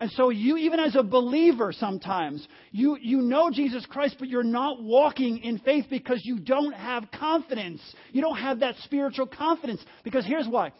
And 0.00 0.10
so 0.12 0.30
you, 0.30 0.56
even 0.56 0.80
as 0.80 0.96
a 0.96 1.02
believer 1.02 1.72
sometimes, 1.72 2.46
you, 2.72 2.96
you 3.00 3.18
know 3.20 3.50
Jesus 3.50 3.84
Christ, 3.84 4.16
but 4.18 4.28
you're 4.28 4.42
not 4.42 4.82
walking 4.82 5.38
in 5.38 5.58
faith 5.58 5.86
because 5.90 6.22
you 6.24 6.38
don't 6.38 6.72
have 6.72 7.04
confidence. 7.12 7.82
You 8.10 8.22
don't 8.22 8.38
have 8.38 8.60
that 8.60 8.76
spiritual 8.84 9.26
confidence. 9.26 9.84
Because 10.02 10.24
here's 10.24 10.48
why. 10.48 10.72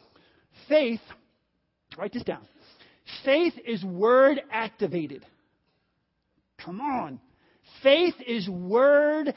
Faith, 0.69 1.01
write 1.99 2.15
this 2.15 2.23
down. 2.23 2.47
Faith 3.23 3.53
is 3.67 3.85
word 3.85 4.41
activated. 4.51 5.27
Come 6.65 6.81
on. 6.81 7.21
Faith 7.83 8.15
is 8.27 8.49
word 8.49 9.35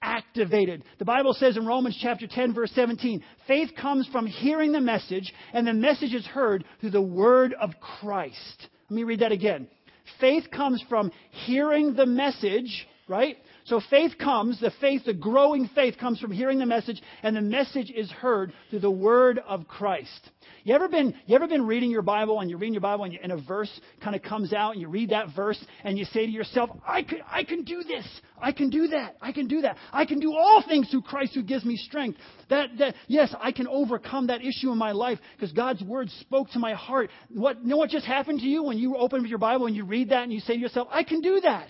activated. 0.00 0.84
The 0.98 1.04
Bible 1.04 1.34
says 1.34 1.58
in 1.58 1.66
Romans 1.66 1.98
chapter 2.00 2.26
10 2.26 2.54
verse 2.54 2.70
17, 2.74 3.22
faith 3.46 3.70
comes 3.78 4.08
from 4.10 4.26
hearing 4.26 4.72
the 4.72 4.80
message 4.80 5.34
and 5.52 5.66
the 5.66 5.74
message 5.74 6.14
is 6.14 6.24
heard 6.24 6.64
through 6.80 6.90
the 6.90 7.02
word 7.02 7.52
of 7.52 7.72
Christ. 8.00 8.68
Let 8.90 8.96
me 8.96 9.02
read 9.02 9.20
that 9.20 9.32
again. 9.32 9.68
Faith 10.20 10.44
comes 10.50 10.82
from 10.88 11.12
hearing 11.46 11.94
the 11.94 12.06
message, 12.06 12.86
right? 13.06 13.36
So 13.68 13.82
faith 13.90 14.12
comes, 14.18 14.58
the 14.60 14.72
faith, 14.80 15.02
the 15.04 15.12
growing 15.12 15.68
faith 15.74 15.98
comes 15.98 16.18
from 16.18 16.32
hearing 16.32 16.58
the 16.58 16.64
message, 16.64 17.02
and 17.22 17.36
the 17.36 17.42
message 17.42 17.92
is 17.94 18.10
heard 18.10 18.54
through 18.70 18.78
the 18.80 18.90
word 18.90 19.38
of 19.46 19.68
Christ. 19.68 20.30
You 20.64 20.74
ever 20.74 20.88
been, 20.88 21.14
you 21.26 21.36
ever 21.36 21.46
been 21.46 21.66
reading 21.66 21.90
your 21.90 22.02
Bible 22.02 22.40
and 22.40 22.48
you're 22.48 22.58
reading 22.58 22.72
your 22.74 22.80
Bible 22.80 23.04
and, 23.04 23.12
you, 23.12 23.18
and 23.22 23.30
a 23.30 23.36
verse 23.36 23.70
kind 24.02 24.16
of 24.16 24.22
comes 24.22 24.54
out 24.54 24.72
and 24.72 24.80
you 24.80 24.88
read 24.88 25.10
that 25.10 25.28
verse 25.36 25.62
and 25.84 25.98
you 25.98 26.06
say 26.06 26.24
to 26.24 26.32
yourself, 26.32 26.70
I 26.86 27.02
can, 27.02 27.18
I 27.30 27.44
can 27.44 27.62
do 27.62 27.82
this. 27.82 28.06
I 28.40 28.52
can 28.52 28.70
do 28.70 28.88
that. 28.88 29.16
I 29.20 29.32
can 29.32 29.48
do 29.48 29.60
that. 29.60 29.76
I 29.92 30.06
can 30.06 30.18
do 30.18 30.32
all 30.32 30.64
things 30.66 30.90
through 30.90 31.02
Christ 31.02 31.34
who 31.34 31.42
gives 31.42 31.64
me 31.64 31.76
strength. 31.76 32.18
That, 32.48 32.70
that, 32.78 32.94
yes, 33.06 33.34
I 33.38 33.52
can 33.52 33.68
overcome 33.68 34.28
that 34.28 34.40
issue 34.40 34.72
in 34.72 34.78
my 34.78 34.92
life 34.92 35.18
because 35.36 35.52
God's 35.52 35.82
word 35.82 36.08
spoke 36.20 36.50
to 36.50 36.58
my 36.58 36.72
heart. 36.72 37.10
What, 37.28 37.62
you 37.62 37.68
know 37.68 37.76
what 37.76 37.90
just 37.90 38.06
happened 38.06 38.40
to 38.40 38.46
you 38.46 38.62
when 38.62 38.78
you 38.78 38.96
open 38.96 39.26
your 39.26 39.38
Bible 39.38 39.66
and 39.66 39.76
you 39.76 39.84
read 39.84 40.10
that 40.10 40.22
and 40.22 40.32
you 40.32 40.40
say 40.40 40.54
to 40.54 40.60
yourself, 40.60 40.88
I 40.90 41.02
can 41.02 41.20
do 41.20 41.40
that. 41.42 41.68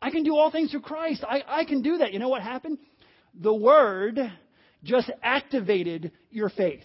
I 0.00 0.10
can 0.10 0.22
do 0.22 0.36
all 0.36 0.50
things 0.50 0.70
through 0.70 0.82
Christ. 0.82 1.24
I, 1.28 1.42
I 1.46 1.64
can 1.64 1.82
do 1.82 1.98
that. 1.98 2.12
You 2.12 2.18
know 2.18 2.28
what 2.28 2.42
happened? 2.42 2.78
The 3.34 3.54
Word 3.54 4.18
just 4.84 5.10
activated 5.22 6.12
your 6.30 6.48
faith. 6.50 6.84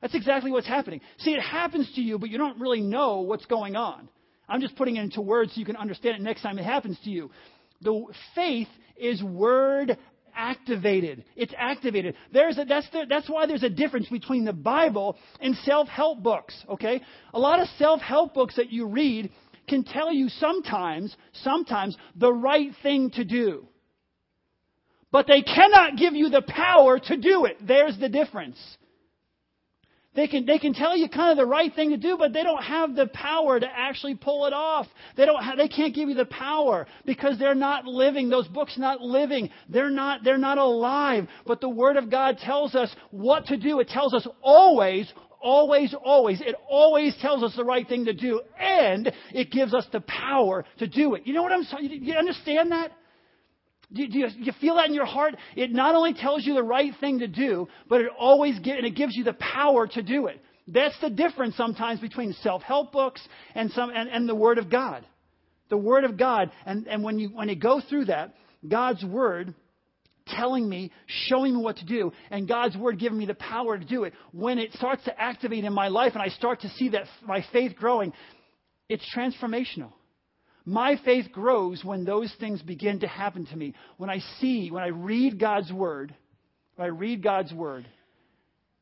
That's 0.00 0.14
exactly 0.14 0.50
what's 0.50 0.66
happening. 0.66 1.00
See, 1.18 1.30
it 1.30 1.40
happens 1.40 1.90
to 1.94 2.02
you, 2.02 2.18
but 2.18 2.28
you 2.28 2.36
don't 2.36 2.60
really 2.60 2.82
know 2.82 3.20
what's 3.20 3.46
going 3.46 3.74
on. 3.74 4.08
I'm 4.48 4.60
just 4.60 4.76
putting 4.76 4.96
it 4.96 5.02
into 5.02 5.22
words 5.22 5.54
so 5.54 5.58
you 5.58 5.64
can 5.64 5.76
understand 5.76 6.16
it 6.16 6.22
next 6.22 6.42
time 6.42 6.58
it 6.58 6.64
happens 6.64 6.98
to 7.04 7.10
you. 7.10 7.30
The 7.80 8.04
faith 8.34 8.68
is 8.96 9.22
word 9.22 9.96
activated. 10.36 11.24
It's 11.36 11.54
activated. 11.56 12.16
There's 12.32 12.58
a, 12.58 12.64
that's, 12.64 12.88
the, 12.90 13.06
that's 13.08 13.28
why 13.30 13.46
there's 13.46 13.62
a 13.62 13.70
difference 13.70 14.08
between 14.08 14.44
the 14.44 14.52
Bible 14.52 15.16
and 15.40 15.56
self-help 15.64 16.22
books, 16.22 16.54
okay? 16.68 17.00
A 17.32 17.38
lot 17.38 17.60
of 17.60 17.68
self-help 17.78 18.34
books 18.34 18.56
that 18.56 18.70
you 18.70 18.86
read 18.86 19.30
can 19.68 19.84
tell 19.84 20.12
you 20.12 20.28
sometimes, 20.28 21.14
sometimes, 21.42 21.96
the 22.16 22.32
right 22.32 22.70
thing 22.82 23.10
to 23.12 23.24
do. 23.24 23.66
But 25.10 25.26
they 25.26 25.42
cannot 25.42 25.96
give 25.96 26.14
you 26.14 26.28
the 26.28 26.42
power 26.42 26.98
to 26.98 27.16
do 27.16 27.44
it. 27.44 27.58
There's 27.64 27.98
the 27.98 28.08
difference. 28.08 28.58
They 30.14 30.28
can, 30.28 30.46
they 30.46 30.58
can 30.58 30.74
tell 30.74 30.96
you 30.96 31.08
kind 31.08 31.32
of 31.32 31.36
the 31.36 31.46
right 31.46 31.74
thing 31.74 31.90
to 31.90 31.96
do, 31.96 32.16
but 32.16 32.32
they 32.32 32.44
don't 32.44 32.62
have 32.62 32.94
the 32.94 33.06
power 33.06 33.58
to 33.58 33.66
actually 33.66 34.14
pull 34.14 34.46
it 34.46 34.52
off. 34.52 34.86
They 35.16 35.26
don't 35.26 35.42
have, 35.42 35.58
they 35.58 35.66
can't 35.66 35.94
give 35.94 36.08
you 36.08 36.14
the 36.14 36.24
power 36.24 36.86
because 37.04 37.36
they're 37.38 37.56
not 37.56 37.84
living. 37.84 38.28
Those 38.28 38.46
books 38.46 38.78
not 38.78 39.00
living. 39.00 39.50
They're 39.68 39.90
not, 39.90 40.22
they're 40.22 40.38
not 40.38 40.58
alive. 40.58 41.26
But 41.46 41.60
the 41.60 41.68
Word 41.68 41.96
of 41.96 42.10
God 42.10 42.38
tells 42.38 42.76
us 42.76 42.94
what 43.10 43.46
to 43.46 43.56
do. 43.56 43.80
It 43.80 43.88
tells 43.88 44.14
us 44.14 44.26
always 44.40 45.12
always, 45.44 45.94
always, 46.02 46.40
it 46.40 46.56
always 46.68 47.14
tells 47.20 47.44
us 47.44 47.54
the 47.54 47.64
right 47.64 47.86
thing 47.86 48.06
to 48.06 48.14
do, 48.14 48.40
and 48.58 49.12
it 49.32 49.52
gives 49.52 49.74
us 49.74 49.86
the 49.92 50.00
power 50.00 50.64
to 50.78 50.88
do 50.88 51.14
it. 51.14 51.26
You 51.26 51.34
know 51.34 51.42
what 51.42 51.52
I'm 51.52 51.62
saying? 51.64 52.00
You 52.02 52.14
understand 52.14 52.72
that? 52.72 52.90
Do, 53.92 54.02
you, 54.02 54.08
do 54.08 54.18
you 54.38 54.52
feel 54.60 54.76
that 54.76 54.88
in 54.88 54.94
your 54.94 55.04
heart? 55.04 55.36
It 55.54 55.70
not 55.70 55.94
only 55.94 56.14
tells 56.14 56.44
you 56.44 56.54
the 56.54 56.62
right 56.62 56.92
thing 56.98 57.20
to 57.20 57.28
do, 57.28 57.68
but 57.88 58.00
it 58.00 58.08
always 58.18 58.58
get, 58.58 58.78
and 58.78 58.86
it 58.86 58.96
gives 58.96 59.14
you 59.14 59.22
the 59.22 59.34
power 59.34 59.86
to 59.86 60.02
do 60.02 60.26
it. 60.26 60.40
That's 60.66 60.98
the 61.00 61.10
difference 61.10 61.56
sometimes 61.56 62.00
between 62.00 62.32
self-help 62.42 62.90
books 62.90 63.20
and 63.54 63.70
some 63.72 63.90
and, 63.94 64.08
and 64.08 64.26
the 64.26 64.34
Word 64.34 64.56
of 64.56 64.70
God. 64.70 65.04
The 65.68 65.76
Word 65.76 66.04
of 66.04 66.16
God, 66.16 66.50
and, 66.64 66.88
and 66.88 67.04
when 67.04 67.18
you 67.18 67.28
when 67.28 67.48
you 67.48 67.56
go 67.56 67.82
through 67.88 68.06
that, 68.06 68.34
God's 68.66 69.04
Word 69.04 69.54
telling 70.26 70.68
me, 70.68 70.90
showing 71.28 71.54
me 71.54 71.62
what 71.62 71.76
to 71.76 71.84
do, 71.84 72.12
and 72.30 72.48
God's 72.48 72.76
Word 72.76 72.98
giving 72.98 73.18
me 73.18 73.26
the 73.26 73.34
power 73.34 73.78
to 73.78 73.84
do 73.84 74.04
it, 74.04 74.14
when 74.32 74.58
it 74.58 74.72
starts 74.74 75.04
to 75.04 75.20
activate 75.20 75.64
in 75.64 75.72
my 75.72 75.88
life 75.88 76.12
and 76.14 76.22
I 76.22 76.28
start 76.28 76.62
to 76.62 76.68
see 76.70 76.90
that 76.90 77.04
my 77.26 77.44
faith 77.52 77.76
growing, 77.76 78.12
it's 78.88 79.04
transformational. 79.14 79.92
My 80.64 80.98
faith 81.04 81.30
grows 81.30 81.84
when 81.84 82.04
those 82.04 82.34
things 82.40 82.62
begin 82.62 83.00
to 83.00 83.06
happen 83.06 83.44
to 83.46 83.56
me. 83.56 83.74
When 83.98 84.08
I 84.08 84.20
see, 84.40 84.70
when 84.70 84.82
I 84.82 84.88
read 84.88 85.38
God's 85.38 85.70
Word, 85.70 86.14
when 86.76 86.86
I 86.86 86.88
read 86.88 87.22
God's 87.22 87.52
Word, 87.52 87.86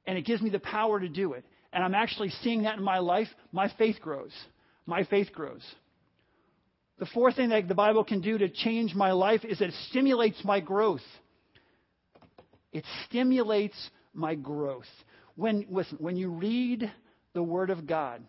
and 0.07 0.17
it 0.17 0.25
gives 0.25 0.43
me 0.43 0.51
the 0.51 0.61
power 0.61 1.01
to 1.01 1.09
do 1.09 1.33
it, 1.33 1.45
and 1.73 1.83
I'm 1.83 1.95
actually 1.95 2.31
seeing 2.43 2.63
that 2.63 2.79
in 2.79 2.85
my 2.85 2.99
life, 2.99 3.29
my 3.51 3.73
faith 3.79 3.97
grows. 4.01 4.33
My 4.87 5.05
faith 5.05 5.33
grows. 5.33 5.63
The 6.99 7.07
fourth 7.07 7.37
thing 7.37 7.49
that 7.49 7.67
the 7.67 7.75
Bible 7.75 8.05
can 8.05 8.21
do 8.21 8.39
to 8.39 8.49
change 8.49 8.95
my 8.95 9.13
life 9.13 9.45
is 9.45 9.59
that 9.59 9.71
it 9.71 9.75
stimulates 9.89 10.45
my 10.45 10.61
growth. 10.61 11.01
It 12.73 12.85
stimulates 13.07 13.77
my 14.15 14.35
growth. 14.35 14.89
When, 15.37 15.67
listen, 15.71 15.99
when 16.01 16.17
you 16.17 16.31
read 16.31 16.91
the 17.33 17.43
Word 17.43 17.71
of 17.71 17.87
God 17.87 18.23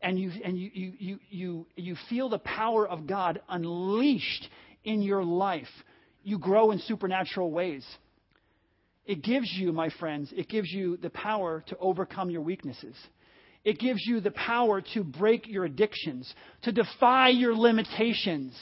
and, 0.00 0.18
you, 0.18 0.30
and 0.44 0.58
you, 0.58 0.70
you, 0.72 0.92
you, 0.98 1.18
you, 1.30 1.66
you 1.76 1.96
feel 2.08 2.28
the 2.28 2.38
power 2.38 2.86
of 2.86 3.06
God 3.06 3.40
unleashed 3.48 4.48
in 4.84 5.02
your 5.02 5.24
life, 5.24 5.68
you 6.22 6.38
grow 6.38 6.70
in 6.70 6.78
supernatural 6.80 7.50
ways. 7.50 7.84
It 9.04 9.22
gives 9.22 9.52
you, 9.52 9.72
my 9.72 9.90
friends, 10.00 10.32
it 10.36 10.48
gives 10.48 10.70
you 10.70 10.96
the 10.96 11.10
power 11.10 11.62
to 11.68 11.76
overcome 11.78 12.30
your 12.30 12.42
weaknesses. 12.42 12.96
It 13.64 13.78
gives 13.78 14.04
you 14.04 14.20
the 14.20 14.32
power 14.32 14.80
to 14.94 15.04
break 15.04 15.46
your 15.48 15.64
addictions, 15.64 16.32
to 16.62 16.72
defy 16.72 17.28
your 17.28 17.54
limitations 17.54 18.54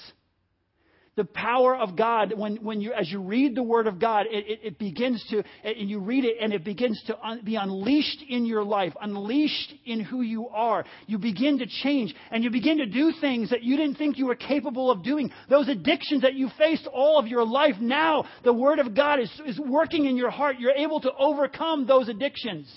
the 1.16 1.24
power 1.24 1.76
of 1.76 1.96
God, 1.96 2.32
when, 2.36 2.56
when 2.56 2.80
you, 2.80 2.92
as 2.92 3.10
you 3.10 3.20
read 3.20 3.54
the 3.54 3.62
Word 3.62 3.86
of 3.86 4.00
God, 4.00 4.26
it, 4.28 4.44
it, 4.48 4.60
it 4.64 4.78
begins 4.78 5.24
to, 5.30 5.44
and 5.62 5.88
you 5.88 6.00
read 6.00 6.24
it 6.24 6.36
and 6.40 6.52
it 6.52 6.64
begins 6.64 7.00
to 7.06 7.18
un, 7.24 7.40
be 7.44 7.54
unleashed 7.54 8.22
in 8.28 8.44
your 8.44 8.64
life, 8.64 8.92
unleashed 9.00 9.74
in 9.84 10.00
who 10.00 10.22
you 10.22 10.48
are. 10.48 10.84
You 11.06 11.18
begin 11.18 11.58
to 11.58 11.66
change 11.66 12.14
and 12.32 12.42
you 12.42 12.50
begin 12.50 12.78
to 12.78 12.86
do 12.86 13.12
things 13.20 13.50
that 13.50 13.62
you 13.62 13.76
didn't 13.76 13.94
think 13.94 14.18
you 14.18 14.26
were 14.26 14.34
capable 14.34 14.90
of 14.90 15.04
doing. 15.04 15.30
Those 15.48 15.68
addictions 15.68 16.22
that 16.22 16.34
you 16.34 16.50
faced 16.58 16.88
all 16.92 17.18
of 17.18 17.28
your 17.28 17.44
life, 17.46 17.76
now 17.80 18.24
the 18.42 18.52
Word 18.52 18.80
of 18.80 18.96
God 18.96 19.20
is, 19.20 19.30
is 19.46 19.60
working 19.60 20.06
in 20.06 20.16
your 20.16 20.30
heart. 20.30 20.56
You're 20.58 20.72
able 20.72 21.00
to 21.00 21.12
overcome 21.16 21.86
those 21.86 22.08
addictions. 22.08 22.72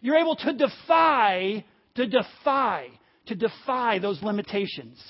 You're 0.00 0.18
able 0.18 0.36
to 0.36 0.52
defy, 0.52 1.64
to 1.96 2.06
defy, 2.06 2.86
to 3.26 3.34
defy 3.34 3.98
those 3.98 4.22
limitations. 4.22 5.02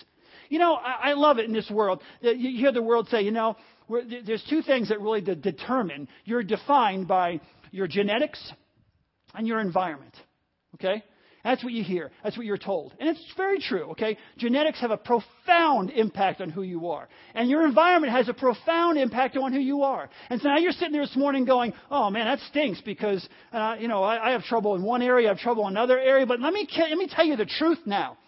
You 0.48 0.58
know, 0.58 0.74
I, 0.74 1.10
I 1.10 1.12
love 1.14 1.38
it 1.38 1.44
in 1.44 1.52
this 1.52 1.70
world. 1.70 2.02
You 2.20 2.58
hear 2.58 2.72
the 2.72 2.82
world 2.82 3.08
say, 3.08 3.22
you 3.22 3.30
know, 3.30 3.56
there's 3.88 4.44
two 4.48 4.62
things 4.62 4.88
that 4.90 5.00
really 5.00 5.20
determine 5.20 6.08
you're 6.24 6.42
defined 6.42 7.08
by 7.08 7.40
your 7.70 7.86
genetics 7.86 8.52
and 9.34 9.46
your 9.46 9.60
environment. 9.60 10.14
Okay? 10.74 11.02
That's 11.44 11.62
what 11.62 11.72
you 11.72 11.84
hear. 11.84 12.10
That's 12.22 12.36
what 12.36 12.44
you're 12.44 12.58
told. 12.58 12.94
And 12.98 13.08
it's 13.08 13.24
very 13.36 13.60
true, 13.60 13.92
okay? 13.92 14.18
Genetics 14.38 14.80
have 14.80 14.90
a 14.90 14.96
profound 14.96 15.90
impact 15.90 16.40
on 16.40 16.50
who 16.50 16.62
you 16.62 16.88
are. 16.88 17.08
And 17.34 17.48
your 17.48 17.64
environment 17.64 18.12
has 18.12 18.28
a 18.28 18.34
profound 18.34 18.98
impact 18.98 19.36
on 19.36 19.52
who 19.52 19.60
you 19.60 19.82
are. 19.82 20.10
And 20.30 20.40
so 20.40 20.48
now 20.48 20.58
you're 20.58 20.72
sitting 20.72 20.92
there 20.92 21.06
this 21.06 21.16
morning 21.16 21.44
going, 21.44 21.72
oh 21.90 22.10
man, 22.10 22.26
that 22.26 22.40
stinks 22.50 22.80
because, 22.80 23.26
uh, 23.52 23.76
you 23.78 23.88
know, 23.88 24.02
I, 24.02 24.28
I 24.28 24.30
have 24.32 24.44
trouble 24.44 24.74
in 24.74 24.82
one 24.82 25.00
area, 25.00 25.28
I 25.28 25.32
have 25.32 25.38
trouble 25.38 25.66
in 25.68 25.72
another 25.72 25.98
area. 25.98 26.26
But 26.26 26.40
let 26.40 26.52
me, 26.52 26.68
let 26.76 26.98
me 26.98 27.08
tell 27.10 27.24
you 27.24 27.36
the 27.36 27.46
truth 27.46 27.78
now. 27.86 28.18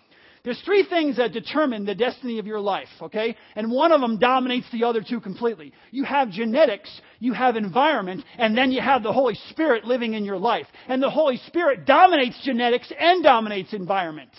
There's 0.43 0.61
three 0.62 0.84
things 0.88 1.18
that 1.18 1.32
determine 1.32 1.84
the 1.84 1.95
destiny 1.95 2.38
of 2.38 2.47
your 2.47 2.61
life, 2.61 2.88
okay? 3.03 3.36
And 3.57 3.70
one 3.70 3.93
of 3.93 4.01
them 4.01 4.18
dominates 4.18 4.66
the 4.72 4.84
other 4.84 5.03
two 5.07 5.20
completely. 5.20 5.72
You 5.91 6.05
have 6.05 6.30
genetics, 6.30 6.91
you 7.18 7.34
have 7.34 7.57
environment, 7.57 8.24
and 8.38 8.57
then 8.57 8.72
you 8.72 8.80
have 8.80 9.03
the 9.03 9.12
Holy 9.12 9.34
Spirit 9.51 9.84
living 9.84 10.14
in 10.14 10.24
your 10.24 10.38
life. 10.38 10.66
And 10.88 11.03
the 11.03 11.11
Holy 11.11 11.36
Spirit 11.47 11.84
dominates 11.84 12.41
genetics 12.43 12.91
and 12.99 13.22
dominates 13.22 13.74
environment. 13.74 14.30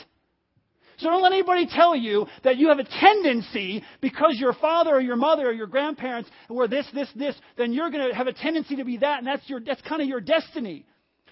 So 0.97 1.09
don't 1.09 1.23
let 1.23 1.33
anybody 1.33 1.67
tell 1.67 1.95
you 1.95 2.27
that 2.43 2.57
you 2.57 2.69
have 2.69 2.79
a 2.79 2.83
tendency 2.83 3.83
because 4.01 4.37
your 4.37 4.53
father 4.53 4.91
or 4.91 5.01
your 5.01 5.15
mother 5.15 5.47
or 5.47 5.51
your 5.51 5.65
grandparents 5.65 6.29
were 6.47 6.67
this, 6.67 6.85
this, 6.93 7.09
this, 7.15 7.35
then 7.57 7.73
you're 7.73 7.89
going 7.89 8.07
to 8.09 8.15
have 8.15 8.27
a 8.27 8.33
tendency 8.33 8.75
to 8.75 8.85
be 8.85 8.97
that, 8.97 9.17
and 9.17 9.25
that's 9.25 9.47
your, 9.49 9.59
that's 9.59 9.81
kind 9.81 10.01
of 10.01 10.07
your 10.07 10.21
destiny. 10.21 10.85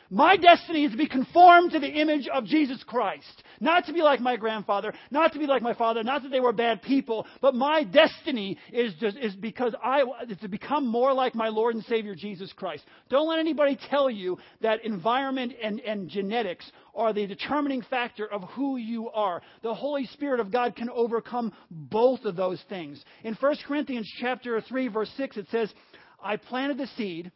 My 0.10 0.38
destiny 0.38 0.86
is 0.86 0.92
to 0.92 0.98
be 0.98 1.08
conformed 1.08 1.72
to 1.74 1.80
the 1.80 1.88
image 1.88 2.28
of 2.34 2.46
Jesus 2.46 2.84
Christ. 2.84 3.44
Not 3.60 3.86
to 3.86 3.94
be 3.94 4.02
like 4.02 4.20
my 4.20 4.38
grandfather, 4.38 4.94
not 5.12 5.34
to 5.34 5.40
be 5.40 5.46
like 5.46 5.62
my 5.62 5.74
father, 5.74 6.04
not 6.04 6.24
that 6.24 6.30
they 6.30 6.40
were 6.40 6.54
bad 6.54 6.82
people, 6.82 7.28
but 7.42 7.56
my 7.56 7.84
destiny 7.84 8.58
is 8.72 8.94
just, 9.00 9.18
is 9.18 9.36
because 9.36 9.76
I, 9.84 10.04
is 10.30 10.38
to 10.40 10.48
become 10.48 10.88
more 10.88 11.14
like 11.14 11.36
my 11.36 11.50
Lord 11.50 11.76
and 11.76 11.84
Savior 11.86 12.16
Jesus 12.16 12.54
Christ. 12.54 12.84
Don't 13.10 13.28
let 13.28 13.40
anybody 13.40 13.78
tell 13.90 14.10
you 14.10 14.38
that 14.62 14.86
environment 14.86 15.54
and, 15.62 15.80
and 15.82 16.10
genetics 16.10 16.72
are 16.96 17.14
the 17.14 17.28
determining 17.28 17.82
factor 17.82 18.28
of 18.32 18.44
who 18.50 18.78
you 18.78 19.10
are. 19.10 19.42
The 19.62 19.74
Holy 19.74 20.06
Spirit 20.08 20.40
of 20.40 20.52
God 20.52 20.76
can 20.76 20.90
overcome 20.90 21.54
both 21.70 22.26
of 22.26 22.36
those 22.36 22.64
things. 22.70 23.04
In 23.24 23.36
1 23.36 23.56
Corinthians 23.68 24.10
chapter 24.20 24.60
3 24.62 24.88
verse 24.88 25.12
6 25.18 25.38
it 25.38 25.48
says, 25.52 25.74
I 26.22 26.38
planted 26.38 26.78
the 26.78 26.88
seed, 26.98 27.32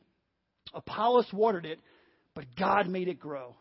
Apollos 0.73 1.27
watered 1.31 1.65
it, 1.65 1.79
but 2.35 2.45
God 2.57 2.87
made 2.87 3.07
it 3.07 3.19
grow. 3.19 3.55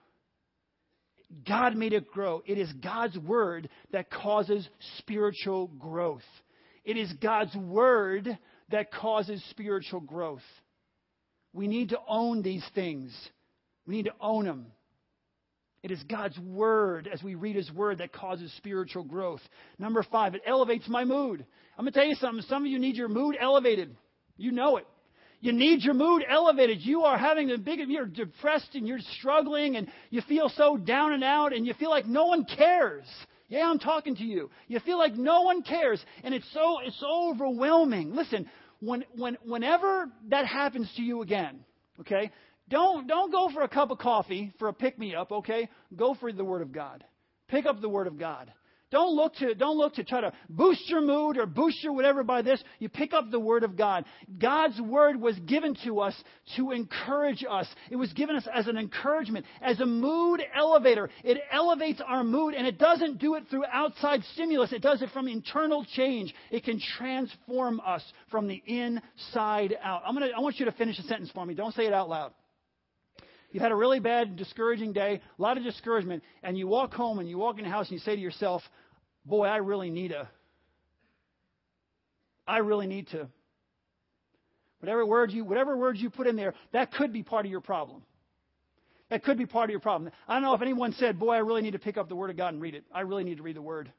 God 1.47 1.76
made 1.76 1.93
it 1.93 2.11
grow. 2.11 2.43
It 2.47 2.59
is 2.59 2.72
God's 2.74 3.16
word 3.18 3.68
that 3.93 4.11
causes 4.11 4.68
spiritual 4.99 5.68
growth. 5.78 6.22
It 6.85 6.97
is 6.97 7.12
God's 7.22 7.55
word 7.57 8.39
that 8.70 8.93
causes 8.93 9.43
spiritual 9.51 10.01
growth. 10.01 10.43
We 11.53 11.68
need 11.68 11.91
to 11.91 11.99
own 12.09 12.43
these 12.43 12.64
things. 12.74 13.12
We 13.87 13.97
need 13.97 14.07
to 14.07 14.14
own 14.20 14.47
them. 14.47 14.66
It 15.83 15.91
is 15.91 16.03
God's 16.05 16.39
word, 16.39 17.09
as 17.12 17.22
we 17.22 17.35
read 17.35 17.57
his 17.57 17.70
word, 17.72 17.99
that 17.99 18.12
causes 18.12 18.53
spiritual 18.57 19.03
growth. 19.03 19.41
Number 19.78 20.05
five, 20.05 20.35
it 20.35 20.43
elevates 20.47 20.89
my 20.89 21.05
mood. 21.05 21.45
I'm 21.76 21.85
going 21.85 21.93
to 21.93 21.99
tell 21.99 22.09
you 22.09 22.14
something. 22.14 22.45
Some 22.49 22.62
of 22.62 22.70
you 22.70 22.78
need 22.78 22.97
your 22.97 23.09
mood 23.09 23.37
elevated. 23.41 23.97
You 24.37 24.53
know 24.53 24.76
it. 24.76 24.87
You 25.43 25.53
need 25.53 25.82
your 25.82 25.95
mood 25.95 26.24
elevated. 26.26 26.78
You 26.80 27.03
are 27.03 27.18
having 27.18 27.51
a 27.51 27.59
big, 27.59 27.80
you're 27.88 28.07
depressed 28.07 28.70
and 28.74 28.86
you're 28.86 29.01
struggling 29.18 29.76
and 29.76 29.88
you 30.09 30.22
feel 30.22 30.49
so 30.57 30.76
down 30.76 31.12
and 31.12 31.24
out 31.24 31.53
and 31.53 31.66
you 31.66 31.74
feel 31.74 31.90
like 31.90 32.07
no 32.07 32.26
one 32.26 32.45
cares. 32.45 33.05
Yeah, 33.49 33.68
I'm 33.68 33.80
talking 33.80 34.14
to 34.16 34.24
you. 34.24 34.51
You 34.68 34.78
feel 34.78 34.99
like 34.99 35.16
no 35.16 35.43
one 35.43 35.64
cares 35.64 36.03
and 36.22 36.32
it's 36.32 36.47
so, 36.55 36.78
it's 36.84 36.99
so 37.01 37.32
overwhelming. 37.32 38.14
Listen, 38.14 38.49
when, 38.78 39.05
when, 39.16 39.36
whenever 39.45 40.09
that 40.28 40.47
happens 40.47 40.88
to 40.95 41.03
you 41.03 41.22
again, 41.22 41.64
okay, 41.99 42.30
don't, 42.68 43.09
don't 43.09 43.32
go 43.32 43.51
for 43.53 43.62
a 43.62 43.68
cup 43.68 43.90
of 43.90 43.99
coffee 43.99 44.53
for 44.61 44.68
a 44.68 44.72
pick 44.72 44.97
me 44.97 45.12
up, 45.16 45.32
okay? 45.32 45.68
Go 45.97 46.14
for 46.14 46.32
the 46.32 46.45
Word 46.45 46.62
of 46.62 46.70
God. 46.70 47.03
Pick 47.49 47.66
up 47.66 47.80
the 47.80 47.88
Word 47.88 48.07
of 48.07 48.16
God. 48.16 48.53
Don't 48.93 49.16
look 49.16 49.34
to, 49.36 49.55
don't 49.55 49.78
look 49.78 49.95
to 49.95 50.05
try 50.05 50.20
to 50.20 50.32
boost 50.51 50.88
your 50.90 51.01
mood 51.01 51.38
or 51.38 51.47
boost 51.47 51.82
your 51.82 51.95
whatever 51.95 52.22
by 52.22 52.43
this. 52.43 52.62
You 52.78 52.90
pick 52.90 53.14
up 53.14 53.30
the 53.30 53.40
Word 53.40 53.64
of 53.64 53.74
God. 53.74 54.05
God's 54.38 54.78
Word 54.78 55.18
was 55.18 55.34
given 55.40 55.74
to 55.84 56.01
us 56.01 56.14
to 56.57 56.72
encourage 56.72 57.43
us. 57.49 57.66
It 57.90 57.97
was 57.97 58.12
given 58.12 58.36
us 58.36 58.47
as 58.55 58.68
an 58.68 58.76
encouragement, 58.76 59.47
as 59.62 59.80
a 59.80 59.86
mood 59.86 60.43
elevator. 60.55 61.09
It 61.24 61.38
elevates 61.51 62.03
our 62.07 62.22
mood 62.22 62.53
and 62.53 62.66
it 62.66 62.78
doesn't 62.78 63.18
do 63.18 63.34
it 63.36 63.45
through 63.49 63.64
outside 63.72 64.22
stimulus. 64.34 64.74
It 64.74 64.82
does 64.82 65.01
it 65.01 65.09
from 65.14 65.26
internal 65.26 65.86
change. 65.97 66.34
It 66.51 66.62
can 66.62 66.78
transform 66.99 67.80
us 67.80 68.05
from 68.30 68.47
the 68.47 68.62
inside 68.66 69.74
out. 69.82 70.03
I'm 70.07 70.12
gonna, 70.12 70.28
I 70.36 70.40
want 70.40 70.61
you 70.61 70.66
to 70.66 70.72
finish 70.72 70.99
a 70.99 71.03
sentence 71.05 71.30
for 71.32 71.47
me. 71.47 71.55
Don't 71.55 71.74
say 71.74 71.86
it 71.86 71.95
out 71.95 72.11
loud. 72.11 72.32
You've 73.53 73.62
had 73.62 73.72
a 73.72 73.76
really 73.76 74.00
bad, 74.00 74.36
discouraging 74.36 74.94
day, 74.94 75.20
a 75.38 75.42
lot 75.42 75.59
of 75.59 75.62
discouragement, 75.62 76.22
and 76.42 76.57
you 76.57 76.66
walk 76.66 76.94
home 76.94 77.18
and 77.18 77.28
you 77.28 77.36
walk 77.36 77.59
in 77.59 77.64
the 77.64 77.70
house 77.70 77.88
and 77.88 77.92
you 77.92 77.98
say 77.98 78.16
to 78.16 78.20
yourself, 78.20 78.62
boy, 79.26 79.46
I 79.46 79.57
really 79.57 79.90
need 79.90 80.11
a, 80.11 80.28
I 82.46 82.59
really 82.59 82.86
need 82.86 83.09
to. 83.09 83.28
Whatever 84.80 85.07
word 85.07 85.30
you, 85.30 85.44
whatever 85.44 85.76
words 85.76 86.00
you 86.00 86.11
put 86.11 86.26
in 86.26 86.34
there, 86.34 86.55
that 86.72 86.92
could 86.92 87.12
be 87.12 87.22
part 87.22 87.44
of 87.44 87.53
your 87.53 87.61
problem. 87.61 88.03
That 89.11 89.22
could 89.22 89.36
be 89.36 89.46
part 89.46 89.68
of 89.68 89.70
your 89.70 89.80
problem. 89.80 90.11
I 90.26 90.34
don't 90.34 90.42
know 90.42 90.55
if 90.55 90.62
anyone 90.62 90.94
said, 90.94 91.18
boy, 91.18 91.34
I 91.34 91.38
really 91.38 91.61
need 91.61 91.72
to 91.72 91.78
pick 91.78 91.98
up 91.98 92.09
the 92.09 92.16
Word 92.16 92.30
of 92.30 92.36
God 92.38 92.55
and 92.55 92.62
read 92.62 92.74
it. 92.74 92.84
I 92.92 93.00
really 93.03 93.24
need 93.24 93.36
to 93.36 93.42
read 93.42 93.57
the 93.57 93.62
Word. 93.62 93.92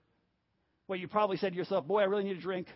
Well, 0.87 0.99
you 0.99 1.07
probably 1.07 1.37
said 1.37 1.53
to 1.53 1.57
yourself, 1.57 1.85
boy, 1.85 2.01
I 2.01 2.05
really 2.05 2.23
need 2.23 2.37
a 2.37 2.41
drink 2.41 2.67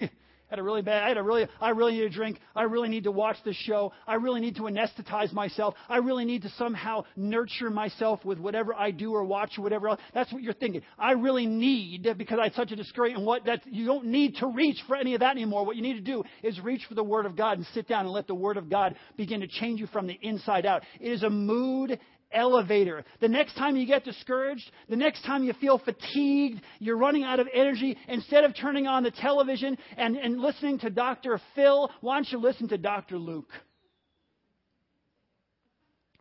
had 0.48 0.58
a 0.58 0.62
really 0.62 0.82
bad, 0.82 1.02
I 1.02 1.08
had 1.08 1.16
a 1.18 1.22
really, 1.22 1.46
I 1.60 1.70
really 1.70 1.92
need 1.92 2.04
a 2.04 2.10
drink. 2.10 2.40
I 2.56 2.62
really 2.62 2.88
need 2.88 3.04
to 3.04 3.10
watch 3.10 3.36
this 3.44 3.56
show. 3.56 3.92
I 4.06 4.14
really 4.14 4.40
need 4.40 4.56
to 4.56 4.62
anesthetize 4.62 5.32
myself. 5.32 5.74
I 5.88 5.98
really 5.98 6.24
need 6.24 6.42
to 6.42 6.50
somehow 6.50 7.04
nurture 7.16 7.70
myself 7.70 8.24
with 8.24 8.38
whatever 8.38 8.74
I 8.74 8.90
do 8.90 9.12
or 9.12 9.24
watch 9.24 9.58
or 9.58 9.62
whatever 9.62 9.88
else. 9.88 10.00
That's 10.14 10.32
what 10.32 10.42
you're 10.42 10.54
thinking. 10.54 10.82
I 10.98 11.12
really 11.12 11.46
need, 11.46 12.08
because 12.16 12.38
I 12.38 12.44
had 12.44 12.54
such 12.54 12.72
a 12.72 12.76
discouragement, 12.76 13.18
and 13.18 13.26
what 13.26 13.44
that, 13.44 13.66
you 13.66 13.84
don't 13.86 14.06
need 14.06 14.36
to 14.36 14.46
reach 14.46 14.78
for 14.86 14.96
any 14.96 15.14
of 15.14 15.20
that 15.20 15.32
anymore. 15.32 15.66
What 15.66 15.76
you 15.76 15.82
need 15.82 15.94
to 15.94 16.00
do 16.00 16.24
is 16.42 16.58
reach 16.60 16.82
for 16.88 16.94
the 16.94 17.04
Word 17.04 17.26
of 17.26 17.36
God 17.36 17.58
and 17.58 17.66
sit 17.74 17.86
down 17.86 18.06
and 18.06 18.10
let 18.14 18.26
the 18.26 18.34
Word 18.34 18.56
of 18.56 18.70
God 18.70 18.96
begin 19.16 19.40
to 19.40 19.46
change 19.46 19.80
you 19.80 19.86
from 19.88 20.06
the 20.06 20.18
inside 20.22 20.66
out. 20.66 20.82
It 21.00 21.12
is 21.12 21.22
a 21.22 21.30
mood 21.30 21.98
elevator. 22.32 23.04
The 23.20 23.28
next 23.28 23.54
time 23.54 23.76
you 23.76 23.86
get 23.86 24.04
discouraged, 24.04 24.70
the 24.88 24.96
next 24.96 25.24
time 25.24 25.44
you 25.44 25.52
feel 25.54 25.78
fatigued, 25.78 26.60
you're 26.78 26.98
running 26.98 27.24
out 27.24 27.40
of 27.40 27.48
energy, 27.52 27.96
instead 28.08 28.44
of 28.44 28.54
turning 28.54 28.86
on 28.86 29.02
the 29.02 29.10
television 29.10 29.76
and, 29.96 30.16
and 30.16 30.40
listening 30.40 30.78
to 30.80 30.90
Dr. 30.90 31.40
Phil, 31.54 31.90
why 32.00 32.16
don't 32.16 32.30
you 32.30 32.38
listen 32.38 32.68
to 32.68 32.78
Dr. 32.78 33.18
Luke? 33.18 33.50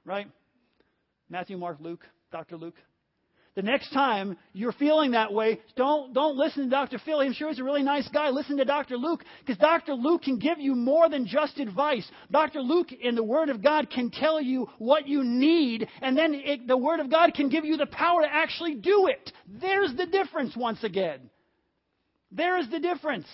Right? 0.06 0.28
Matthew, 1.30 1.58
Mark, 1.58 1.78
Luke, 1.82 2.06
Dr. 2.32 2.56
Luke. 2.58 2.76
The 3.58 3.64
next 3.64 3.92
time 3.92 4.38
you're 4.54 4.72
feeling 4.72 5.12
that 5.12 5.34
way, 5.34 5.60
don't, 5.76 6.14
don't 6.14 6.38
listen 6.38 6.66
to 6.66 6.70
Dr. 6.70 7.00
Phil. 7.04 7.22
I'm 7.22 7.34
sure 7.34 7.50
he's 7.50 7.58
a 7.58 7.64
really 7.64 7.82
nice 7.82 8.08
guy. 8.10 8.30
Listen 8.30 8.58
to 8.58 8.66
Dr. 8.66 8.98
Luke 8.98 9.24
because 9.40 9.58
Dr. 9.58 9.96
Luke 9.96 10.22
can 10.22 10.38
give 10.38 10.60
you 10.60 10.76
more 10.76 11.10
than 11.10 11.26
just 11.26 11.58
advice. 11.58 12.08
Dr. 12.30 12.62
Luke 12.62 12.92
in 12.92 13.16
the 13.16 13.24
Word 13.24 13.50
of 13.50 13.64
God 13.64 13.90
can 13.90 14.12
tell 14.12 14.40
you 14.40 14.68
what 14.78 15.08
you 15.08 15.24
need 15.24 15.88
and 16.04 16.16
then 16.16 16.36
it, 16.36 16.68
the 16.68 16.78
Word 16.78 17.00
of 17.00 17.10
God 17.10 17.34
can 17.34 17.50
give 17.50 17.66
you 17.66 17.78
the 17.78 17.88
power 17.88 18.22
to 18.22 18.32
actually 18.32 18.76
do 18.76 19.08
it. 19.08 19.34
There's 19.48 19.92
the 19.96 20.06
difference 20.06 20.56
once 20.56 20.84
again. 20.84 21.28
There 22.32 22.60
is 22.60 22.70
the 22.70 22.80
difference. 22.80 23.26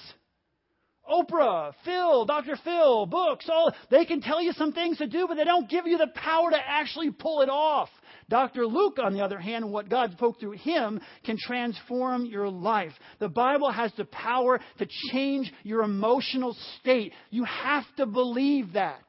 Oprah, 1.11 1.73
Phil, 1.83 2.23
Dr. 2.23 2.55
Phil, 2.63 3.05
books, 3.07 3.49
all 3.51 3.73
they 3.91 4.05
can 4.05 4.21
tell 4.21 4.41
you 4.41 4.53
some 4.53 4.71
things 4.71 4.99
to 4.99 5.07
do, 5.07 5.27
but 5.27 5.35
they 5.35 5.43
don't 5.43 5.69
give 5.69 5.85
you 5.85 5.97
the 5.97 6.07
power 6.15 6.49
to 6.49 6.57
actually 6.57 7.11
pull 7.11 7.41
it 7.41 7.49
off. 7.49 7.89
Dr. 8.29 8.65
Luke, 8.65 8.97
on 9.01 9.13
the 9.13 9.21
other 9.21 9.39
hand, 9.39 9.71
what 9.71 9.89
God 9.89 10.11
spoke 10.13 10.39
through 10.39 10.51
him 10.51 11.01
can 11.25 11.37
transform 11.37 12.25
your 12.25 12.49
life. 12.49 12.93
The 13.19 13.29
Bible 13.29 13.71
has 13.71 13.91
the 13.97 14.05
power 14.05 14.59
to 14.79 14.87
change 15.11 15.51
your 15.63 15.83
emotional 15.83 16.55
state. 16.79 17.13
You 17.29 17.43
have 17.43 17.85
to 17.97 18.05
believe 18.05 18.73
that. 18.73 19.03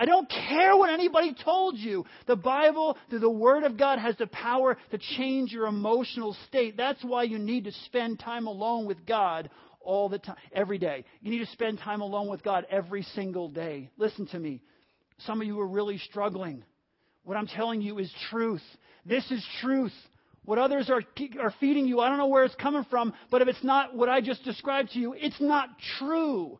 I 0.00 0.06
don't 0.06 0.30
care 0.30 0.74
what 0.76 0.88
anybody 0.88 1.34
told 1.44 1.76
you. 1.76 2.06
The 2.26 2.34
Bible, 2.34 2.96
through 3.10 3.18
the 3.18 3.28
Word 3.28 3.64
of 3.64 3.76
God, 3.76 3.98
has 3.98 4.16
the 4.16 4.28
power 4.28 4.78
to 4.92 4.98
change 5.18 5.52
your 5.52 5.66
emotional 5.66 6.34
state. 6.48 6.74
That's 6.78 7.04
why 7.04 7.24
you 7.24 7.38
need 7.38 7.64
to 7.64 7.72
spend 7.84 8.18
time 8.18 8.46
alone 8.46 8.86
with 8.86 9.04
God 9.04 9.50
all 9.82 10.08
the 10.08 10.18
time, 10.18 10.36
every 10.54 10.78
day. 10.78 11.04
You 11.20 11.30
need 11.30 11.44
to 11.44 11.52
spend 11.52 11.80
time 11.80 12.00
alone 12.00 12.30
with 12.30 12.42
God 12.42 12.66
every 12.70 13.02
single 13.14 13.50
day. 13.50 13.90
Listen 13.98 14.26
to 14.28 14.38
me. 14.38 14.62
Some 15.26 15.42
of 15.42 15.46
you 15.46 15.60
are 15.60 15.68
really 15.68 15.98
struggling. 15.98 16.64
What 17.24 17.36
I'm 17.36 17.46
telling 17.46 17.80
you 17.80 17.98
is 17.98 18.12
truth. 18.30 18.62
This 19.04 19.30
is 19.30 19.44
truth. 19.60 19.92
What 20.44 20.58
others 20.58 20.90
are, 20.90 21.02
are 21.40 21.54
feeding 21.60 21.86
you, 21.86 22.00
I 22.00 22.08
don't 22.08 22.18
know 22.18 22.26
where 22.26 22.44
it's 22.44 22.54
coming 22.54 22.84
from, 22.90 23.12
but 23.30 23.42
if 23.42 23.48
it's 23.48 23.62
not 23.62 23.94
what 23.94 24.08
I 24.08 24.20
just 24.20 24.42
described 24.42 24.90
to 24.92 24.98
you, 24.98 25.14
it's 25.16 25.40
not 25.40 25.68
true. 25.98 26.58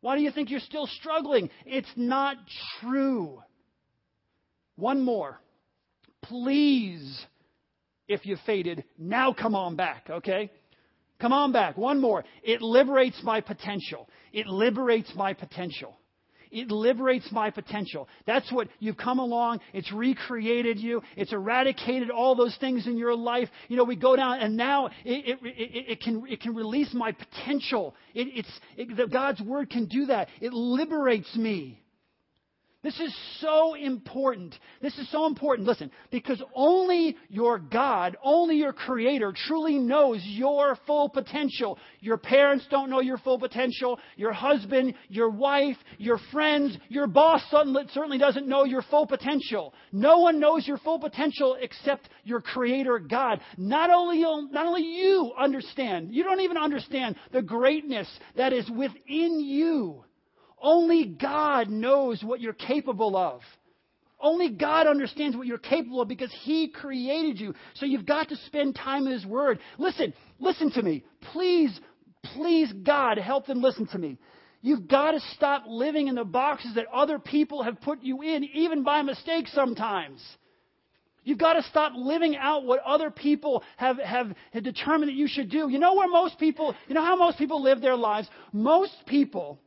Why 0.00 0.16
do 0.16 0.22
you 0.22 0.30
think 0.30 0.50
you're 0.50 0.60
still 0.60 0.86
struggling? 0.86 1.50
It's 1.66 1.90
not 1.96 2.36
true. 2.80 3.42
One 4.76 5.02
more. 5.02 5.40
Please, 6.22 7.26
if 8.06 8.24
you 8.24 8.36
faded, 8.46 8.84
now 8.96 9.32
come 9.32 9.54
on 9.54 9.76
back, 9.76 10.06
okay? 10.08 10.50
Come 11.20 11.32
on 11.32 11.52
back. 11.52 11.76
One 11.76 12.00
more. 12.00 12.24
It 12.42 12.62
liberates 12.62 13.20
my 13.22 13.40
potential. 13.40 14.08
It 14.32 14.46
liberates 14.46 15.12
my 15.16 15.34
potential. 15.34 15.97
It 16.50 16.70
liberates 16.70 17.30
my 17.32 17.50
potential. 17.50 18.08
That's 18.26 18.50
what 18.52 18.68
you've 18.78 18.96
come 18.96 19.18
along. 19.18 19.60
It's 19.72 19.92
recreated 19.92 20.78
you. 20.78 21.02
It's 21.16 21.32
eradicated 21.32 22.10
all 22.10 22.34
those 22.34 22.56
things 22.58 22.86
in 22.86 22.96
your 22.96 23.14
life. 23.14 23.48
You 23.68 23.76
know, 23.76 23.84
we 23.84 23.96
go 23.96 24.16
down 24.16 24.40
and 24.40 24.56
now 24.56 24.86
it, 24.86 24.92
it, 25.04 25.38
it, 25.42 25.84
it 25.92 26.00
can, 26.00 26.24
it 26.28 26.40
can 26.40 26.54
release 26.54 26.92
my 26.94 27.12
potential. 27.12 27.94
It, 28.14 28.46
it's, 28.76 29.10
God's 29.10 29.40
word 29.40 29.70
can 29.70 29.86
do 29.86 30.06
that. 30.06 30.28
It 30.40 30.52
liberates 30.52 31.34
me. 31.36 31.80
This 32.88 33.00
is 33.00 33.14
so 33.42 33.74
important. 33.74 34.54
This 34.80 34.96
is 34.96 35.10
so 35.12 35.26
important. 35.26 35.68
Listen, 35.68 35.90
because 36.10 36.42
only 36.54 37.18
your 37.28 37.58
God, 37.58 38.16
only 38.24 38.56
your 38.56 38.72
Creator 38.72 39.34
truly 39.46 39.76
knows 39.76 40.22
your 40.24 40.74
full 40.86 41.10
potential. 41.10 41.78
Your 42.00 42.16
parents 42.16 42.66
don't 42.70 42.88
know 42.88 43.02
your 43.02 43.18
full 43.18 43.38
potential. 43.38 44.00
Your 44.16 44.32
husband, 44.32 44.94
your 45.10 45.28
wife, 45.28 45.76
your 45.98 46.18
friends, 46.32 46.78
your 46.88 47.06
boss 47.06 47.42
certainly 47.50 48.16
doesn't 48.16 48.48
know 48.48 48.64
your 48.64 48.80
full 48.80 49.06
potential. 49.06 49.74
No 49.92 50.20
one 50.20 50.40
knows 50.40 50.66
your 50.66 50.78
full 50.78 50.98
potential 50.98 51.58
except 51.60 52.08
your 52.24 52.40
Creator 52.40 53.00
God. 53.00 53.42
Not 53.58 53.90
only, 53.90 54.20
not 54.50 54.64
only 54.64 54.84
you 54.84 55.32
understand, 55.38 56.14
you 56.14 56.24
don't 56.24 56.40
even 56.40 56.56
understand 56.56 57.16
the 57.32 57.42
greatness 57.42 58.08
that 58.34 58.54
is 58.54 58.70
within 58.70 59.40
you. 59.40 60.04
Only 60.60 61.06
God 61.06 61.68
knows 61.68 62.22
what 62.22 62.40
you're 62.40 62.52
capable 62.52 63.16
of. 63.16 63.40
Only 64.20 64.50
God 64.50 64.86
understands 64.86 65.36
what 65.36 65.46
you're 65.46 65.58
capable 65.58 66.00
of 66.00 66.08
because 66.08 66.34
He 66.42 66.68
created 66.68 67.38
you. 67.38 67.54
So 67.74 67.86
you've 67.86 68.06
got 68.06 68.28
to 68.30 68.36
spend 68.46 68.74
time 68.74 69.06
in 69.06 69.12
His 69.12 69.24
Word. 69.24 69.60
Listen, 69.78 70.12
listen 70.40 70.72
to 70.72 70.82
me. 70.82 71.04
Please, 71.32 71.78
please, 72.34 72.72
God, 72.82 73.18
help 73.18 73.46
them 73.46 73.62
listen 73.62 73.86
to 73.88 73.98
me. 73.98 74.18
You've 74.60 74.88
got 74.88 75.12
to 75.12 75.20
stop 75.34 75.64
living 75.68 76.08
in 76.08 76.16
the 76.16 76.24
boxes 76.24 76.74
that 76.74 76.86
other 76.92 77.20
people 77.20 77.62
have 77.62 77.80
put 77.80 78.02
you 78.02 78.22
in, 78.22 78.42
even 78.54 78.82
by 78.82 79.02
mistake 79.02 79.46
sometimes. 79.48 80.20
You've 81.22 81.38
got 81.38 81.52
to 81.52 81.62
stop 81.64 81.92
living 81.94 82.36
out 82.36 82.64
what 82.64 82.80
other 82.84 83.10
people 83.10 83.62
have, 83.76 83.98
have, 83.98 84.34
have 84.52 84.64
determined 84.64 85.10
that 85.10 85.14
you 85.14 85.28
should 85.28 85.50
do. 85.50 85.68
You 85.68 85.78
know 85.78 85.94
where 85.94 86.08
most 86.08 86.40
people, 86.40 86.74
you 86.88 86.94
know 86.94 87.04
how 87.04 87.16
most 87.16 87.38
people 87.38 87.62
live 87.62 87.80
their 87.80 87.96
lives? 87.96 88.28
Most 88.52 88.94
people 89.06 89.60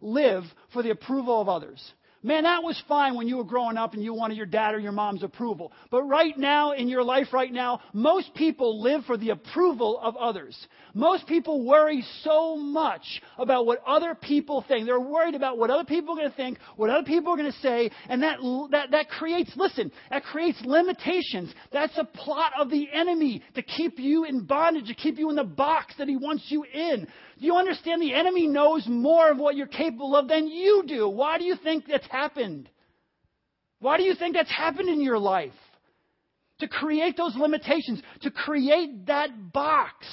live 0.00 0.44
for 0.72 0.82
the 0.82 0.90
approval 0.90 1.40
of 1.40 1.48
others. 1.48 1.92
Man, 2.20 2.42
that 2.42 2.64
was 2.64 2.82
fine 2.88 3.14
when 3.14 3.28
you 3.28 3.36
were 3.36 3.44
growing 3.44 3.76
up 3.76 3.94
and 3.94 4.02
you 4.02 4.12
wanted 4.12 4.36
your 4.36 4.46
dad 4.46 4.74
or 4.74 4.80
your 4.80 4.90
mom's 4.90 5.22
approval. 5.22 5.72
But 5.88 6.02
right 6.02 6.36
now, 6.36 6.72
in 6.72 6.88
your 6.88 7.04
life 7.04 7.28
right 7.32 7.52
now, 7.52 7.80
most 7.92 8.34
people 8.34 8.82
live 8.82 9.04
for 9.04 9.16
the 9.16 9.30
approval 9.30 10.00
of 10.02 10.16
others. 10.16 10.56
Most 10.94 11.28
people 11.28 11.64
worry 11.64 12.04
so 12.22 12.56
much 12.56 13.22
about 13.38 13.66
what 13.66 13.80
other 13.86 14.16
people 14.16 14.64
think. 14.66 14.86
They're 14.86 14.98
worried 14.98 15.36
about 15.36 15.58
what 15.58 15.70
other 15.70 15.84
people 15.84 16.14
are 16.14 16.16
going 16.16 16.30
to 16.30 16.36
think, 16.36 16.58
what 16.74 16.90
other 16.90 17.06
people 17.06 17.32
are 17.32 17.36
going 17.36 17.52
to 17.52 17.58
say, 17.60 17.88
and 18.08 18.20
that, 18.24 18.38
that, 18.72 18.90
that 18.90 19.08
creates, 19.10 19.52
listen, 19.54 19.92
that 20.10 20.24
creates 20.24 20.60
limitations. 20.64 21.54
That's 21.72 21.96
a 21.98 22.04
plot 22.04 22.50
of 22.58 22.68
the 22.68 22.88
enemy 22.92 23.44
to 23.54 23.62
keep 23.62 24.00
you 24.00 24.24
in 24.24 24.44
bondage, 24.44 24.88
to 24.88 24.94
keep 24.94 25.18
you 25.18 25.30
in 25.30 25.36
the 25.36 25.44
box 25.44 25.94
that 25.98 26.08
he 26.08 26.16
wants 26.16 26.46
you 26.48 26.64
in. 26.64 27.06
Do 27.38 27.46
you 27.46 27.56
understand? 27.56 28.02
The 28.02 28.14
enemy 28.14 28.48
knows 28.48 28.86
more 28.88 29.30
of 29.30 29.38
what 29.38 29.54
you're 29.54 29.66
capable 29.66 30.16
of 30.16 30.28
than 30.28 30.48
you 30.48 30.82
do. 30.86 31.08
Why 31.08 31.38
do 31.38 31.44
you 31.44 31.56
think 31.56 31.84
that's 31.86 32.06
happened? 32.06 32.68
Why 33.80 33.96
do 33.96 34.02
you 34.02 34.14
think 34.14 34.34
that's 34.34 34.50
happened 34.50 34.88
in 34.88 35.00
your 35.00 35.18
life? 35.18 35.52
To 36.60 36.66
create 36.68 37.16
those 37.16 37.36
limitations, 37.36 38.02
to 38.22 38.32
create 38.32 39.06
that 39.06 39.52
box. 39.52 40.04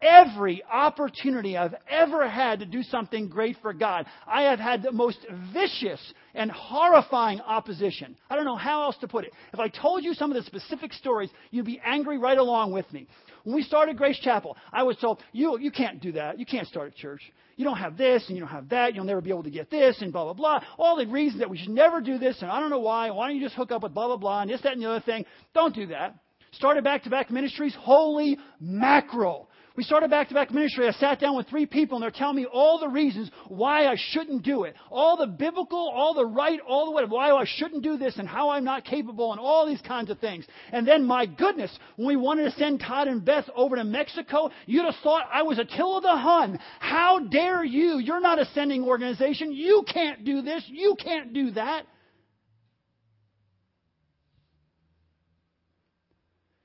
Every 0.00 0.62
opportunity 0.64 1.56
I've 1.56 1.74
ever 1.90 2.28
had 2.28 2.60
to 2.60 2.66
do 2.66 2.82
something 2.84 3.28
great 3.28 3.56
for 3.60 3.72
God, 3.72 4.06
I 4.26 4.42
have 4.42 4.60
had 4.60 4.82
the 4.82 4.92
most 4.92 5.18
vicious 5.52 6.00
and 6.34 6.50
horrifying 6.52 7.40
opposition. 7.40 8.16
I 8.30 8.36
don't 8.36 8.44
know 8.44 8.56
how 8.56 8.84
else 8.84 8.96
to 9.00 9.08
put 9.08 9.24
it. 9.24 9.32
If 9.52 9.58
I 9.58 9.68
told 9.68 10.04
you 10.04 10.14
some 10.14 10.30
of 10.30 10.36
the 10.36 10.44
specific 10.44 10.92
stories, 10.92 11.30
you'd 11.50 11.66
be 11.66 11.80
angry 11.84 12.16
right 12.16 12.38
along 12.38 12.72
with 12.72 12.90
me. 12.92 13.08
When 13.44 13.54
we 13.54 13.62
started 13.62 13.96
Grace 13.96 14.18
Chapel, 14.18 14.56
I 14.72 14.82
was 14.82 14.96
told, 14.96 15.20
you, 15.32 15.58
you 15.58 15.70
can't 15.70 16.00
do 16.00 16.12
that. 16.12 16.38
You 16.38 16.46
can't 16.46 16.66
start 16.66 16.88
a 16.88 16.90
church. 16.90 17.22
You 17.56 17.64
don't 17.64 17.76
have 17.78 17.96
this 17.96 18.24
and 18.28 18.36
you 18.36 18.42
don't 18.42 18.52
have 18.52 18.68
that. 18.68 18.94
You'll 18.94 19.04
never 19.04 19.20
be 19.20 19.30
able 19.30 19.42
to 19.42 19.50
get 19.50 19.70
this 19.70 20.00
and 20.00 20.12
blah, 20.12 20.24
blah, 20.24 20.32
blah. 20.32 20.60
All 20.78 20.96
the 20.96 21.06
reasons 21.06 21.40
that 21.40 21.50
we 21.50 21.58
should 21.58 21.70
never 21.70 22.00
do 22.00 22.18
this 22.18 22.40
and 22.40 22.50
I 22.50 22.60
don't 22.60 22.70
know 22.70 22.78
why. 22.78 23.10
Why 23.10 23.28
don't 23.28 23.36
you 23.36 23.42
just 23.42 23.56
hook 23.56 23.72
up 23.72 23.82
with 23.82 23.94
blah, 23.94 24.06
blah, 24.06 24.16
blah 24.16 24.42
and 24.42 24.50
this, 24.50 24.60
that, 24.62 24.72
and 24.72 24.82
the 24.82 24.88
other 24.88 25.00
thing. 25.00 25.24
Don't 25.54 25.74
do 25.74 25.86
that. 25.88 26.14
Started 26.52 26.84
back 26.84 27.02
to 27.04 27.10
back 27.10 27.30
ministries. 27.30 27.74
Holy 27.78 28.38
mackerel. 28.60 29.47
We 29.78 29.84
started 29.84 30.10
back 30.10 30.26
to 30.26 30.34
back 30.34 30.50
ministry. 30.50 30.88
I 30.88 30.90
sat 30.90 31.20
down 31.20 31.36
with 31.36 31.46
three 31.46 31.64
people 31.64 31.94
and 31.98 32.02
they're 32.02 32.10
telling 32.10 32.34
me 32.34 32.46
all 32.46 32.80
the 32.80 32.88
reasons 32.88 33.30
why 33.46 33.86
I 33.86 33.94
shouldn't 33.96 34.42
do 34.42 34.64
it. 34.64 34.74
All 34.90 35.16
the 35.16 35.28
biblical, 35.28 35.78
all 35.94 36.14
the 36.14 36.26
right, 36.26 36.58
all 36.66 36.86
the 36.86 36.90
way, 36.90 37.04
why 37.04 37.30
I 37.30 37.44
shouldn't 37.46 37.84
do 37.84 37.96
this 37.96 38.16
and 38.18 38.26
how 38.26 38.50
I'm 38.50 38.64
not 38.64 38.84
capable 38.84 39.30
and 39.30 39.40
all 39.40 39.68
these 39.68 39.80
kinds 39.82 40.10
of 40.10 40.18
things. 40.18 40.44
And 40.72 40.84
then, 40.84 41.04
my 41.04 41.26
goodness, 41.26 41.70
when 41.94 42.08
we 42.08 42.16
wanted 42.16 42.50
to 42.50 42.58
send 42.58 42.80
Todd 42.80 43.06
and 43.06 43.24
Beth 43.24 43.48
over 43.54 43.76
to 43.76 43.84
Mexico, 43.84 44.50
you'd 44.66 44.84
have 44.84 44.96
thought 45.04 45.28
I 45.32 45.42
was 45.42 45.60
Attila 45.60 46.00
the 46.00 46.16
Hun. 46.16 46.58
How 46.80 47.20
dare 47.20 47.62
you? 47.62 48.00
You're 48.00 48.18
not 48.18 48.40
a 48.40 48.46
sending 48.46 48.82
organization. 48.82 49.52
You 49.52 49.84
can't 49.86 50.24
do 50.24 50.42
this. 50.42 50.64
You 50.66 50.96
can't 51.00 51.32
do 51.32 51.52
that. 51.52 51.84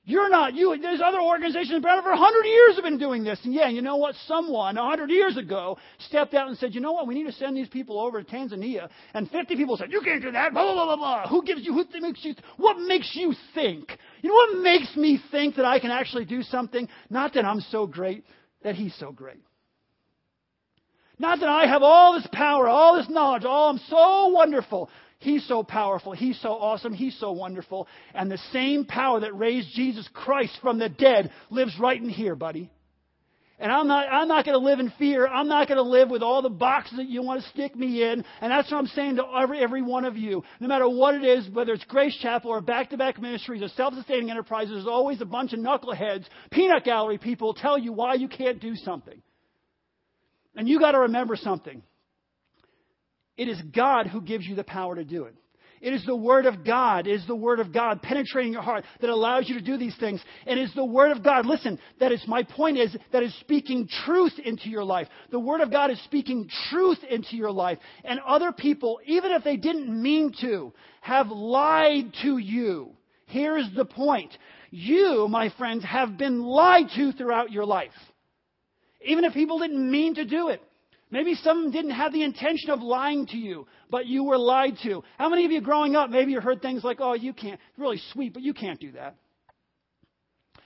You're 0.06 0.28
not, 0.28 0.54
you, 0.54 0.76
there's 0.82 1.00
other 1.02 1.20
organizations 1.20 1.82
around 1.82 2.02
for 2.02 2.10
100 2.10 2.44
years 2.44 2.74
have 2.74 2.84
been 2.84 2.98
doing 2.98 3.24
this. 3.24 3.40
And 3.42 3.54
yeah, 3.54 3.68
you 3.68 3.80
know 3.80 3.96
what? 3.96 4.14
Someone 4.26 4.76
100 4.76 5.08
years 5.08 5.38
ago 5.38 5.78
stepped 5.98 6.34
out 6.34 6.46
and 6.46 6.58
said, 6.58 6.74
you 6.74 6.82
know 6.82 6.92
what? 6.92 7.06
We 7.06 7.14
need 7.14 7.24
to 7.24 7.32
send 7.32 7.56
these 7.56 7.68
people 7.68 7.98
over 7.98 8.22
to 8.22 8.30
Tanzania. 8.30 8.90
And 9.14 9.30
50 9.30 9.56
people 9.56 9.78
said, 9.78 9.90
you 9.90 10.02
can't 10.02 10.20
do 10.20 10.30
that. 10.32 10.52
Blah, 10.52 10.74
blah, 10.74 10.84
blah, 10.84 10.96
blah. 10.96 11.28
Who 11.28 11.42
gives 11.42 11.64
you, 11.64 11.72
who 11.72 11.86
makes 12.00 12.22
you, 12.22 12.34
what 12.58 12.78
makes 12.80 13.12
you 13.14 13.32
think? 13.54 13.96
You 14.20 14.28
know 14.28 14.34
what 14.34 14.62
makes 14.62 14.94
me 14.94 15.18
think 15.30 15.56
that 15.56 15.64
I 15.64 15.78
can 15.80 15.90
actually 15.90 16.26
do 16.26 16.42
something? 16.42 16.86
Not 17.08 17.32
that 17.32 17.46
I'm 17.46 17.60
so 17.60 17.86
great, 17.86 18.26
that 18.62 18.74
he's 18.74 18.94
so 18.98 19.10
great. 19.10 19.40
Not 21.18 21.40
that 21.40 21.48
I 21.48 21.66
have 21.66 21.82
all 21.82 22.12
this 22.14 22.26
power, 22.32 22.68
all 22.68 22.96
this 22.96 23.08
knowledge, 23.08 23.44
all 23.44 23.70
I'm 23.70 23.80
so 23.88 24.28
wonderful. 24.28 24.90
He's 25.24 25.48
so 25.48 25.62
powerful. 25.62 26.12
He's 26.12 26.38
so 26.42 26.50
awesome. 26.50 26.92
He's 26.92 27.18
so 27.18 27.32
wonderful. 27.32 27.88
And 28.12 28.30
the 28.30 28.38
same 28.52 28.84
power 28.84 29.20
that 29.20 29.34
raised 29.34 29.74
Jesus 29.74 30.06
Christ 30.12 30.52
from 30.60 30.78
the 30.78 30.90
dead 30.90 31.30
lives 31.48 31.74
right 31.80 31.98
in 31.98 32.10
here, 32.10 32.36
buddy. 32.36 32.70
And 33.58 33.72
I'm 33.72 33.88
not, 33.88 34.06
I'm 34.12 34.28
not 34.28 34.44
going 34.44 34.60
to 34.60 34.62
live 34.62 34.80
in 34.80 34.92
fear. 34.98 35.26
I'm 35.26 35.48
not 35.48 35.66
going 35.66 35.78
to 35.78 35.82
live 35.82 36.10
with 36.10 36.22
all 36.22 36.42
the 36.42 36.50
boxes 36.50 36.98
that 36.98 37.08
you 37.08 37.22
want 37.22 37.42
to 37.42 37.48
stick 37.48 37.74
me 37.74 38.02
in. 38.02 38.22
And 38.42 38.52
that's 38.52 38.70
what 38.70 38.76
I'm 38.76 38.86
saying 38.88 39.16
to 39.16 39.24
every, 39.40 39.60
every 39.60 39.80
one 39.80 40.04
of 40.04 40.18
you. 40.18 40.44
No 40.60 40.68
matter 40.68 40.86
what 40.86 41.14
it 41.14 41.24
is, 41.24 41.48
whether 41.48 41.72
it's 41.72 41.84
Grace 41.84 42.18
Chapel 42.20 42.50
or 42.50 42.60
back 42.60 42.90
to 42.90 42.98
back 42.98 43.18
ministries 43.18 43.62
or 43.62 43.68
self 43.68 43.94
sustaining 43.94 44.30
enterprises, 44.30 44.74
there's 44.74 44.86
always 44.86 45.22
a 45.22 45.24
bunch 45.24 45.54
of 45.54 45.58
knuckleheads, 45.58 46.26
peanut 46.50 46.84
gallery 46.84 47.16
people 47.16 47.54
tell 47.54 47.78
you 47.78 47.94
why 47.94 48.12
you 48.12 48.28
can't 48.28 48.60
do 48.60 48.76
something. 48.76 49.22
And 50.54 50.68
you 50.68 50.78
got 50.78 50.92
to 50.92 50.98
remember 50.98 51.36
something. 51.36 51.82
It 53.36 53.48
is 53.48 53.60
God 53.74 54.06
who 54.06 54.20
gives 54.20 54.46
you 54.46 54.54
the 54.54 54.64
power 54.64 54.94
to 54.94 55.04
do 55.04 55.24
it. 55.24 55.34
It 55.84 55.92
is 55.92 56.06
the 56.06 56.16
Word 56.16 56.46
of 56.46 56.64
God, 56.64 57.06
it 57.06 57.12
is 57.12 57.26
the 57.26 57.36
Word 57.36 57.60
of 57.60 57.70
God 57.70 58.00
penetrating 58.00 58.54
your 58.54 58.62
heart 58.62 58.86
that 59.02 59.10
allows 59.10 59.50
you 59.50 59.56
to 59.56 59.64
do 59.64 59.76
these 59.76 59.94
things. 60.00 60.18
And 60.46 60.58
it 60.58 60.62
is 60.62 60.74
the 60.74 60.82
Word 60.82 61.14
of 61.14 61.22
God, 61.22 61.44
listen, 61.44 61.78
that 62.00 62.10
is, 62.10 62.24
my 62.26 62.42
point 62.42 62.78
is, 62.78 62.96
that 63.12 63.22
is 63.22 63.38
speaking 63.40 63.86
truth 64.06 64.32
into 64.42 64.70
your 64.70 64.82
life. 64.82 65.08
The 65.30 65.38
Word 65.38 65.60
of 65.60 65.70
God 65.70 65.90
is 65.90 66.02
speaking 66.04 66.48
truth 66.70 67.00
into 67.10 67.36
your 67.36 67.50
life. 67.50 67.78
And 68.02 68.18
other 68.20 68.50
people, 68.50 68.98
even 69.04 69.30
if 69.32 69.44
they 69.44 69.58
didn't 69.58 69.90
mean 70.02 70.32
to, 70.40 70.72
have 71.02 71.28
lied 71.28 72.14
to 72.22 72.38
you. 72.38 72.92
Here's 73.26 73.68
the 73.76 73.84
point. 73.84 74.34
You, 74.70 75.28
my 75.28 75.52
friends, 75.58 75.84
have 75.84 76.16
been 76.16 76.42
lied 76.42 76.86
to 76.96 77.12
throughout 77.12 77.52
your 77.52 77.66
life. 77.66 77.92
Even 79.04 79.24
if 79.24 79.34
people 79.34 79.58
didn't 79.58 79.90
mean 79.90 80.14
to 80.14 80.24
do 80.24 80.48
it. 80.48 80.62
Maybe 81.14 81.36
some 81.36 81.70
didn't 81.70 81.92
have 81.92 82.12
the 82.12 82.24
intention 82.24 82.70
of 82.70 82.82
lying 82.82 83.28
to 83.28 83.36
you, 83.36 83.68
but 83.88 84.06
you 84.06 84.24
were 84.24 84.36
lied 84.36 84.78
to. 84.82 85.04
How 85.16 85.28
many 85.28 85.44
of 85.44 85.52
you 85.52 85.60
growing 85.60 85.94
up, 85.94 86.10
maybe 86.10 86.32
you 86.32 86.40
heard 86.40 86.60
things 86.60 86.82
like, 86.82 86.96
oh, 87.00 87.12
you 87.12 87.32
can't, 87.32 87.60
really 87.78 88.00
sweet, 88.12 88.34
but 88.34 88.42
you 88.42 88.52
can't 88.52 88.80
do 88.80 88.90
that. 88.90 89.14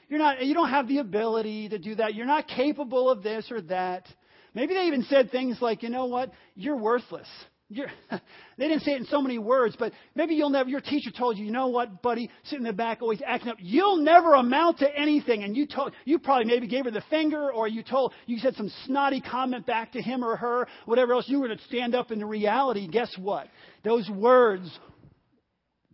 You're 0.08 0.20
not, 0.20 0.42
you 0.42 0.54
don't 0.54 0.70
have 0.70 0.88
the 0.88 1.00
ability 1.00 1.68
to 1.68 1.78
do 1.78 1.96
that. 1.96 2.14
You're 2.14 2.24
not 2.24 2.48
capable 2.48 3.10
of 3.10 3.22
this 3.22 3.50
or 3.50 3.60
that. 3.60 4.06
Maybe 4.54 4.72
they 4.72 4.84
even 4.84 5.02
said 5.02 5.30
things 5.30 5.58
like, 5.60 5.82
you 5.82 5.90
know 5.90 6.06
what? 6.06 6.32
You're 6.54 6.78
worthless. 6.78 7.28
You're, 7.70 7.88
they 8.56 8.68
didn't 8.68 8.82
say 8.82 8.92
it 8.92 9.00
in 9.00 9.06
so 9.06 9.20
many 9.20 9.38
words, 9.38 9.76
but 9.78 9.92
maybe 10.14 10.34
you'll 10.34 10.50
never, 10.50 10.68
your 10.68 10.80
teacher 10.80 11.10
told 11.10 11.36
you, 11.36 11.44
you 11.44 11.52
know 11.52 11.68
what, 11.68 12.02
buddy, 12.02 12.30
sitting 12.44 12.64
in 12.64 12.70
the 12.70 12.72
back 12.72 13.02
always 13.02 13.20
acting 13.26 13.50
up, 13.50 13.58
you'll 13.60 13.98
never 13.98 14.34
amount 14.34 14.78
to 14.78 14.98
anything. 14.98 15.44
And 15.44 15.56
you 15.56 15.66
told, 15.66 15.92
you 16.04 16.18
probably 16.18 16.46
maybe 16.46 16.66
gave 16.66 16.86
her 16.86 16.90
the 16.90 17.04
finger 17.10 17.52
or 17.52 17.68
you 17.68 17.82
told, 17.82 18.14
you 18.26 18.38
said 18.38 18.54
some 18.54 18.72
snotty 18.86 19.20
comment 19.20 19.66
back 19.66 19.92
to 19.92 20.02
him 20.02 20.24
or 20.24 20.36
her, 20.36 20.66
whatever 20.86 21.12
else. 21.12 21.26
You 21.28 21.40
were 21.40 21.48
to 21.48 21.58
stand 21.68 21.94
up 21.94 22.10
in 22.10 22.18
the 22.18 22.26
reality. 22.26 22.88
Guess 22.88 23.16
what? 23.18 23.48
Those 23.84 24.08
words 24.08 24.70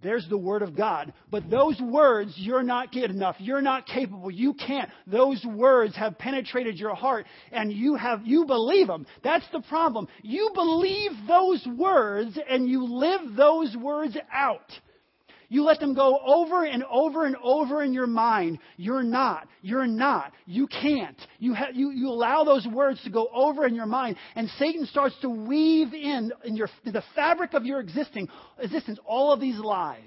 there's 0.04 0.28
the 0.28 0.38
Word 0.38 0.62
of 0.62 0.76
God. 0.76 1.12
But 1.30 1.50
those 1.50 1.80
words, 1.80 2.34
you're 2.36 2.62
not 2.62 2.92
good 2.92 3.10
enough. 3.10 3.36
You're 3.40 3.62
not 3.62 3.86
capable. 3.86 4.30
You 4.30 4.54
can't. 4.54 4.90
Those 5.08 5.44
words 5.44 5.96
have 5.96 6.18
penetrated 6.18 6.78
your 6.78 6.94
heart 6.94 7.26
and 7.50 7.72
you 7.72 7.96
have, 7.96 8.20
you 8.24 8.44
believe 8.44 8.86
them. 8.86 9.06
That's 9.24 9.46
the 9.50 9.62
problem. 9.62 10.06
You 10.22 10.50
believe 10.54 11.10
those 11.26 11.66
words 11.76 12.38
and 12.48 12.68
you 12.68 12.84
live 12.84 13.34
those 13.34 13.74
words 13.76 14.16
out. 14.32 14.70
You 15.48 15.64
let 15.64 15.80
them 15.80 15.94
go 15.94 16.18
over 16.24 16.64
and 16.64 16.84
over 16.84 17.26
and 17.26 17.36
over 17.42 17.82
in 17.82 17.92
your 17.92 18.06
mind. 18.06 18.58
You're 18.76 19.02
not. 19.02 19.48
You're 19.62 19.86
not. 19.86 20.32
You 20.46 20.66
can't. 20.66 21.18
You, 21.38 21.54
ha- 21.54 21.72
you, 21.72 21.90
you 21.90 22.08
allow 22.08 22.44
those 22.44 22.66
words 22.66 23.02
to 23.04 23.10
go 23.10 23.28
over 23.32 23.66
in 23.66 23.74
your 23.74 23.86
mind, 23.86 24.16
and 24.34 24.48
Satan 24.58 24.86
starts 24.86 25.14
to 25.22 25.28
weave 25.28 25.92
in, 25.94 26.32
in 26.44 26.56
your, 26.56 26.68
the 26.84 27.04
fabric 27.14 27.54
of 27.54 27.64
your 27.64 27.80
existing, 27.80 28.28
existence 28.58 28.98
all 29.06 29.32
of 29.32 29.40
these 29.40 29.58
lies. 29.58 30.00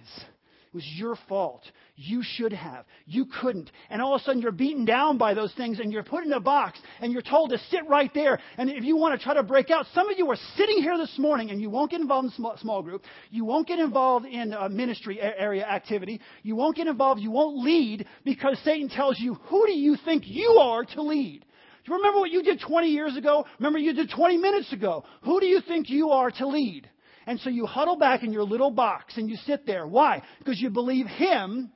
Was 0.78 0.86
your 0.96 1.18
fault. 1.28 1.64
You 1.96 2.22
should 2.22 2.54
have. 2.54 2.86
You 3.08 3.26
couldn't. 3.42 3.72
And 3.90 4.00
all 4.00 4.14
of 4.14 4.22
a 4.22 4.24
sudden 4.24 4.44
you're 4.44 4.52
beaten 4.52 4.86
down 4.86 5.18
by 5.18 5.34
those 5.34 5.52
things 5.56 5.80
and 5.80 5.92
you're 5.92 6.04
put 6.04 6.24
in 6.24 6.32
a 6.34 6.40
box 6.40 6.78
and 7.02 7.12
you're 7.12 7.24
told 7.24 7.50
to 7.50 7.58
sit 7.72 7.80
right 7.90 8.14
there. 8.14 8.40
And 8.60 8.70
if 8.70 8.84
you 8.84 8.96
want 8.96 9.20
to 9.20 9.24
try 9.24 9.34
to 9.34 9.42
break 9.42 9.72
out, 9.72 9.88
some 9.96 10.08
of 10.08 10.20
you 10.20 10.30
are 10.30 10.38
sitting 10.56 10.84
here 10.84 10.96
this 11.00 11.18
morning 11.18 11.50
and 11.50 11.60
you 11.60 11.72
won't 11.72 11.90
get 11.90 12.00
involved 12.00 12.26
in 12.26 12.32
small, 12.34 12.56
small 12.58 12.84
group. 12.84 13.02
You 13.32 13.44
won't 13.44 13.68
get 13.68 13.80
involved 13.80 14.28
in 14.28 14.54
uh, 14.54 14.66
a 14.66 14.70
ministry 14.70 15.20
area 15.20 15.66
activity. 15.66 16.22
You 16.44 16.56
won't 16.56 16.76
get 16.76 16.86
involved. 16.86 17.22
You 17.22 17.32
won't 17.32 17.58
lead 17.58 18.06
because 18.24 18.60
Satan 18.64 18.88
tells 18.88 19.20
you, 19.20 19.34
who 19.34 19.66
do 19.66 19.74
you 19.74 19.98
think 20.06 20.26
you 20.28 20.60
are 20.62 20.86
to 20.86 21.02
lead? 21.02 21.40
Do 21.40 21.92
you 21.92 21.98
remember 21.98 22.20
what 22.20 22.30
you 22.30 22.44
did 22.44 22.62
20 22.62 22.88
years 22.88 23.18
ago? 23.18 23.48
Remember 23.58 23.80
you 23.80 23.94
did 23.94 24.12
20 24.16 24.38
minutes 24.38 24.72
ago. 24.72 25.06
Who 25.24 25.40
do 25.40 25.48
you 25.48 25.60
think 25.68 25.90
you 25.90 26.12
are 26.12 26.30
to 26.30 26.48
lead? 26.48 26.88
And 27.28 27.40
so 27.42 27.52
you 27.52 27.68
huddle 27.68 27.98
back 27.98 28.24
in 28.24 28.34
your 28.34 28.44
little 28.44 28.72
box 28.72 29.18
and 29.18 29.30
you 29.30 29.36
sit 29.46 29.68
there. 29.68 29.86
Why? 29.86 30.24
Because 30.40 30.60
you 30.60 30.72
believe 30.72 31.06
him 31.06 31.72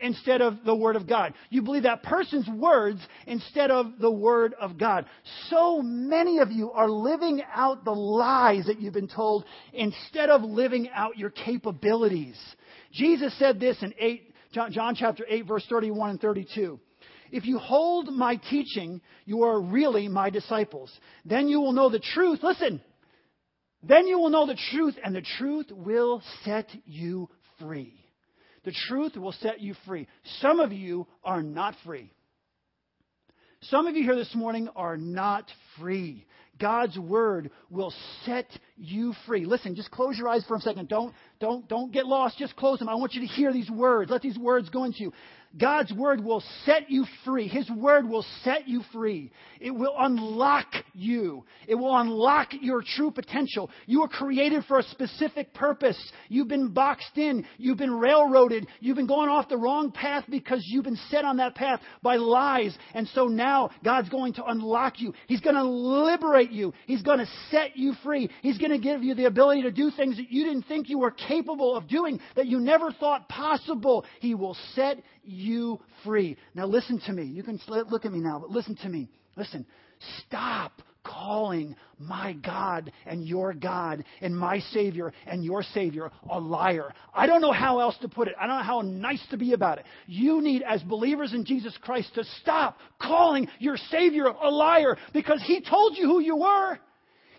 instead 0.00 0.40
of 0.40 0.64
the 0.64 0.74
Word 0.74 0.96
of 0.96 1.08
God. 1.08 1.34
You 1.50 1.62
believe 1.62 1.82
that 1.82 2.02
person's 2.02 2.48
words 2.48 3.00
instead 3.26 3.70
of 3.70 3.98
the 4.00 4.10
Word 4.10 4.54
of 4.60 4.78
God. 4.78 5.06
So 5.48 5.82
many 5.82 6.38
of 6.38 6.50
you 6.50 6.70
are 6.72 6.88
living 6.88 7.42
out 7.52 7.84
the 7.84 7.92
lies 7.92 8.66
that 8.66 8.80
you've 8.80 8.94
been 8.94 9.08
told 9.08 9.44
instead 9.72 10.30
of 10.30 10.42
living 10.42 10.88
out 10.94 11.18
your 11.18 11.30
capabilities. 11.30 12.38
Jesus 12.92 13.36
said 13.38 13.60
this 13.60 13.76
in 13.82 13.94
8, 13.98 14.32
John 14.52 14.94
chapter 14.94 15.24
8, 15.28 15.46
verse 15.46 15.66
31 15.68 16.10
and 16.10 16.20
32. 16.20 16.78
If 17.32 17.46
you 17.46 17.58
hold 17.58 18.12
my 18.12 18.36
teaching, 18.36 19.00
you 19.24 19.42
are 19.42 19.60
really 19.60 20.06
my 20.06 20.30
disciples. 20.30 20.92
Then 21.24 21.48
you 21.48 21.60
will 21.60 21.72
know 21.72 21.90
the 21.90 21.98
truth. 21.98 22.40
Listen, 22.42 22.80
then 23.86 24.06
you 24.06 24.18
will 24.18 24.30
know 24.30 24.46
the 24.46 24.58
truth, 24.72 24.96
and 25.02 25.14
the 25.14 25.24
truth 25.38 25.66
will 25.70 26.22
set 26.44 26.68
you 26.86 27.28
free. 27.60 27.94
The 28.64 28.74
truth 28.88 29.16
will 29.16 29.32
set 29.32 29.60
you 29.60 29.74
free. 29.86 30.06
Some 30.40 30.60
of 30.60 30.72
you 30.72 31.06
are 31.22 31.42
not 31.42 31.74
free. 31.84 32.10
Some 33.62 33.86
of 33.86 33.96
you 33.96 34.02
here 34.02 34.16
this 34.16 34.34
morning 34.34 34.68
are 34.76 34.96
not 34.96 35.50
free. 35.78 36.26
God's 36.58 36.98
word 36.98 37.50
will 37.70 37.92
set 38.24 38.46
you 38.76 39.12
free. 39.26 39.44
Listen, 39.44 39.74
just 39.74 39.90
close 39.90 40.16
your 40.16 40.28
eyes 40.28 40.44
for 40.46 40.56
a 40.56 40.60
second. 40.60 40.88
Don't, 40.88 41.12
don't, 41.40 41.68
don't 41.68 41.92
get 41.92 42.06
lost. 42.06 42.38
Just 42.38 42.56
close 42.56 42.78
them. 42.78 42.88
I 42.88 42.94
want 42.94 43.14
you 43.14 43.22
to 43.22 43.26
hear 43.26 43.52
these 43.52 43.70
words. 43.70 44.10
Let 44.10 44.22
these 44.22 44.38
words 44.38 44.68
go 44.68 44.84
into 44.84 45.00
you. 45.00 45.12
God's 45.56 45.92
word 45.92 46.22
will 46.22 46.42
set 46.64 46.90
you 46.90 47.04
free. 47.24 47.46
His 47.46 47.70
word 47.70 48.08
will 48.08 48.24
set 48.42 48.66
you 48.66 48.82
free. 48.92 49.30
It 49.60 49.70
will 49.70 49.94
unlock 49.96 50.66
you. 50.92 51.44
It 51.68 51.76
will 51.76 51.96
unlock 51.96 52.48
your 52.60 52.82
true 52.82 53.10
potential. 53.10 53.70
You 53.86 54.00
were 54.00 54.08
created 54.08 54.64
for 54.66 54.78
a 54.78 54.82
specific 54.82 55.54
purpose. 55.54 55.98
You've 56.28 56.48
been 56.48 56.72
boxed 56.72 57.16
in. 57.16 57.46
You've 57.56 57.78
been 57.78 57.94
railroaded. 57.94 58.66
You've 58.80 58.96
been 58.96 59.06
going 59.06 59.28
off 59.28 59.48
the 59.48 59.56
wrong 59.56 59.92
path 59.92 60.24
because 60.28 60.62
you've 60.66 60.84
been 60.84 60.98
set 61.10 61.24
on 61.24 61.36
that 61.36 61.54
path 61.54 61.80
by 62.02 62.16
lies. 62.16 62.76
And 62.92 63.06
so 63.14 63.26
now 63.26 63.70
God's 63.84 64.08
going 64.08 64.34
to 64.34 64.44
unlock 64.44 65.00
you. 65.00 65.14
He's 65.28 65.40
going 65.40 65.56
to 65.56 65.64
liberate 65.64 66.50
you. 66.50 66.72
He's 66.86 67.02
going 67.02 67.18
to 67.18 67.28
set 67.50 67.76
you 67.76 67.94
free. 68.02 68.28
He's 68.42 68.58
going 68.58 68.72
to 68.72 68.78
give 68.78 69.04
you 69.04 69.14
the 69.14 69.26
ability 69.26 69.62
to 69.62 69.70
do 69.70 69.90
things 69.96 70.16
that 70.16 70.30
you 70.30 70.44
didn't 70.44 70.64
think 70.64 70.88
you 70.88 70.98
were 70.98 71.12
capable 71.12 71.76
of 71.76 71.86
doing, 71.86 72.20
that 72.34 72.46
you 72.46 72.58
never 72.58 72.90
thought 72.90 73.28
possible. 73.28 74.04
He 74.20 74.34
will 74.34 74.56
set 74.74 74.98
you 75.24 75.80
free. 76.04 76.36
Now 76.54 76.66
listen 76.66 77.00
to 77.06 77.12
me. 77.12 77.24
You 77.24 77.42
can 77.42 77.60
look 77.66 78.04
at 78.04 78.12
me 78.12 78.20
now, 78.20 78.38
but 78.40 78.50
listen 78.50 78.76
to 78.76 78.88
me. 78.88 79.08
Listen. 79.36 79.66
Stop 80.26 80.82
calling 81.04 81.76
my 81.98 82.32
God 82.32 82.90
and 83.06 83.26
your 83.26 83.52
God 83.52 84.04
and 84.20 84.36
my 84.36 84.58
Savior 84.58 85.12
and 85.26 85.44
your 85.44 85.62
Savior 85.62 86.10
a 86.30 86.40
liar. 86.40 86.92
I 87.14 87.26
don't 87.26 87.40
know 87.40 87.52
how 87.52 87.80
else 87.80 87.96
to 88.00 88.08
put 88.08 88.28
it. 88.28 88.34
I 88.40 88.46
don't 88.46 88.58
know 88.58 88.64
how 88.64 88.80
nice 88.80 89.24
to 89.30 89.36
be 89.36 89.52
about 89.52 89.78
it. 89.78 89.84
You 90.06 90.40
need, 90.40 90.62
as 90.62 90.82
believers 90.82 91.34
in 91.34 91.44
Jesus 91.44 91.76
Christ, 91.82 92.14
to 92.14 92.24
stop 92.40 92.78
calling 93.00 93.48
your 93.58 93.76
Savior 93.90 94.26
a 94.26 94.50
liar 94.50 94.96
because 95.12 95.42
He 95.46 95.60
told 95.60 95.96
you 95.96 96.06
who 96.06 96.20
you 96.20 96.36
were. 96.36 96.78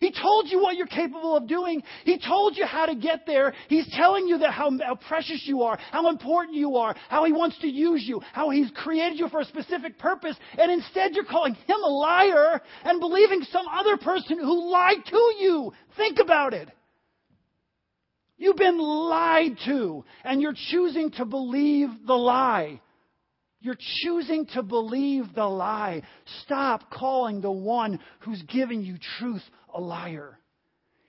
He 0.06 0.12
told 0.12 0.52
you 0.52 0.62
what 0.62 0.76
you're 0.76 0.86
capable 0.86 1.36
of 1.36 1.48
doing. 1.48 1.82
He 2.04 2.20
told 2.20 2.56
you 2.56 2.64
how 2.68 2.86
to 2.86 2.94
get 2.94 3.26
there. 3.26 3.56
He's 3.68 3.92
telling 3.96 4.28
you 4.28 4.38
that 4.38 4.52
how, 4.52 4.70
how, 4.78 4.94
precious 4.94 5.42
you 5.48 5.64
are, 5.64 5.80
how 5.92 6.10
important 6.10 6.56
you 6.56 6.76
are, 6.76 6.96
how 7.10 7.26
He 7.26 7.34
wants 7.34 7.58
to 7.62 7.68
use 7.68 8.04
you, 8.06 8.22
how 8.32 8.52
He's 8.52 8.70
created 8.76 9.18
you 9.18 9.28
for 9.30 9.40
a 9.40 9.46
specific 9.46 9.98
purpose. 9.98 10.38
And 10.60 10.72
instead, 10.72 11.16
you're 11.16 11.26
calling 11.26 11.56
Him 11.56 11.78
a 11.84 11.90
liar 11.90 12.62
and 12.84 13.00
believing 13.00 13.42
some 13.52 13.66
other 13.68 13.98
person 13.98 14.38
who 14.38 14.72
lied 14.72 15.04
to 15.08 15.34
you. 15.40 15.74
Think 15.98 16.20
about 16.20 16.54
it. 16.54 16.70
You've 18.38 18.58
been 18.58 18.78
lied 18.78 19.58
to, 19.66 20.06
and 20.24 20.40
you're 20.40 20.54
choosing 20.70 21.10
to 21.14 21.26
believe 21.26 21.90
the 22.06 22.14
lie. 22.14 22.80
You're 23.66 23.80
choosing 24.04 24.46
to 24.54 24.62
believe 24.62 25.34
the 25.34 25.48
lie. 25.48 26.04
Stop 26.44 26.92
calling 26.92 27.42
the 27.42 27.50
one 27.50 28.00
who's 28.20 28.44
given 28.44 28.84
you 28.84 28.98
truth 29.18 29.42
a 29.74 29.82
liar. 29.82 30.38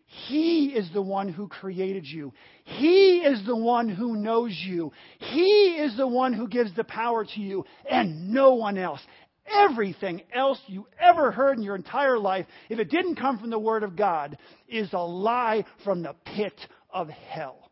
He 0.07 0.68
is 0.68 0.88
the 0.94 1.02
one 1.02 1.28
who 1.28 1.48
created 1.48 2.07
you. 2.07 2.32
He 2.64 3.18
is 3.18 3.44
the 3.44 3.54
one 3.54 3.90
who 3.90 4.16
knows 4.16 4.59
you. 4.59 4.90
He 5.18 5.76
is 5.78 5.98
the 5.98 6.07
one 6.07 6.32
who 6.32 6.48
gives 6.48 6.74
the 6.74 6.84
power 6.84 7.26
to 7.26 7.40
you 7.42 7.66
and 7.90 8.32
no 8.32 8.54
one 8.54 8.78
else. 8.78 9.00
Everything 9.46 10.22
else 10.34 10.59
you 10.66 10.86
ever 10.98 11.30
heard 11.30 11.59
in 11.59 11.62
your 11.62 11.76
entire 11.76 12.18
life, 12.18 12.46
if 12.70 12.78
it 12.78 12.90
didn't 12.90 13.16
come 13.16 13.38
from 13.38 13.50
the 13.50 13.59
Word 13.59 13.82
of 13.82 13.96
God, 13.96 14.38
is 14.66 14.88
a 14.94 15.04
lie 15.04 15.66
from 15.84 16.02
the 16.02 16.14
pit 16.24 16.59
of 16.88 17.11
hell. 17.11 17.70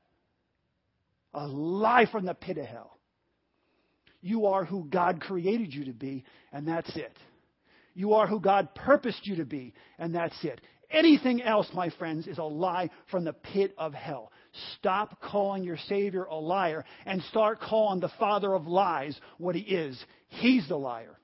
A 1.33 1.47
lie 1.47 2.05
from 2.13 2.27
the 2.27 2.35
pit 2.35 2.59
of 2.59 2.67
hell. 2.67 2.94
You 4.25 4.47
are 4.47 4.65
who 4.65 4.87
God 4.87 5.21
created 5.21 5.75
you 5.75 5.85
to 5.85 5.93
be, 5.93 6.25
and 6.51 6.67
that's 6.67 6.97
it. 6.97 7.15
You 7.93 8.15
are 8.15 8.27
who 8.27 8.41
God 8.41 8.75
purposed 8.75 9.21
you 9.25 9.37
to 9.37 9.45
be, 9.45 9.75
and 9.99 10.15
that's 10.15 10.43
it. 10.43 10.63
Anything 10.91 11.43
else, 11.43 11.69
my 11.75 11.91
friends, 11.91 12.27
is 12.27 12.39
a 12.39 12.43
lie 12.43 12.89
from 13.11 13.25
the 13.25 13.35
pit 13.35 13.75
of 13.77 13.93
hell. 13.93 14.33
Stop 14.79 15.21
calling 15.21 15.63
your 15.63 15.77
Savior 15.77 16.25
a 16.25 16.37
liar 16.37 16.87
and 17.05 17.21
start 17.25 17.61
calling 17.61 18.01
the 18.01 18.11
father 18.19 18.55
of 18.55 18.67
lies 18.67 19.15
what 19.37 19.57
he 19.57 19.61
is. 19.61 20.03
He's 20.29 20.67
the 20.69 20.77
liar. 20.79 21.19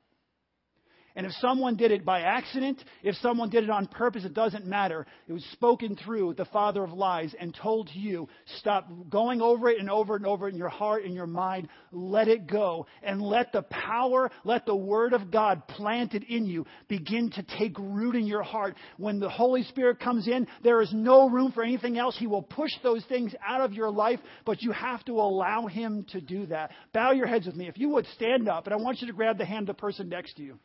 And 1.20 1.26
if 1.26 1.34
someone 1.34 1.76
did 1.76 1.92
it 1.92 2.02
by 2.02 2.22
accident, 2.22 2.82
if 3.02 3.14
someone 3.16 3.50
did 3.50 3.62
it 3.62 3.68
on 3.68 3.86
purpose, 3.86 4.24
it 4.24 4.32
doesn't 4.32 4.64
matter. 4.64 5.06
It 5.28 5.34
was 5.34 5.44
spoken 5.52 5.94
through 5.94 6.32
the 6.32 6.46
father 6.46 6.82
of 6.82 6.94
lies 6.94 7.34
and 7.38 7.54
told 7.54 7.88
to 7.88 7.98
you, 7.98 8.26
stop 8.60 8.88
going 9.10 9.42
over 9.42 9.68
it 9.68 9.78
and 9.78 9.90
over 9.90 10.16
and 10.16 10.24
over 10.24 10.48
in 10.48 10.56
your 10.56 10.70
heart 10.70 11.04
and 11.04 11.12
your 11.12 11.26
mind. 11.26 11.68
Let 11.92 12.28
it 12.28 12.46
go 12.46 12.86
and 13.02 13.20
let 13.20 13.52
the 13.52 13.60
power, 13.60 14.30
let 14.44 14.64
the 14.64 14.74
word 14.74 15.12
of 15.12 15.30
God 15.30 15.68
planted 15.68 16.22
in 16.22 16.46
you 16.46 16.64
begin 16.88 17.28
to 17.32 17.42
take 17.58 17.78
root 17.78 18.16
in 18.16 18.26
your 18.26 18.42
heart. 18.42 18.76
When 18.96 19.20
the 19.20 19.28
Holy 19.28 19.64
Spirit 19.64 20.00
comes 20.00 20.26
in, 20.26 20.46
there 20.64 20.80
is 20.80 20.90
no 20.90 21.28
room 21.28 21.52
for 21.52 21.62
anything 21.62 21.98
else. 21.98 22.16
He 22.18 22.28
will 22.28 22.40
push 22.40 22.72
those 22.82 23.04
things 23.10 23.34
out 23.46 23.60
of 23.60 23.74
your 23.74 23.90
life, 23.90 24.20
but 24.46 24.62
you 24.62 24.72
have 24.72 25.04
to 25.04 25.20
allow 25.20 25.66
Him 25.66 26.06
to 26.12 26.22
do 26.22 26.46
that. 26.46 26.70
Bow 26.94 27.12
your 27.12 27.26
heads 27.26 27.44
with 27.44 27.56
me. 27.56 27.68
If 27.68 27.76
you 27.76 27.90
would 27.90 28.06
stand 28.14 28.48
up, 28.48 28.64
and 28.66 28.72
I 28.72 28.78
want 28.78 29.02
you 29.02 29.06
to 29.08 29.12
grab 29.12 29.36
the 29.36 29.44
hand 29.44 29.68
of 29.68 29.76
the 29.76 29.80
person 29.82 30.08
next 30.08 30.36
to 30.36 30.42
you. 30.42 30.58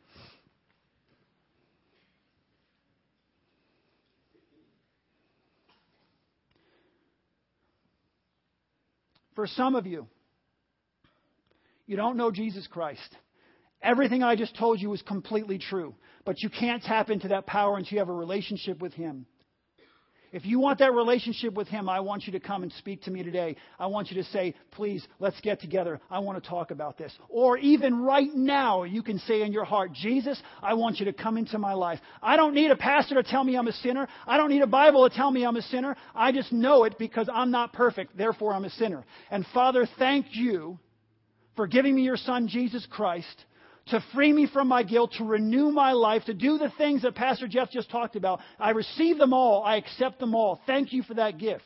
For 9.36 9.46
some 9.46 9.76
of 9.76 9.86
you, 9.86 10.08
you 11.86 11.96
don't 11.96 12.16
know 12.16 12.32
Jesus 12.32 12.66
Christ. 12.66 13.16
Everything 13.82 14.22
I 14.22 14.34
just 14.34 14.56
told 14.56 14.80
you 14.80 14.92
is 14.94 15.02
completely 15.02 15.58
true, 15.58 15.94
but 16.24 16.42
you 16.42 16.48
can't 16.48 16.82
tap 16.82 17.10
into 17.10 17.28
that 17.28 17.46
power 17.46 17.76
until 17.76 17.92
you 17.92 17.98
have 18.00 18.08
a 18.08 18.14
relationship 18.14 18.80
with 18.80 18.94
Him. 18.94 19.26
If 20.32 20.44
you 20.44 20.58
want 20.58 20.80
that 20.80 20.92
relationship 20.92 21.54
with 21.54 21.68
Him, 21.68 21.88
I 21.88 22.00
want 22.00 22.26
you 22.26 22.32
to 22.32 22.40
come 22.40 22.62
and 22.62 22.72
speak 22.72 23.02
to 23.02 23.10
me 23.10 23.22
today. 23.22 23.56
I 23.78 23.86
want 23.86 24.10
you 24.10 24.22
to 24.22 24.28
say, 24.30 24.54
please, 24.72 25.06
let's 25.18 25.40
get 25.40 25.60
together. 25.60 26.00
I 26.10 26.18
want 26.18 26.42
to 26.42 26.48
talk 26.48 26.70
about 26.70 26.98
this. 26.98 27.12
Or 27.28 27.56
even 27.58 28.00
right 28.00 28.32
now, 28.34 28.82
you 28.84 29.02
can 29.02 29.18
say 29.20 29.42
in 29.42 29.52
your 29.52 29.64
heart, 29.64 29.92
Jesus, 29.92 30.40
I 30.62 30.74
want 30.74 30.98
you 30.98 31.06
to 31.06 31.12
come 31.12 31.36
into 31.38 31.58
my 31.58 31.72
life. 31.72 32.00
I 32.22 32.36
don't 32.36 32.54
need 32.54 32.70
a 32.70 32.76
pastor 32.76 33.14
to 33.14 33.22
tell 33.22 33.44
me 33.44 33.56
I'm 33.56 33.68
a 33.68 33.72
sinner. 33.72 34.08
I 34.26 34.36
don't 34.36 34.50
need 34.50 34.62
a 34.62 34.66
Bible 34.66 35.08
to 35.08 35.14
tell 35.14 35.30
me 35.30 35.44
I'm 35.44 35.56
a 35.56 35.62
sinner. 35.62 35.96
I 36.14 36.32
just 36.32 36.52
know 36.52 36.84
it 36.84 36.98
because 36.98 37.28
I'm 37.32 37.50
not 37.50 37.72
perfect. 37.72 38.16
Therefore, 38.16 38.52
I'm 38.52 38.64
a 38.64 38.70
sinner. 38.70 39.04
And 39.30 39.46
Father, 39.54 39.88
thank 39.98 40.26
you 40.32 40.78
for 41.54 41.66
giving 41.66 41.94
me 41.94 42.02
your 42.02 42.18
Son, 42.18 42.48
Jesus 42.48 42.86
Christ 42.90 43.45
to 43.86 44.04
free 44.14 44.32
me 44.32 44.46
from 44.52 44.68
my 44.68 44.82
guilt, 44.82 45.12
to 45.18 45.24
renew 45.24 45.70
my 45.70 45.92
life, 45.92 46.24
to 46.24 46.34
do 46.34 46.58
the 46.58 46.72
things 46.76 47.02
that 47.02 47.14
Pastor 47.14 47.46
Jeff 47.46 47.70
just 47.70 47.90
talked 47.90 48.16
about. 48.16 48.40
I 48.58 48.70
receive 48.70 49.18
them 49.18 49.32
all. 49.32 49.62
I 49.62 49.76
accept 49.76 50.18
them 50.18 50.34
all. 50.34 50.60
Thank 50.66 50.92
you 50.92 51.02
for 51.02 51.14
that 51.14 51.38
gift. 51.38 51.64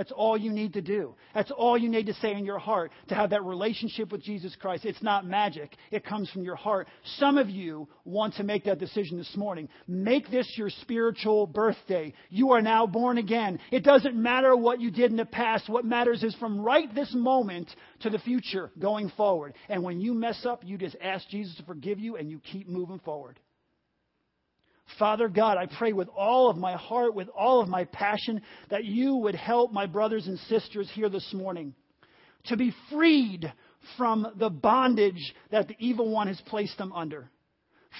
That's 0.00 0.12
all 0.12 0.38
you 0.38 0.50
need 0.50 0.72
to 0.72 0.80
do. 0.80 1.14
That's 1.34 1.50
all 1.50 1.76
you 1.76 1.90
need 1.90 2.06
to 2.06 2.14
say 2.14 2.32
in 2.32 2.46
your 2.46 2.58
heart 2.58 2.90
to 3.08 3.14
have 3.14 3.28
that 3.30 3.44
relationship 3.44 4.10
with 4.10 4.22
Jesus 4.22 4.56
Christ. 4.58 4.86
It's 4.86 5.02
not 5.02 5.26
magic, 5.26 5.76
it 5.90 6.06
comes 6.06 6.30
from 6.30 6.42
your 6.42 6.56
heart. 6.56 6.88
Some 7.18 7.36
of 7.36 7.50
you 7.50 7.86
want 8.06 8.32
to 8.36 8.42
make 8.42 8.64
that 8.64 8.78
decision 8.78 9.18
this 9.18 9.36
morning. 9.36 9.68
Make 9.86 10.30
this 10.30 10.50
your 10.56 10.70
spiritual 10.70 11.46
birthday. 11.46 12.14
You 12.30 12.52
are 12.52 12.62
now 12.62 12.86
born 12.86 13.18
again. 13.18 13.58
It 13.70 13.84
doesn't 13.84 14.16
matter 14.16 14.56
what 14.56 14.80
you 14.80 14.90
did 14.90 15.10
in 15.10 15.18
the 15.18 15.26
past. 15.26 15.68
What 15.68 15.84
matters 15.84 16.22
is 16.22 16.34
from 16.36 16.62
right 16.62 16.88
this 16.94 17.12
moment 17.14 17.68
to 18.00 18.08
the 18.08 18.20
future 18.20 18.70
going 18.78 19.12
forward. 19.18 19.52
And 19.68 19.82
when 19.82 20.00
you 20.00 20.14
mess 20.14 20.46
up, 20.46 20.62
you 20.64 20.78
just 20.78 20.96
ask 21.02 21.28
Jesus 21.28 21.56
to 21.56 21.62
forgive 21.64 22.00
you 22.00 22.16
and 22.16 22.30
you 22.30 22.40
keep 22.40 22.70
moving 22.70 23.00
forward. 23.00 23.38
Father 24.98 25.28
God, 25.28 25.56
I 25.56 25.66
pray 25.66 25.92
with 25.92 26.08
all 26.08 26.50
of 26.50 26.56
my 26.56 26.76
heart, 26.76 27.14
with 27.14 27.28
all 27.28 27.60
of 27.60 27.68
my 27.68 27.84
passion, 27.84 28.42
that 28.70 28.84
you 28.84 29.16
would 29.16 29.34
help 29.34 29.72
my 29.72 29.86
brothers 29.86 30.26
and 30.26 30.38
sisters 30.40 30.90
here 30.94 31.08
this 31.08 31.32
morning 31.32 31.74
to 32.46 32.56
be 32.56 32.74
freed 32.90 33.52
from 33.96 34.26
the 34.36 34.50
bondage 34.50 35.34
that 35.50 35.68
the 35.68 35.76
evil 35.78 36.10
one 36.10 36.26
has 36.26 36.40
placed 36.46 36.78
them 36.78 36.92
under. 36.92 37.30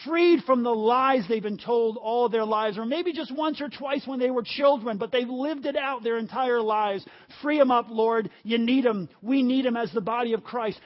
Freed 0.04 0.44
from 0.44 0.62
the 0.62 0.70
lies 0.70 1.24
they've 1.28 1.42
been 1.42 1.58
told 1.58 1.96
all 1.96 2.28
their 2.28 2.44
lives, 2.44 2.78
or 2.78 2.86
maybe 2.86 3.12
just 3.12 3.34
once 3.34 3.60
or 3.60 3.68
twice 3.68 4.06
when 4.06 4.20
they 4.20 4.30
were 4.30 4.44
children, 4.44 4.98
but 4.98 5.10
they've 5.10 5.28
lived 5.28 5.66
it 5.66 5.76
out 5.76 6.04
their 6.04 6.16
entire 6.16 6.60
lives. 6.60 7.04
Free 7.42 7.58
them 7.58 7.72
up, 7.72 7.86
Lord. 7.88 8.30
You 8.44 8.58
need 8.58 8.84
them. 8.84 9.08
We 9.20 9.42
need 9.42 9.64
them 9.64 9.76
as 9.76 9.92
the 9.92 10.00
body 10.00 10.32
of 10.32 10.44
Christ. 10.44 10.78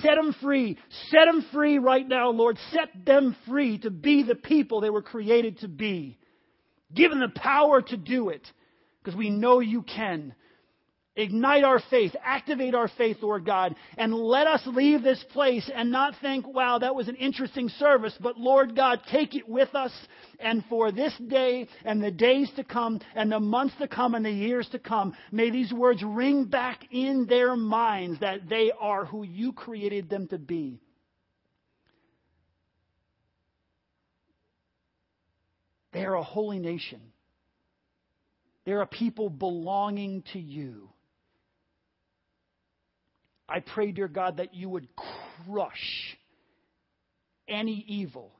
Set 0.00 0.14
them 0.14 0.34
free. 0.40 0.78
Set 1.10 1.26
them 1.26 1.44
free 1.52 1.78
right 1.78 2.06
now, 2.06 2.30
Lord. 2.30 2.56
Set 2.72 3.04
them 3.04 3.36
free 3.48 3.78
to 3.78 3.90
be 3.90 4.22
the 4.22 4.34
people 4.34 4.80
they 4.80 4.90
were 4.90 5.02
created 5.02 5.58
to 5.58 5.68
be. 5.68 6.18
Give 6.94 7.10
them 7.10 7.20
the 7.20 7.40
power 7.40 7.82
to 7.82 7.96
do 7.96 8.28
it 8.28 8.46
because 9.02 9.16
we 9.16 9.30
know 9.30 9.60
you 9.60 9.82
can. 9.82 10.34
Ignite 11.14 11.62
our 11.62 11.78
faith, 11.90 12.16
activate 12.24 12.74
our 12.74 12.88
faith, 12.88 13.18
Lord 13.20 13.44
God, 13.44 13.76
and 13.98 14.14
let 14.14 14.46
us 14.46 14.62
leave 14.64 15.02
this 15.02 15.22
place 15.32 15.70
and 15.74 15.92
not 15.92 16.14
think, 16.22 16.48
wow, 16.48 16.78
that 16.78 16.94
was 16.94 17.06
an 17.06 17.16
interesting 17.16 17.68
service, 17.68 18.14
but 18.18 18.38
Lord 18.38 18.74
God, 18.74 19.00
take 19.10 19.34
it 19.34 19.46
with 19.46 19.74
us 19.74 19.92
and 20.40 20.64
for 20.70 20.90
this 20.90 21.12
day 21.28 21.68
and 21.84 22.02
the 22.02 22.10
days 22.10 22.50
to 22.56 22.64
come 22.64 22.98
and 23.14 23.30
the 23.30 23.40
months 23.40 23.74
to 23.78 23.88
come 23.88 24.14
and 24.14 24.24
the 24.24 24.30
years 24.30 24.66
to 24.70 24.78
come, 24.78 25.14
may 25.30 25.50
these 25.50 25.70
words 25.70 26.02
ring 26.02 26.46
back 26.46 26.80
in 26.90 27.26
their 27.26 27.56
minds 27.56 28.20
that 28.20 28.48
they 28.48 28.72
are 28.80 29.04
who 29.04 29.22
you 29.22 29.52
created 29.52 30.08
them 30.08 30.28
to 30.28 30.38
be. 30.38 30.80
They 35.92 36.06
are 36.06 36.14
a 36.14 36.22
holy 36.22 36.58
nation. 36.58 37.02
They're 38.64 38.80
a 38.80 38.86
people 38.86 39.28
belonging 39.28 40.24
to 40.32 40.38
you. 40.38 40.88
I 43.52 43.60
pray, 43.60 43.92
dear 43.92 44.08
God, 44.08 44.38
that 44.38 44.54
you 44.54 44.68
would 44.70 44.88
crush 45.44 46.16
any 47.46 47.84
evil 47.86 48.32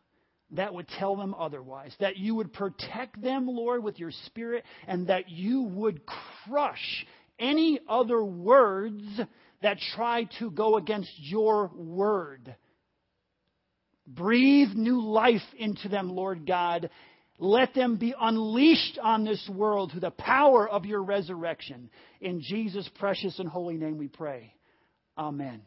that 0.53 0.73
would 0.73 0.89
tell 0.99 1.17
them 1.17 1.35
otherwise, 1.39 1.95
that 2.01 2.17
you 2.17 2.35
would 2.35 2.53
protect 2.53 3.21
them, 3.21 3.47
Lord, 3.47 3.83
with 3.83 3.99
your 3.99 4.11
spirit, 4.27 4.65
and 4.87 5.07
that 5.09 5.31
you 5.31 5.63
would 5.63 6.03
crush 6.47 7.07
any 7.39 7.81
other 7.89 8.23
words 8.23 9.03
that 9.63 9.79
try 9.95 10.29
to 10.39 10.51
go 10.51 10.77
against 10.77 11.11
your 11.17 11.71
word. 11.75 12.55
Breathe 14.07 14.75
new 14.75 15.03
life 15.03 15.43
into 15.59 15.89
them, 15.89 16.11
Lord 16.11 16.47
God. 16.47 16.91
Let 17.39 17.75
them 17.75 17.97
be 17.97 18.15
unleashed 18.19 18.99
on 19.03 19.25
this 19.25 19.49
world 19.53 19.91
through 19.91 20.01
the 20.01 20.11
power 20.11 20.69
of 20.69 20.85
your 20.85 21.03
resurrection. 21.03 21.91
In 22.21 22.41
Jesus' 22.43 22.89
precious 22.99 23.39
and 23.39 23.49
holy 23.49 23.77
name 23.77 23.99
we 23.99 24.09
pray. 24.09 24.55
Amen. 25.19 25.63